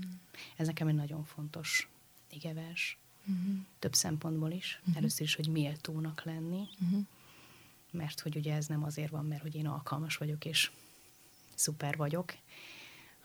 Ez 0.55 0.67
nekem 0.67 0.87
egy 0.87 0.95
nagyon 0.95 1.23
fontos 1.23 1.89
igevers. 2.29 2.97
Mm-hmm. 3.31 3.59
Több 3.79 3.93
szempontból 3.93 4.51
is. 4.51 4.81
Mm-hmm. 4.81 4.97
Először 4.97 5.21
is, 5.21 5.35
hogy 5.35 5.47
méltónak 5.47 6.23
lenni, 6.23 6.67
mm-hmm. 6.83 7.01
mert 7.91 8.19
hogy 8.19 8.35
ugye 8.35 8.55
ez 8.55 8.67
nem 8.67 8.83
azért 8.83 9.09
van, 9.11 9.25
mert 9.25 9.41
hogy 9.41 9.55
én 9.55 9.67
alkalmas 9.67 10.17
vagyok, 10.17 10.45
és 10.45 10.71
szuper 11.55 11.97
vagyok, 11.97 12.33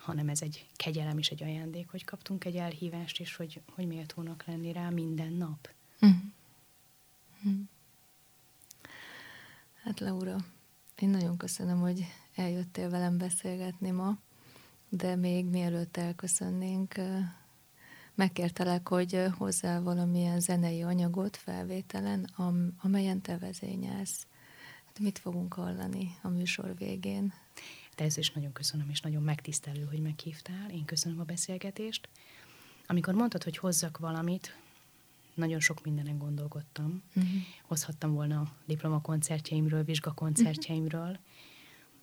hanem 0.06 0.28
ez 0.28 0.42
egy 0.42 0.66
kegyelem 0.76 1.18
és 1.18 1.28
egy 1.28 1.42
ajándék, 1.42 1.90
hogy 1.90 2.04
kaptunk 2.04 2.44
egy 2.44 2.56
elhívást, 2.56 3.20
és 3.20 3.36
hogy, 3.36 3.60
hogy 3.74 3.86
méltónak 3.86 4.44
lenni 4.46 4.72
rá 4.72 4.88
minden 4.88 5.32
nap. 5.32 5.70
Mm-hmm. 6.06 7.62
Hát 9.82 10.00
Laura, 10.00 10.36
én 10.98 11.08
nagyon 11.08 11.36
köszönöm, 11.36 11.80
hogy 11.80 12.06
eljöttél 12.34 12.90
velem 12.90 13.18
beszélgetni 13.18 13.90
ma, 13.90 14.18
de 14.88 15.16
még 15.16 15.44
mielőtt 15.44 15.96
elköszönnénk, 15.96 16.94
megkértelek, 18.14 18.88
hogy 18.88 19.24
hozzá 19.38 19.80
valamilyen 19.80 20.40
zenei 20.40 20.82
anyagot 20.82 21.36
felvételen, 21.36 22.30
amelyen 22.82 23.20
te 23.20 23.38
vezényelsz. 23.38 24.26
Hát 24.86 24.98
mit 24.98 25.18
fogunk 25.18 25.54
hallani 25.54 26.16
a 26.22 26.28
műsor 26.28 26.76
végén? 26.76 27.32
Ez 27.96 28.16
is 28.16 28.30
nagyon 28.30 28.52
köszönöm, 28.52 28.90
és 28.90 29.00
nagyon 29.00 29.22
megtisztelő, 29.22 29.84
hogy 29.84 30.00
meghívtál. 30.00 30.70
Én 30.70 30.84
köszönöm 30.84 31.20
a 31.20 31.24
beszélgetést. 31.24 32.08
Amikor 32.86 33.14
mondtad, 33.14 33.42
hogy 33.42 33.56
hozzak 33.56 33.98
valamit, 33.98 34.56
nagyon 35.34 35.60
sok 35.60 35.84
mindenen 35.84 36.18
gondolkodtam. 36.18 37.02
Uh-huh. 37.14 37.32
Hozhattam 37.62 38.12
volna 38.12 38.52
diplomakoncertjeimről, 38.64 39.84
vizsgakoncertjeimről, 39.84 41.08
uh-huh. 41.08 41.18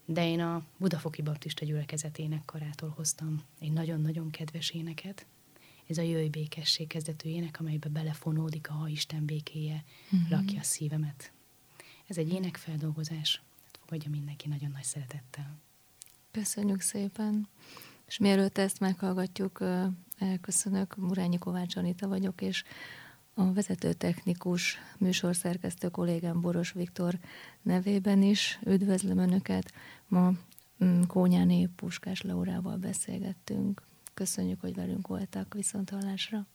de 0.06 0.28
én 0.28 0.40
a 0.40 0.66
Budafoki 0.78 1.22
Baptista 1.22 1.66
gyülekezetének 1.66 2.46
karától 2.46 2.90
hoztam 2.90 3.44
egy 3.60 3.72
nagyon-nagyon 3.72 4.30
kedves 4.30 4.70
éneket. 4.70 5.26
Ez 5.88 5.98
a 5.98 6.02
Jöjj 6.02 6.28
békesség 6.28 6.88
kezdetű 6.88 7.30
ének, 7.30 7.60
amelybe 7.60 7.90
belefonódik 7.90 8.70
a 8.70 8.74
Ha 8.74 8.88
Isten 8.88 9.26
békéje, 9.26 9.84
uh-huh. 10.12 10.30
lakja 10.30 10.60
a 10.60 10.64
szívemet. 10.64 11.32
Ez 12.08 12.18
egy 12.18 12.34
énekfeldolgozás, 12.34 13.42
hát 13.64 13.80
fogadja 13.80 14.10
mindenki 14.10 14.48
nagyon 14.48 14.72
nagy 14.72 14.84
szeretettel. 14.84 15.62
Köszönjük 16.34 16.82
szépen! 16.82 17.48
És 18.06 18.18
mielőtt 18.18 18.58
ezt 18.58 18.80
meghallgatjuk, 18.80 19.64
elköszönök, 20.18 20.96
Murányi 20.96 21.38
Kovács 21.38 21.76
Anita 21.76 22.08
vagyok, 22.08 22.42
és 22.42 22.64
a 23.34 23.54
vezető 23.54 23.94
technikus 23.94 24.78
műsorszerkesztő 24.98 25.90
kollégám 25.90 26.42
Boros 26.42 26.72
Viktor 26.72 27.20
nevében 27.62 28.22
is 28.22 28.60
üdvözlöm 28.66 29.18
Önöket. 29.18 29.74
Ma 30.08 30.32
mm, 30.84 31.02
Kónyáné 31.08 31.66
Puskás 31.66 32.22
Laurával 32.22 32.78
beszélgettünk. 32.78 33.82
Köszönjük, 34.14 34.62
hogy 34.62 34.76
velünk 34.76 35.08
voltak. 35.08 35.54
Viszont 35.54 35.90
hallásra! 35.90 36.48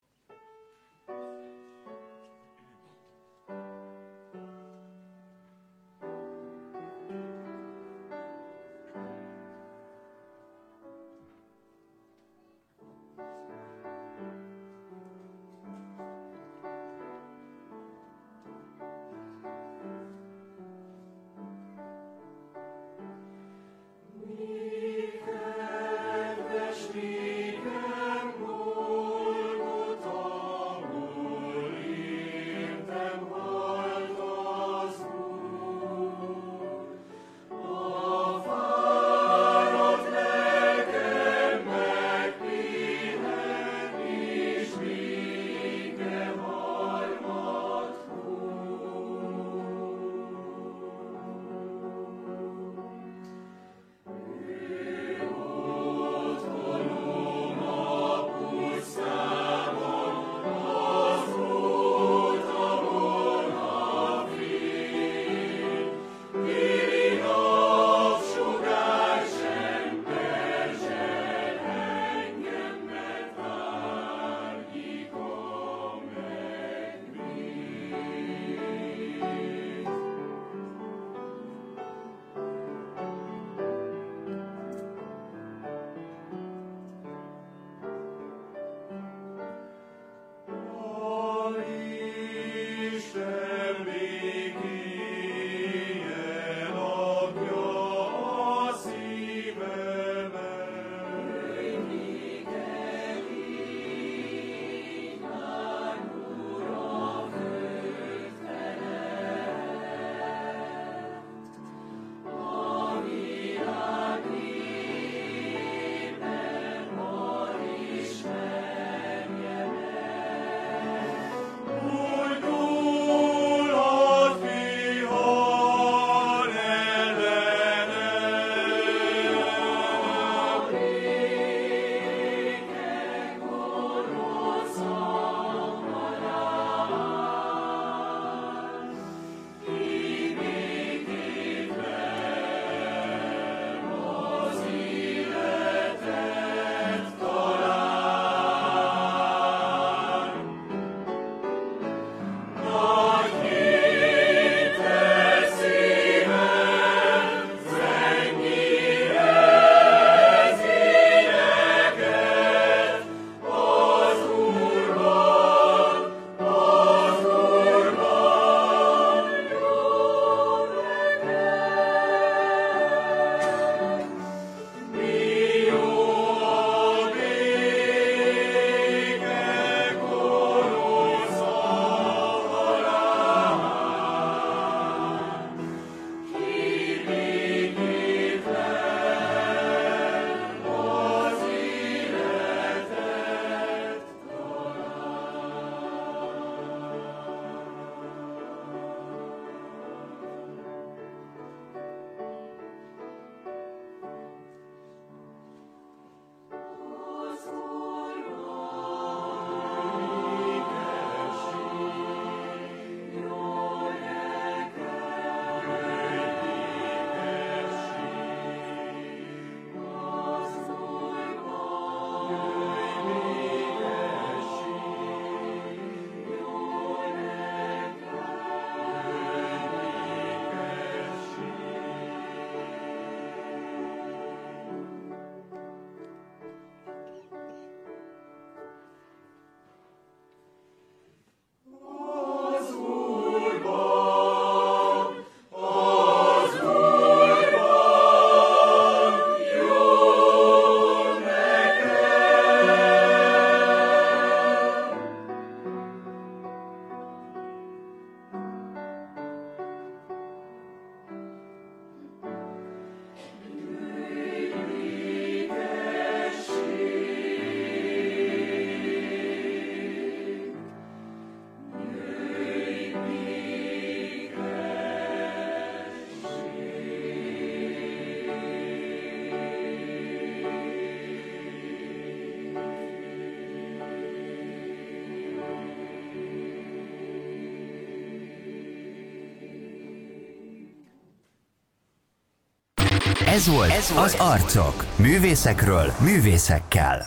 Ez 293.38 293.48
volt, 293.48 293.70
Ez 293.70 293.90
volt 293.92 294.04
az 294.04 294.14
Arcok. 294.18 294.84
Művészekről, 294.96 295.92
művészekkel. 295.98 297.06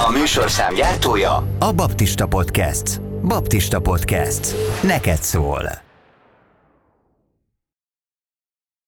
A 0.00 0.10
műsorszám 0.10 0.74
gyártója 0.74 1.46
a 1.58 1.72
Baptista 1.72 2.26
Podcast. 2.26 3.00
Baptista 3.22 3.80
Podcast. 3.80 4.54
Neked 4.82 5.22
szól. 5.22 5.87